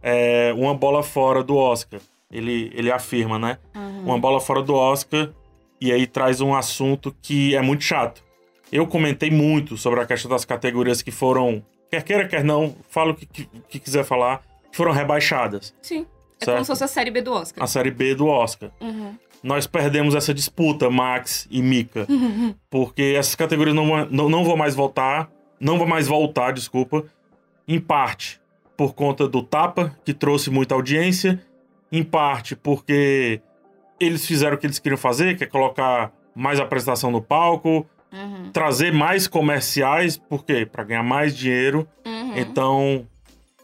é, 0.00 0.54
uma 0.56 0.74
bola 0.74 1.02
fora 1.02 1.42
do 1.42 1.56
Oscar. 1.56 1.98
Ele, 2.30 2.70
ele 2.72 2.90
afirma, 2.92 3.36
né? 3.36 3.58
Uma 4.04 4.16
bola 4.16 4.40
fora 4.40 4.62
do 4.62 4.74
Oscar, 4.74 5.30
e 5.82 5.90
aí 5.90 6.06
traz 6.06 6.40
um 6.40 6.54
assunto 6.54 7.14
que 7.20 7.56
é 7.56 7.60
muito 7.60 7.82
chato. 7.82 8.22
Eu 8.70 8.86
comentei 8.86 9.32
muito 9.32 9.76
sobre 9.76 10.00
a 10.00 10.06
questão 10.06 10.30
das 10.30 10.44
categorias 10.44 11.02
que 11.02 11.10
foram, 11.10 11.60
quer 11.90 12.04
queira, 12.04 12.28
quer 12.28 12.44
não, 12.44 12.76
fala 12.88 13.10
o 13.10 13.14
que, 13.16 13.26
que, 13.26 13.48
que 13.68 13.78
quiser 13.80 14.04
falar, 14.04 14.42
que 14.70 14.76
foram 14.76 14.92
rebaixadas. 14.92 15.74
Sim. 15.82 16.06
É 16.40 16.44
Certo. 16.44 16.56
como 16.56 16.64
se 16.64 16.70
fosse 16.70 16.84
a 16.84 16.88
série 16.88 17.10
B 17.10 17.20
do 17.20 17.32
Oscar. 17.32 17.64
A 17.64 17.66
série 17.66 17.90
B 17.90 18.14
do 18.14 18.26
Oscar. 18.26 18.70
Uhum. 18.80 19.14
Nós 19.42 19.66
perdemos 19.66 20.14
essa 20.14 20.32
disputa, 20.32 20.88
Max 20.88 21.48
e 21.50 21.60
Mika, 21.60 22.06
porque 22.70 23.14
essas 23.18 23.34
categorias 23.34 23.74
não, 23.74 24.06
não, 24.06 24.28
não 24.28 24.44
vão 24.44 24.56
mais 24.56 24.76
voltar, 24.76 25.28
não 25.58 25.78
vão 25.78 25.86
mais 25.86 26.06
voltar, 26.06 26.52
desculpa, 26.52 27.04
em 27.66 27.80
parte 27.80 28.40
por 28.76 28.94
conta 28.94 29.26
do 29.26 29.42
tapa, 29.42 29.96
que 30.04 30.14
trouxe 30.14 30.48
muita 30.48 30.76
audiência, 30.76 31.44
em 31.90 32.04
parte 32.04 32.54
porque 32.54 33.40
eles 34.04 34.26
fizeram 34.26 34.56
o 34.56 34.58
que 34.58 34.66
eles 34.66 34.78
queriam 34.78 34.98
fazer, 34.98 35.36
que 35.36 35.44
é 35.44 35.46
colocar 35.46 36.12
mais 36.34 36.58
apresentação 36.60 37.10
no 37.10 37.20
palco, 37.22 37.86
Uhum. 38.12 38.50
trazer 38.52 38.92
mais 38.92 39.26
comerciais, 39.26 40.18
por 40.18 40.44
quê? 40.44 40.66
Para 40.70 40.84
ganhar 40.84 41.02
mais 41.02 41.34
dinheiro. 41.34 41.88
Uhum. 42.04 42.36
Então, 42.36 43.06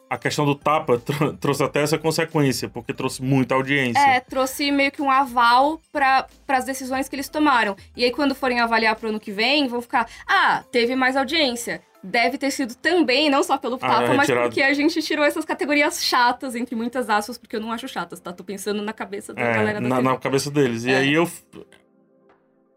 a 0.08 0.16
questão 0.16 0.46
do 0.46 0.54
tapa 0.54 0.96
tro- 1.04 1.34
trouxe 1.34 1.62
até 1.62 1.82
essa 1.82 1.98
consequência, 1.98 2.66
porque 2.66 2.94
trouxe 2.94 3.22
muita 3.22 3.54
audiência. 3.54 4.00
É, 4.00 4.20
trouxe 4.20 4.70
meio 4.70 4.90
que 4.90 5.02
um 5.02 5.10
aval 5.10 5.78
para 5.92 6.26
as 6.48 6.64
decisões 6.64 7.10
que 7.10 7.14
eles 7.16 7.28
tomaram. 7.28 7.76
E 7.94 8.04
aí, 8.04 8.10
quando 8.10 8.34
forem 8.34 8.58
avaliar 8.58 8.96
pro 8.96 9.10
ano 9.10 9.20
que 9.20 9.30
vem, 9.30 9.68
vão 9.68 9.82
ficar: 9.82 10.08
ah, 10.26 10.64
teve 10.72 10.96
mais 10.96 11.14
audiência. 11.14 11.82
Deve 12.02 12.38
ter 12.38 12.50
sido 12.52 12.74
também, 12.76 13.28
não 13.28 13.42
só 13.42 13.58
pelo 13.58 13.74
Ah, 13.76 13.78
tapa, 13.78 14.04
é 14.04 14.16
mas 14.16 14.30
porque 14.30 14.62
a 14.62 14.72
gente 14.72 15.02
tirou 15.02 15.24
essas 15.24 15.44
categorias 15.44 16.04
chatas, 16.04 16.54
entre 16.54 16.76
muitas 16.76 17.10
aspas, 17.10 17.36
porque 17.36 17.56
eu 17.56 17.60
não 17.60 17.72
acho 17.72 17.88
chatas, 17.88 18.20
tá? 18.20 18.32
Tô 18.32 18.44
pensando 18.44 18.82
na 18.82 18.92
cabeça 18.92 19.34
da 19.34 19.42
É, 19.42 19.54
galera 19.54 19.80
da 19.80 19.88
na, 19.88 19.96
TV. 19.96 20.08
na 20.08 20.16
cabeça 20.16 20.50
deles. 20.50 20.84
E 20.84 20.90
É. 20.92 20.96
aí 20.98 21.12
eu. 21.14 21.28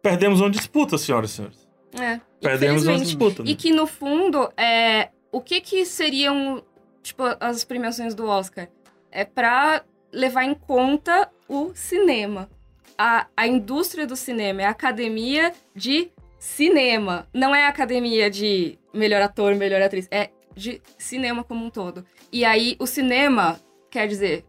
Perdemos 0.02 0.40
uma 0.42 0.50
disputa, 0.50 0.98
senhoras 0.98 1.30
e 1.30 1.34
senhores. 1.36 1.68
É, 2.00 2.20
Perdemos 2.42 2.88
uma 2.88 2.98
disputa. 2.98 3.44
E 3.46 3.56
que 3.56 3.72
no 3.72 3.86
fundo, 3.86 4.52
é, 4.58 5.10
o 5.32 5.40
que 5.40 5.62
que 5.62 5.86
seriam, 5.86 6.64
tipo, 7.04 7.22
as 7.40 7.64
premiações 7.64 8.16
do 8.16 8.26
Oscar? 8.26 8.68
É 9.12 9.24
pra 9.26 9.84
levar 10.12 10.44
em 10.46 10.54
conta 10.56 11.30
o 11.48 11.72
cinema. 11.76 12.50
A, 12.98 13.28
a 13.38 13.46
indústria 13.48 14.08
do 14.08 14.16
cinema, 14.16 14.62
é 14.64 14.66
a 14.66 14.70
academia 14.72 15.54
de 15.76 16.12
cinema. 16.40 17.28
Não 17.34 17.54
é 17.54 17.66
a 17.66 17.70
academia 17.70 18.30
de 18.30 18.80
melhor 18.94 19.22
ator, 19.22 19.56
melhor 19.56 19.82
atriz. 19.82 20.08
É 20.12 20.30
de 20.56 20.82
cinema 20.98 21.44
como 21.44 21.66
um 21.66 21.70
todo. 21.70 22.06
E 22.32 22.44
aí, 22.44 22.76
o 22.80 22.86
cinema 22.86 23.60
quer 23.90 24.08
dizer 24.08 24.46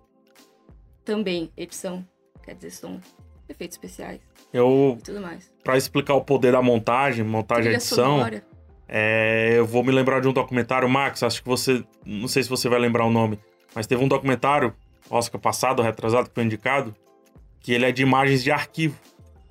também 1.05 1.51
edição, 1.57 2.07
quer 2.43 2.55
dizer 2.55 2.70
som, 2.70 3.01
efeitos 3.49 3.76
especiais 3.76 4.20
Eu, 4.53 4.97
e 4.99 5.03
tudo 5.03 5.20
mais. 5.20 5.53
pra 5.62 5.76
explicar 5.76 6.14
o 6.14 6.24
poder 6.24 6.53
da 6.53 6.62
montagem, 6.62 7.24
montagem 7.24 7.72
e 7.72 7.76
Trilha 7.76 7.76
edição, 7.76 8.20
é, 8.88 9.55
eu 9.57 9.66
vou 9.66 9.82
me 9.82 9.90
lembrar 9.90 10.20
de 10.20 10.28
um 10.28 10.32
documentário, 10.32 10.88
Max, 10.88 11.22
acho 11.22 11.43
que 11.43 11.49
você. 11.49 11.82
Não 12.05 12.28
sei 12.28 12.43
se 12.43 12.49
você 12.51 12.68
vai 12.68 12.78
lembrar 12.78 13.07
o 13.07 13.11
nome, 13.11 13.38
mas 13.74 13.86
teve 13.86 14.05
um 14.05 14.09
documentário, 14.09 14.74
Oscar 15.09 15.40
passado, 15.40 15.82
retrasado, 15.82 16.28
que 16.28 16.34
foi 16.34 16.45
indicado, 16.45 16.95
que 17.61 17.72
ele 17.72 17.86
é 17.86 17.93
de 17.93 18.03
imagens 18.03 18.45
de 18.45 18.51
arquivo. 18.51 18.99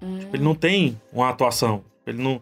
Hum. 0.02 0.20
Ele 0.32 0.44
não 0.44 0.54
tem 0.54 1.00
uma 1.12 1.30
atuação. 1.30 1.84
Ele 2.06 2.22
não. 2.22 2.40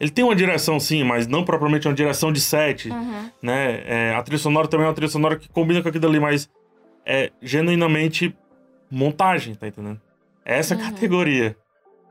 Ele 0.00 0.10
tem 0.10 0.24
uma 0.24 0.34
direção, 0.34 0.80
sim, 0.80 1.04
mas 1.04 1.26
não 1.26 1.44
propriamente 1.44 1.86
uma 1.86 1.92
direção 1.94 2.32
de 2.32 2.40
set. 2.40 2.88
Uhum. 2.90 3.30
né? 3.42 3.82
É, 3.86 4.14
a 4.14 4.22
trilha 4.22 4.38
sonora 4.38 4.66
também 4.66 4.86
é 4.86 4.88
uma 4.88 4.94
trilha 4.94 5.10
sonora 5.10 5.36
que 5.36 5.48
combina 5.50 5.82
com 5.82 5.88
aquilo 5.90 6.08
ali, 6.08 6.18
mas 6.18 6.48
é 7.04 7.30
genuinamente 7.42 8.34
montagem, 8.90 9.54
tá 9.54 9.68
entendendo? 9.68 10.00
Essa 10.44 10.74
Uhum. 10.74 10.80
categoria 10.80 11.56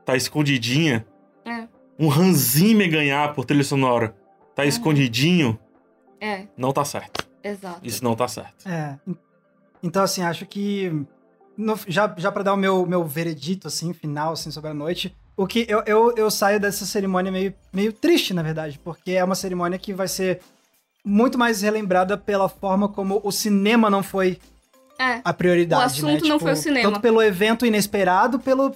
tá 0.04 0.16
escondidinha. 0.16 1.04
É. 1.44 1.66
Um 1.98 2.10
Hans 2.10 2.36
Zimmer 2.36 2.88
ganhar 2.90 3.34
por 3.34 3.44
trilha 3.44 3.64
sonora 3.64 4.14
tá 4.54 4.64
escondidinho, 4.64 5.58
É, 6.20 6.46
não 6.56 6.72
tá 6.72 6.84
certo. 6.84 7.28
exato. 7.42 7.80
Isso 7.82 8.04
não 8.04 8.14
tá 8.14 8.28
certo. 8.28 8.68
É. 8.68 8.98
en- 9.06 9.16
Então, 9.82 10.02
assim, 10.02 10.22
acho 10.22 10.44
que. 10.46 10.92
no- 11.56 11.78
já 11.88 12.12
já 12.18 12.30
para 12.30 12.42
dar 12.42 12.52
o 12.54 12.56
meu, 12.56 12.86
meu 12.86 13.02
veredito, 13.04 13.66
assim, 13.68 13.92
final, 13.94 14.32
assim, 14.34 14.50
sobre 14.50 14.70
a 14.70 14.74
noite. 14.74 15.16
O 15.42 15.46
que 15.46 15.64
eu, 15.68 15.82
eu, 15.86 16.14
eu 16.16 16.30
saio 16.30 16.60
dessa 16.60 16.84
cerimônia 16.84 17.32
meio, 17.32 17.54
meio 17.72 17.92
triste, 17.92 18.34
na 18.34 18.42
verdade, 18.42 18.78
porque 18.84 19.12
é 19.12 19.24
uma 19.24 19.34
cerimônia 19.34 19.78
que 19.78 19.92
vai 19.94 20.06
ser 20.06 20.40
muito 21.04 21.38
mais 21.38 21.62
relembrada 21.62 22.18
pela 22.18 22.46
forma 22.48 22.88
como 22.88 23.20
o 23.24 23.32
cinema 23.32 23.88
não 23.88 24.02
foi 24.02 24.38
É. 24.98 25.20
a 25.24 25.32
prioridade. 25.32 25.82
O 25.82 25.86
assunto 25.86 26.22
né? 26.24 26.28
não 26.28 26.36
Tipo, 26.36 26.40
foi 26.40 26.52
o 26.52 26.56
cinema. 26.56 26.90
Tanto 26.90 27.00
pelo 27.00 27.22
evento 27.22 27.64
inesperado, 27.64 28.38
pelo, 28.38 28.74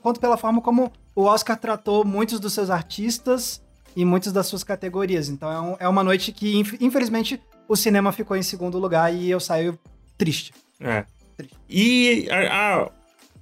quanto 0.00 0.18
pela 0.18 0.38
forma 0.38 0.62
como 0.62 0.90
o 1.14 1.24
Oscar 1.24 1.58
tratou 1.58 2.02
muitos 2.02 2.40
dos 2.40 2.54
seus 2.54 2.70
artistas 2.70 3.60
e 3.94 4.06
muitas 4.06 4.32
das 4.32 4.46
suas 4.46 4.64
categorias. 4.64 5.28
Então 5.28 5.52
é, 5.52 5.60
um- 5.60 5.76
é 5.80 5.86
uma 5.88 6.02
noite 6.02 6.32
que, 6.32 6.56
inf- 6.56 6.80
infelizmente, 6.80 7.38
o 7.68 7.76
cinema 7.76 8.10
ficou 8.10 8.36
em 8.38 8.42
segundo 8.42 8.78
lugar 8.78 9.12
e 9.14 9.30
eu 9.30 9.38
saio 9.38 9.78
triste. 10.16 10.54
É. 10.80 11.04
Triste. 11.36 11.56
E 11.68 12.26
ah, 12.30 12.90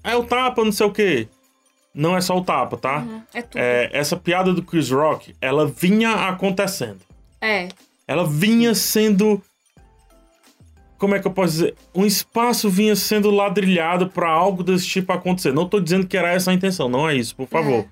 é 0.03 0.17
o 0.17 0.25
tapa, 0.25 0.65
não 0.65 0.73
sei 0.73 0.87
o 0.87 0.93
quê. 0.93 1.29
Não 1.95 2.17
é 2.17 2.21
só 2.21 2.37
o 2.37 2.45
tapa, 2.45 2.77
tá? 2.77 2.99
Uhum, 2.99 3.23
É 3.35 3.43
tudo. 3.43 3.61
É, 3.61 3.91
essa 3.93 4.17
piada 4.17 4.53
do 4.53 4.63
Chris 4.63 4.91
Rock, 4.91 5.35
ela 5.41 5.67
vinha 5.67 6.29
acontecendo. 6.29 7.01
É. 7.41 7.69
ela 8.07 8.27
vinha 8.27 8.75
sendo. 8.75 9.43
Como 10.99 11.15
é 11.15 11.19
que 11.19 11.27
eu 11.27 11.33
posso 11.33 11.53
dizer? 11.55 11.75
Um 11.95 12.05
espaço 12.05 12.69
vinha 12.69 12.95
sendo 12.95 13.31
ladrilhado 13.31 14.09
pra 14.11 14.29
algo 14.29 14.63
desse 14.63 14.87
tipo 14.87 15.13
acontecer. 15.13 15.53
Não 15.53 15.67
tô 15.67 15.81
dizendo 15.81 16.07
que 16.07 16.17
era 16.17 16.31
essa 16.31 16.51
a 16.51 16.55
intenção, 16.55 16.89
não 16.89 17.09
é 17.09 17.15
isso, 17.17 17.35
por 17.35 17.49
favor. 17.49 17.81
É. 17.81 17.87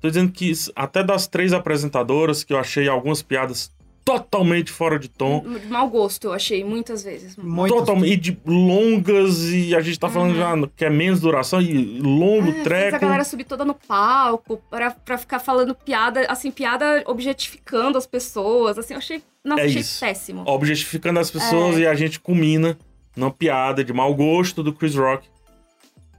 Tô 0.00 0.08
dizendo 0.08 0.30
que 0.30 0.52
até 0.76 1.02
das 1.02 1.26
três 1.26 1.52
apresentadoras, 1.52 2.44
que 2.44 2.52
eu 2.52 2.58
achei 2.58 2.88
algumas 2.88 3.22
piadas 3.22 3.72
totalmente 4.04 4.70
fora 4.70 4.98
de 4.98 5.08
tom, 5.08 5.40
De 5.40 5.66
mau 5.66 5.88
gosto, 5.88 6.24
eu 6.24 6.32
achei, 6.34 6.62
muitas 6.62 7.02
vezes. 7.02 7.36
Muito. 7.36 7.74
totalmente 7.74 8.12
e 8.12 8.16
de 8.16 8.38
longas, 8.46 9.44
e 9.50 9.74
a 9.74 9.80
gente 9.80 9.98
tá 9.98 10.08
falando 10.10 10.36
já 10.36 10.52
que 10.76 10.84
é 10.84 10.90
menos 10.90 11.20
duração, 11.20 11.60
e 11.60 12.00
longo 12.00 12.48
É, 12.50 12.62
treco. 12.62 12.96
a 12.96 12.98
galera 12.98 13.24
subir 13.24 13.44
toda 13.44 13.64
no 13.64 13.74
palco 13.74 14.60
pra, 14.68 14.90
pra 14.90 15.16
ficar 15.16 15.38
falando 15.38 15.74
piada, 15.74 16.26
assim, 16.28 16.50
piada 16.50 17.02
objetificando 17.06 17.96
as 17.96 18.06
pessoas, 18.06 18.78
assim, 18.78 18.92
eu 18.94 18.98
achei, 18.98 19.22
nossa, 19.42 19.62
É 19.62 19.66
achei 19.66 19.80
isso. 19.80 20.00
péssimo. 20.00 20.42
objetificando 20.46 21.18
as 21.18 21.30
pessoas 21.30 21.76
É. 21.76 21.80
e 21.80 21.86
a 21.86 21.94
gente 21.94 22.20
culmina 22.20 22.76
numa 23.16 23.30
piada 23.30 23.82
de 23.82 23.92
mau 23.92 24.14
gosto 24.14 24.62
do 24.62 24.72
Chris 24.72 24.94
Rock 24.96 25.26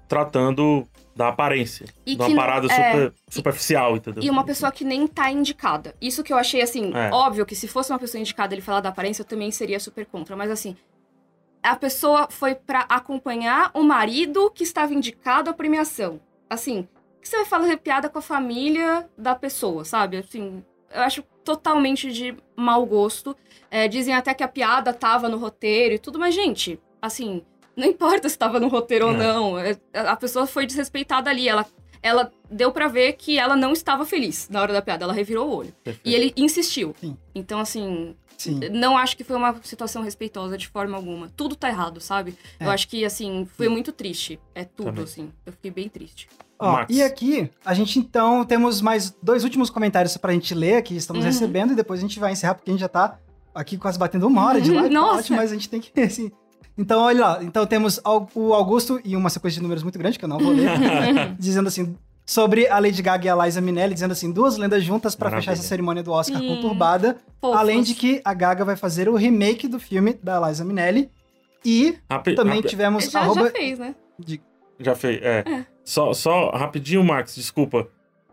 tratando 0.07 0.88
da 1.16 1.30
aparência. 1.30 1.86
E 2.05 2.16
de 2.16 2.22
uma 2.22 2.36
parada 2.36 2.68
é, 2.68 2.91
super, 2.91 3.13
superficial, 3.30 3.95
entendeu? 3.95 4.22
E 4.22 4.30
uma 4.30 4.43
pessoa 4.43 4.72
que 4.72 4.84
nem 4.84 5.07
tá 5.07 5.32
indicada. 5.32 5.95
Isso 6.01 6.24
que 6.24 6.34
eu 6.34 6.38
achei, 6.38 6.61
assim, 6.61 6.91
É. 6.93 7.09
óbvio 7.13 7.45
que 7.45 7.55
se 7.55 7.68
fosse 7.68 7.91
uma 7.91 7.99
pessoa 7.99 8.20
indicada 8.20 8.53
ele 8.53 8.61
falar 8.61 8.82
da 8.82 8.89
aparência, 8.89 9.22
eu 9.22 9.26
também 9.26 9.49
seria 9.51 9.80
super 9.80 10.05
contra. 10.05 10.36
Mas, 10.36 10.51
assim, 10.51 10.76
a 11.63 11.76
pessoa 11.76 12.28
foi 12.30 12.53
pra 12.53 12.82
acompanhar 12.89 13.72
o 13.74 13.82
marido 13.82 14.51
que 14.53 14.63
estava 14.63 14.93
indicado 14.93 15.49
à 15.49 15.53
premiação. 15.53 16.20
Assim, 16.49 16.88
que 17.22 17.30
você 17.30 17.38
vai 17.38 17.45
fazer 17.45 17.78
piada 17.78 18.09
com 18.09 18.20
a 18.20 18.22
família 18.22 19.09
da 19.18 19.34
pessoa, 19.34 19.86
sabe? 19.86 20.18
Assim, 20.18 20.63
eu 20.93 21.01
acho 21.01 21.24
totalmente 21.43 22.11
de 22.11 22.36
mau 22.57 22.86
gosto. 22.86 23.36
É, 23.72 23.88
dizem 23.88 24.13
até 24.13 24.34
que 24.34 24.43
a 24.43 24.47
piada 24.47 24.93
tava 24.93 25.30
no 25.30 25.38
roteiro 25.38 25.95
e 25.95 25.99
tudo, 25.99 26.20
mas, 26.20 26.36
gente, 26.36 26.80
assim, 27.01 27.41
não 27.76 27.88
importa 27.88 28.28
se 28.30 28.38
tava 28.38 28.59
no 28.59 28.67
roteiro 28.67 29.07
ou 29.07 29.13
É. 29.13 29.17
não. 29.17 29.57
é, 29.59 29.78
A 29.93 30.15
pessoa 30.15 30.45
foi 30.47 30.65
desrespeitada 30.65 31.30
ali. 31.30 31.47
Ela, 31.47 31.65
ela 32.01 32.32
deu 32.49 32.71
pra 32.71 32.88
ver 32.88 33.13
que 33.13 33.38
ela 33.38 33.55
não 33.55 33.73
estava 33.73 34.05
feliz 34.05 34.47
na 34.49 34.61
hora 34.61 34.73
da 34.73 34.82
piada. 34.82 35.03
Ela 35.03 35.13
revirou 35.13 35.47
o 35.49 35.55
olho. 35.55 35.73
Perfeito. 35.84 36.07
E 36.07 36.13
ele 36.15 36.34
insistiu. 36.38 36.95
Sim. 36.99 37.17
Então, 37.34 37.59
assim, 37.59 38.15
Sim. 38.38 38.59
não 38.71 38.97
acho 38.97 39.17
que 39.17 39.23
foi 39.23 39.36
uma 39.36 39.55
situação 39.63 40.03
respeitosa 40.03 40.57
de 40.57 40.67
forma 40.67 40.95
alguma. 40.95 41.30
Tudo 41.36 41.55
tá 41.55 41.67
errado, 41.69 41.99
sabe? 41.99 42.36
É. 42.59 42.65
Eu 42.65 42.69
acho 42.71 42.88
que, 42.88 43.03
assim, 43.03 43.47
foi 43.57 43.67
muito 43.69 43.91
triste. 43.91 44.39
É 44.53 44.63
tudo, 44.63 44.88
Também. 44.88 45.03
assim. 45.03 45.32
Eu 45.45 45.51
fiquei 45.53 45.71
bem 45.71 45.89
triste. 45.89 46.28
Ó, 46.57 46.71
Max. 46.71 46.95
e 46.95 47.03
aqui, 47.03 47.49
a 47.65 47.73
gente 47.73 47.99
então 47.99 48.45
temos 48.45 48.80
mais 48.82 49.13
dois 49.21 49.43
últimos 49.43 49.69
comentários 49.69 50.15
pra 50.15 50.32
gente 50.32 50.53
ler 50.55 50.82
que 50.84 50.95
estamos 50.95 51.21
Uhum. 51.26 51.30
recebendo 51.30 51.73
e 51.73 51.76
depois 51.76 51.99
a 51.99 52.01
gente 52.01 52.17
vai 52.17 52.32
encerrar 52.32 52.55
porque 52.55 52.71
a 52.71 52.73
gente 52.73 52.80
já 52.80 52.88
tá 52.88 53.19
aqui 53.53 53.78
quase 53.78 53.99
batendo 53.99 54.26
uma 54.26 54.45
hora 54.45 54.61
de 54.61 54.71
live. 54.71 54.88
tá 54.88 54.93
Nossa. 55.01 55.19
ótimo, 55.19 55.38
mas 55.38 55.51
a 55.51 55.55
gente 55.55 55.67
tem 55.69 55.82
que, 55.82 55.99
assim... 55.99 56.32
Então, 56.78 57.01
olha 57.01 57.21
lá. 57.26 57.39
Então 57.43 57.65
temos 57.65 57.99
o 58.34 58.53
Augusto 58.53 58.99
e 59.05 59.15
uma 59.15 59.30
sequência 59.30 59.57
de 59.59 59.63
números 59.63 59.84
muito 59.84 59.97
grande, 59.97 60.19
que 60.19 60.26
eu 60.26 60.30
não 60.30 60.38
vou 60.39 60.51
ler, 60.51 60.69
dizendo 61.39 61.67
assim... 61.67 61.95
Sobre 62.28 62.67
a 62.67 62.80
Lady 62.80 63.03
Gaga 63.03 63.23
e 63.28 63.30
a 63.30 63.45
Liza 63.45 63.61
Minnelli, 63.61 63.93
dizendo 63.93 64.11
assim, 64.13 64.32
duas 64.32 64.57
lendas 64.57 64.84
juntas 64.84 65.15
pra 65.15 65.30
fechar 65.30 65.51
essa 65.51 65.61
cerimônia 65.61 66.01
do 66.01 66.11
Oscar 66.11 66.41
Sim. 66.41 66.47
conturbada. 66.47 67.17
Fofos. 67.39 67.55
Além 67.55 67.84
de 67.84 67.93
que 67.93 68.19
a 68.26 68.34
Gaga 68.34 68.65
vai 68.65 68.76
fazer 68.76 69.07
o 69.07 69.13
remake 69.15 69.67
do 69.67 69.78
filme 69.80 70.15
da 70.23 70.39
Liza 70.47 70.65
Minnelli. 70.65 71.11
E 71.63 71.95
Rapi- 72.09 72.34
também 72.34 72.55
rapi- 72.55 72.67
tivemos 72.69 73.11
Já, 73.11 73.19
arroba... 73.19 73.43
já 73.43 73.51
fez, 73.51 73.78
né? 73.78 73.93
de- 74.17 74.41
Já 74.80 74.95
fez, 74.95 75.19
é. 75.21 75.65
Só, 75.84 76.13
só 76.13 76.49
rapidinho, 76.49 77.03
Max, 77.03 77.36
desculpa. 77.36 77.88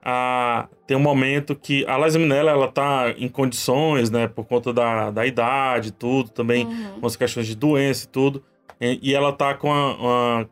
Ah, 0.04 0.68
tem 0.86 0.96
um 0.96 1.00
momento 1.00 1.54
que 1.54 1.86
a 1.86 1.96
Liza 1.96 2.18
Minnelli, 2.18 2.48
ela 2.48 2.66
tá 2.68 3.14
em 3.16 3.28
condições, 3.28 4.10
né, 4.10 4.26
por 4.26 4.44
conta 4.44 4.72
da, 4.72 5.10
da 5.12 5.24
idade 5.24 5.88
e 5.88 5.92
tudo, 5.92 6.28
também 6.30 6.66
Uhum. 6.66 6.98
umas 7.00 7.14
questões 7.14 7.46
de 7.46 7.54
doença 7.54 8.04
e 8.04 8.08
tudo. 8.08 8.42
E, 8.80 8.98
e 9.10 9.14
ela 9.14 9.32
tá 9.32 9.54
com 9.54 9.72
a, 9.72 9.94
uma- 9.94 10.48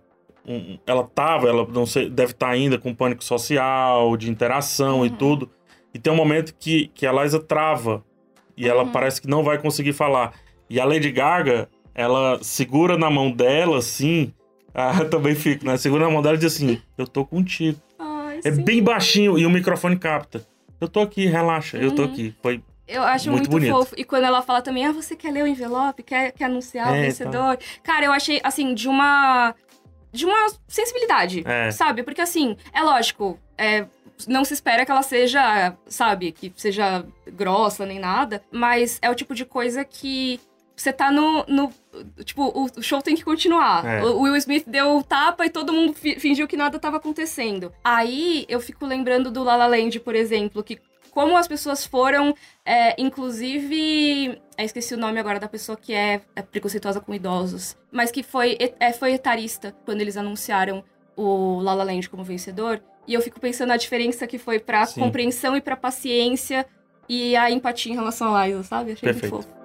um- 0.46 0.78
ela 0.86 1.02
tava, 1.04 1.48
ela 1.48 1.66
não 1.68 1.84
sei, 1.84 2.08
deve 2.08 2.30
estar 2.32 2.48
ainda 2.48 2.78
com 2.78 2.94
pânico 2.94 3.24
social, 3.24 4.16
de 4.16 4.30
interação 4.30 5.04
e 5.04 5.08
Uhum. 5.08 5.16
tudo. 5.16 5.50
E 5.92 5.98
tem 5.98 6.12
um 6.12 6.16
momento 6.16 6.54
que, 6.58 6.86
que 6.94 7.04
a 7.04 7.12
Liza 7.12 7.40
trava 7.40 8.04
e 8.56 8.68
ela 8.68 8.84
Uhum. 8.84 8.92
parece 8.92 9.20
que 9.20 9.26
não 9.28 9.42
vai 9.42 9.58
conseguir 9.58 9.92
falar. 9.92 10.32
E 10.68 10.78
a 10.80 10.84
Lady 10.84 11.10
Gaga, 11.10 11.68
ela 11.92 12.38
segura 12.40 12.96
na 12.96 13.10
mão 13.10 13.30
dela 13.32 13.78
assim. 13.78 14.32
Ah, 14.72 15.04
também 15.04 15.34
fico, 15.34 15.64
né? 15.66 15.76
Segura 15.76 16.04
na 16.04 16.10
mão 16.12 16.22
dela 16.22 16.36
e 16.36 16.38
diz 16.38 16.54
assim: 16.54 16.80
Eu 16.96 17.04
tô 17.04 17.26
contigo. 17.26 17.76
É 18.44 18.52
sim. 18.52 18.62
bem 18.62 18.82
baixinho 18.82 19.38
e 19.38 19.44
o 19.46 19.50
microfone 19.50 19.96
capta. 19.98 20.46
Eu 20.80 20.88
tô 20.88 21.00
aqui, 21.00 21.26
relaxa, 21.26 21.76
eu 21.76 21.94
tô 21.94 22.02
Uhum. 22.02 22.08
aqui. 22.12 22.34
Foi 22.42 22.62
Eu 22.88 23.04
acho 23.04 23.30
Muito 23.30 23.48
muito, 23.50 23.68
fofo. 23.68 23.94
E 23.96 24.02
quando 24.02 24.24
ela 24.24 24.42
fala 24.42 24.60
também, 24.62 24.84
ah, 24.84 24.90
você 24.90 25.14
quer 25.14 25.30
ler 25.30 25.44
o 25.44 25.46
envelope? 25.46 26.02
Quer, 26.02 26.32
quer 26.32 26.46
anunciar 26.46 26.90
o 26.90 26.94
É, 26.96 27.02
vencedor? 27.02 27.56
Cara, 27.84 28.04
eu 28.06 28.12
achei, 28.12 28.40
assim, 28.42 28.74
de 28.74 28.88
uma. 28.88 29.54
De 30.12 30.24
uma 30.24 30.48
sensibilidade, 30.66 31.44
É. 31.46 31.70
sabe? 31.70 32.02
Porque, 32.02 32.20
assim, 32.20 32.56
é 32.72 32.82
lógico, 32.82 33.38
é, 33.56 33.86
não 34.26 34.44
se 34.44 34.54
espera 34.54 34.84
que 34.84 34.90
ela 34.90 35.04
seja, 35.04 35.72
sabe, 35.86 36.32
que 36.32 36.52
seja 36.56 37.06
grossa 37.32 37.86
nem 37.86 38.00
nada, 38.00 38.42
mas 38.50 38.98
é 39.02 39.08
o 39.08 39.14
tipo 39.14 39.36
de 39.36 39.44
coisa 39.44 39.84
que 39.84 40.40
você 40.80 40.92
tá 40.92 41.10
no. 41.10 41.44
no 41.46 41.72
tipo, 42.24 42.44
o, 42.54 42.82
show 42.82 43.02
tem 43.02 43.14
que 43.14 43.24
continuar. 43.24 43.84
É. 43.84 44.02
O 44.04 44.20
Will 44.22 44.36
Smith 44.36 44.64
deu 44.66 44.96
o 44.96 45.02
tapa 45.02 45.44
e 45.44 45.50
todo 45.50 45.72
mundo 45.72 45.92
fi- 45.92 46.18
fingiu 46.18 46.48
que 46.48 46.56
nada 46.56 46.78
tava 46.78 46.96
acontecendo. 46.96 47.72
Aí 47.84 48.46
eu 48.48 48.60
fico 48.60 48.86
lembrando 48.86 49.30
do 49.30 49.42
La 49.42 49.56
La 49.56 49.66
Land, 49.66 50.00
por 50.00 50.14
exemplo, 50.14 50.62
que 50.62 50.78
como 51.10 51.36
as 51.36 51.48
pessoas 51.48 51.84
foram, 51.84 52.34
é, 52.64 52.94
inclusive. 53.00 54.40
Eu 54.56 54.64
esqueci 54.64 54.94
o 54.94 54.98
nome 54.98 55.18
agora 55.18 55.40
da 55.40 55.48
pessoa 55.48 55.76
que 55.76 55.92
é, 55.92 56.20
é 56.36 56.42
preconceituosa 56.42 57.00
com 57.00 57.14
idosos. 57.14 57.76
Mas 57.90 58.10
que 58.10 58.22
foi, 58.22 58.56
é, 58.78 58.92
foi 58.92 59.12
etarista 59.14 59.74
quando 59.84 60.00
eles 60.00 60.16
anunciaram 60.16 60.84
o 61.16 61.60
La 61.60 61.74
La 61.74 61.84
Land 61.84 62.08
como 62.08 62.22
vencedor. 62.24 62.80
E 63.08 63.14
eu 63.14 63.20
fico 63.20 63.40
pensando 63.40 63.72
a 63.72 63.76
diferença 63.76 64.26
que 64.26 64.38
foi 64.38 64.58
pra 64.60 64.86
Sim. 64.86 65.00
compreensão 65.00 65.56
e 65.56 65.60
pra 65.60 65.76
paciência 65.76 66.64
e 67.08 67.34
a 67.34 67.50
empatia 67.50 67.92
em 67.92 67.96
relação 67.96 68.34
a 68.34 68.46
Liza, 68.46 68.62
sabe? 68.62 68.92
Achei 68.92 69.12
Perfeito. 69.12 69.34
muito 69.34 69.46
fofo. 69.48 69.59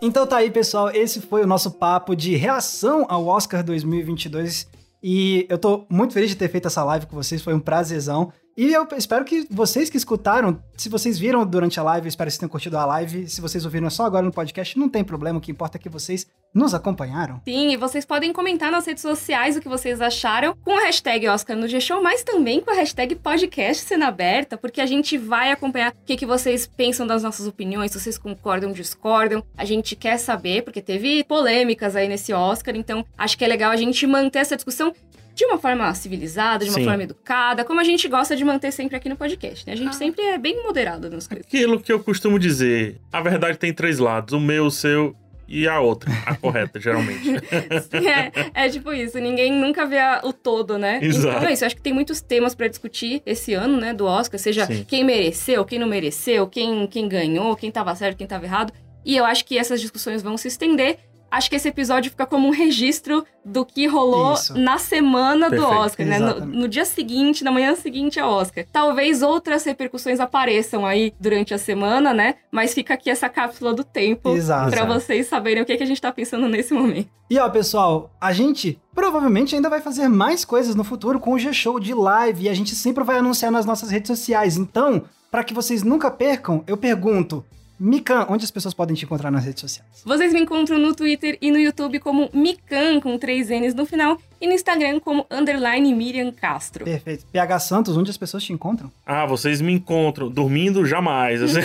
Então 0.00 0.26
tá 0.26 0.36
aí, 0.36 0.50
pessoal. 0.50 0.90
Esse 0.90 1.20
foi 1.20 1.42
o 1.42 1.46
nosso 1.46 1.72
papo 1.72 2.14
de 2.14 2.36
reação 2.36 3.04
ao 3.08 3.26
Oscar 3.26 3.64
2022. 3.64 4.68
E 5.02 5.44
eu 5.48 5.58
tô 5.58 5.86
muito 5.90 6.14
feliz 6.14 6.30
de 6.30 6.36
ter 6.36 6.48
feito 6.48 6.68
essa 6.68 6.84
live 6.84 7.06
com 7.06 7.16
vocês. 7.16 7.42
Foi 7.42 7.52
um 7.52 7.60
prazerzão. 7.60 8.32
E 8.58 8.72
eu 8.72 8.88
espero 8.96 9.24
que 9.24 9.46
vocês 9.48 9.88
que 9.88 9.96
escutaram, 9.96 10.60
se 10.76 10.88
vocês 10.88 11.16
viram 11.16 11.46
durante 11.46 11.78
a 11.78 11.82
live, 11.84 12.08
espero 12.08 12.26
que 12.26 12.32
vocês 12.32 12.40
tenham 12.40 12.50
curtido 12.50 12.76
a 12.76 12.84
live. 12.84 13.28
Se 13.28 13.40
vocês 13.40 13.64
ouviram 13.64 13.88
só 13.88 14.04
agora 14.04 14.26
no 14.26 14.32
podcast, 14.32 14.76
não 14.76 14.88
tem 14.88 15.04
problema. 15.04 15.38
O 15.38 15.40
que 15.40 15.52
importa 15.52 15.78
é 15.78 15.80
que 15.80 15.88
vocês 15.88 16.26
nos 16.52 16.74
acompanharam. 16.74 17.40
Sim, 17.44 17.72
e 17.72 17.76
vocês 17.76 18.04
podem 18.04 18.32
comentar 18.32 18.70
nas 18.72 18.84
redes 18.84 19.02
sociais 19.02 19.56
o 19.56 19.60
que 19.60 19.68
vocês 19.68 20.00
acharam 20.00 20.56
com 20.64 20.72
a 20.72 20.80
hashtag 20.80 21.28
Oscar 21.28 21.56
no 21.56 21.68
G-Show, 21.68 22.02
mas 22.02 22.24
também 22.24 22.60
com 22.60 22.70
a 22.70 22.74
hashtag 22.74 23.14
podcast 23.14 23.84
cena 23.84 24.08
aberta, 24.08 24.56
porque 24.56 24.80
a 24.80 24.86
gente 24.86 25.16
vai 25.16 25.52
acompanhar 25.52 25.92
o 25.92 26.04
que, 26.04 26.16
que 26.16 26.26
vocês 26.26 26.66
pensam 26.66 27.06
das 27.06 27.22
nossas 27.22 27.46
opiniões, 27.46 27.92
se 27.92 28.00
vocês 28.00 28.18
concordam, 28.18 28.72
discordam. 28.72 29.44
A 29.56 29.64
gente 29.64 29.94
quer 29.94 30.18
saber, 30.18 30.62
porque 30.62 30.80
teve 30.80 31.22
polêmicas 31.24 31.94
aí 31.94 32.08
nesse 32.08 32.32
Oscar, 32.32 32.74
então 32.74 33.04
acho 33.16 33.36
que 33.36 33.44
é 33.44 33.48
legal 33.48 33.70
a 33.70 33.76
gente 33.76 34.06
manter 34.06 34.40
essa 34.40 34.56
discussão 34.56 34.92
de 35.38 35.44
uma 35.44 35.56
forma 35.56 35.94
civilizada, 35.94 36.64
de 36.64 36.70
uma 36.72 36.78
Sim. 36.80 36.84
forma 36.84 37.04
educada, 37.04 37.64
como 37.64 37.78
a 37.80 37.84
gente 37.84 38.08
gosta 38.08 38.34
de 38.34 38.44
manter 38.44 38.72
sempre 38.72 38.96
aqui 38.96 39.08
no 39.08 39.16
podcast, 39.16 39.64
né? 39.64 39.72
A 39.72 39.76
gente 39.76 39.90
Ah. 39.90 39.92
sempre 39.92 40.20
é 40.24 40.36
bem 40.36 40.60
moderado 40.64 41.08
nas 41.08 41.28
coisas. 41.28 41.46
aquilo 41.46 41.78
que 41.80 41.92
eu 41.92 42.00
costumo 42.00 42.38
dizer. 42.40 43.00
A 43.12 43.20
verdade 43.20 43.56
tem 43.56 43.72
três 43.72 44.00
lados: 44.00 44.34
o 44.34 44.40
meu, 44.40 44.66
o 44.66 44.70
seu 44.70 45.14
e 45.46 45.68
a 45.68 45.78
outra. 45.80 46.10
A 46.26 46.34
correta, 46.34 46.80
geralmente. 46.80 47.22
é, 48.52 48.64
é 48.64 48.68
tipo 48.68 48.92
isso, 48.92 49.16
ninguém 49.20 49.52
nunca 49.52 49.86
vê 49.86 49.98
a- 49.98 50.20
o 50.24 50.32
todo, 50.32 50.76
né? 50.76 50.98
Exato. 51.00 51.36
Então 51.36 51.48
é 51.48 51.52
isso, 51.52 51.62
eu 51.62 51.66
acho 51.66 51.76
que 51.76 51.82
tem 51.82 51.92
muitos 51.92 52.20
temas 52.20 52.54
pra 52.54 52.66
discutir 52.66 53.22
esse 53.24 53.54
ano, 53.54 53.78
né, 53.78 53.94
do 53.94 54.04
Oscar, 54.06 54.38
seja 54.40 54.66
Sim. 54.66 54.84
quem 54.88 55.04
mereceu, 55.04 55.64
quem 55.64 55.78
não 55.78 55.86
mereceu, 55.86 56.48
quem, 56.48 56.86
quem 56.88 57.08
ganhou, 57.08 57.54
quem 57.56 57.70
tava 57.70 57.94
certo, 57.94 58.16
quem 58.18 58.26
tava 58.26 58.44
errado. 58.44 58.72
E 59.04 59.16
eu 59.16 59.24
acho 59.24 59.44
que 59.44 59.56
essas 59.56 59.80
discussões 59.80 60.20
vão 60.20 60.36
se 60.36 60.48
estender. 60.48 60.98
Acho 61.30 61.50
que 61.50 61.56
esse 61.56 61.68
episódio 61.68 62.10
fica 62.10 62.24
como 62.24 62.48
um 62.48 62.50
registro 62.50 63.24
do 63.44 63.64
que 63.64 63.86
rolou 63.86 64.34
Isso. 64.34 64.58
na 64.58 64.78
semana 64.78 65.50
do 65.50 65.56
Perfeito. 65.56 65.80
Oscar, 65.80 66.06
né? 66.06 66.18
No, 66.18 66.46
no 66.46 66.68
dia 66.68 66.84
seguinte, 66.84 67.44
na 67.44 67.50
manhã 67.50 67.74
seguinte 67.74 68.18
ao 68.18 68.30
Oscar. 68.30 68.64
Talvez 68.72 69.22
outras 69.22 69.64
repercussões 69.64 70.20
apareçam 70.20 70.86
aí 70.86 71.12
durante 71.20 71.52
a 71.52 71.58
semana, 71.58 72.14
né? 72.14 72.36
Mas 72.50 72.72
fica 72.72 72.94
aqui 72.94 73.10
essa 73.10 73.28
cápsula 73.28 73.74
do 73.74 73.84
tempo 73.84 74.30
Exato. 74.30 74.70
pra 74.70 74.84
Exato. 74.84 75.00
vocês 75.00 75.26
saberem 75.26 75.62
o 75.62 75.66
que, 75.66 75.76
que 75.76 75.82
a 75.82 75.86
gente 75.86 76.00
tá 76.00 76.10
pensando 76.12 76.48
nesse 76.48 76.72
momento. 76.72 77.08
E 77.30 77.38
ó, 77.38 77.48
pessoal, 77.50 78.10
a 78.20 78.32
gente 78.32 78.80
provavelmente 78.94 79.54
ainda 79.54 79.68
vai 79.68 79.80
fazer 79.80 80.08
mais 80.08 80.44
coisas 80.44 80.74
no 80.74 80.82
futuro 80.82 81.20
com 81.20 81.34
o 81.34 81.38
G-Show 81.38 81.78
de 81.78 81.92
live 81.92 82.44
e 82.44 82.48
a 82.48 82.54
gente 82.54 82.74
sempre 82.74 83.04
vai 83.04 83.18
anunciar 83.18 83.52
nas 83.52 83.66
nossas 83.66 83.90
redes 83.90 84.08
sociais. 84.08 84.56
Então, 84.56 85.04
para 85.30 85.44
que 85.44 85.52
vocês 85.52 85.82
nunca 85.82 86.10
percam, 86.10 86.64
eu 86.66 86.76
pergunto, 86.76 87.44
Mikan, 87.80 88.26
onde 88.28 88.44
as 88.44 88.50
pessoas 88.50 88.74
podem 88.74 88.96
te 88.96 89.04
encontrar 89.04 89.30
nas 89.30 89.44
redes 89.44 89.60
sociais? 89.60 90.02
Vocês 90.04 90.32
me 90.32 90.40
encontram 90.40 90.78
no 90.78 90.94
Twitter 90.94 91.38
e 91.40 91.50
no 91.50 91.58
YouTube 91.58 92.00
como 92.00 92.28
Mikan, 92.32 93.00
com 93.00 93.16
três 93.16 93.48
N's 93.50 93.72
no 93.72 93.86
final, 93.86 94.18
e 94.40 94.46
no 94.46 94.52
Instagram 94.52 94.98
como 94.98 95.24
underline 95.30 95.94
Miriam 95.94 96.32
Castro. 96.32 96.84
Perfeito. 96.84 97.24
PH 97.26 97.58
Santos, 97.60 97.96
onde 97.96 98.10
as 98.10 98.16
pessoas 98.16 98.42
te 98.42 98.52
encontram? 98.52 98.90
Ah, 99.06 99.26
vocês 99.26 99.60
me 99.60 99.72
encontram 99.72 100.28
dormindo 100.28 100.84
jamais. 100.84 101.40
assim. 101.40 101.60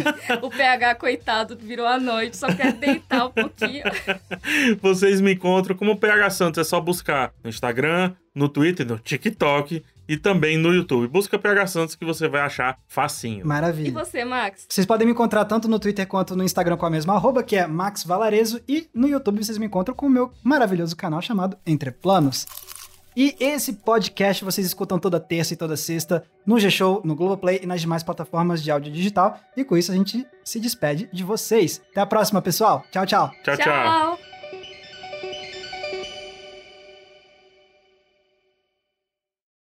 o 0.40 0.48
PH, 0.48 0.94
coitado, 0.94 1.56
virou 1.56 1.86
a 1.86 1.98
noite, 1.98 2.36
só 2.36 2.46
quer 2.46 2.72
deitar 2.72 3.26
um 3.26 3.30
pouquinho. 3.30 3.84
Vocês 4.80 5.20
me 5.20 5.34
encontram 5.34 5.76
como 5.76 5.96
PH 5.96 6.30
Santos. 6.30 6.58
É 6.58 6.64
só 6.64 6.80
buscar 6.80 7.32
no 7.42 7.50
Instagram, 7.50 8.12
no 8.34 8.48
Twitter, 8.48 8.86
no 8.86 8.98
TikTok 8.98 9.82
e 10.08 10.16
também 10.16 10.56
no 10.56 10.72
YouTube. 10.72 11.08
Busca 11.08 11.38
PH 11.38 11.66
Santos 11.66 11.94
que 11.94 12.04
você 12.04 12.28
vai 12.28 12.42
achar 12.42 12.78
facinho. 12.86 13.40
E 13.40 13.46
Maravilha. 13.46 13.92
você, 13.92 14.24
Max? 14.24 14.66
Vocês 14.68 14.86
podem 14.86 15.06
me 15.06 15.12
encontrar 15.12 15.44
tanto 15.44 15.68
no 15.68 15.78
Twitter 15.78 16.06
quanto 16.06 16.36
no 16.36 16.44
Instagram 16.44 16.76
com 16.76 16.86
a 16.86 16.90
mesma 16.90 17.14
arroba, 17.14 17.42
que 17.42 17.56
é 17.56 17.66
Max 17.66 18.04
Valarezo, 18.04 18.60
e 18.68 18.88
no 18.94 19.08
YouTube 19.08 19.42
vocês 19.42 19.58
me 19.58 19.66
encontram 19.66 19.94
com 19.94 20.06
o 20.06 20.10
meu 20.10 20.32
maravilhoso 20.42 20.96
canal 20.96 21.20
chamado 21.20 21.56
Entre 21.66 21.90
Planos. 21.90 22.46
E 23.16 23.36
esse 23.38 23.74
podcast 23.74 24.44
vocês 24.44 24.66
escutam 24.66 24.98
toda 24.98 25.20
terça 25.20 25.54
e 25.54 25.56
toda 25.56 25.76
sexta 25.76 26.24
no 26.44 26.58
G-Show, 26.58 27.00
no 27.04 27.14
Globoplay 27.14 27.60
e 27.62 27.66
nas 27.66 27.80
demais 27.80 28.02
plataformas 28.02 28.62
de 28.62 28.70
áudio 28.72 28.92
digital. 28.92 29.38
E 29.56 29.62
com 29.62 29.76
isso 29.76 29.92
a 29.92 29.94
gente 29.94 30.26
se 30.44 30.58
despede 30.58 31.08
de 31.12 31.22
vocês. 31.22 31.80
Até 31.92 32.00
a 32.00 32.06
próxima, 32.06 32.42
pessoal. 32.42 32.84
Tchau, 32.90 33.06
tchau. 33.06 33.30
tchau. 33.44 33.56
tchau. 33.56 33.64
tchau. 33.64 34.33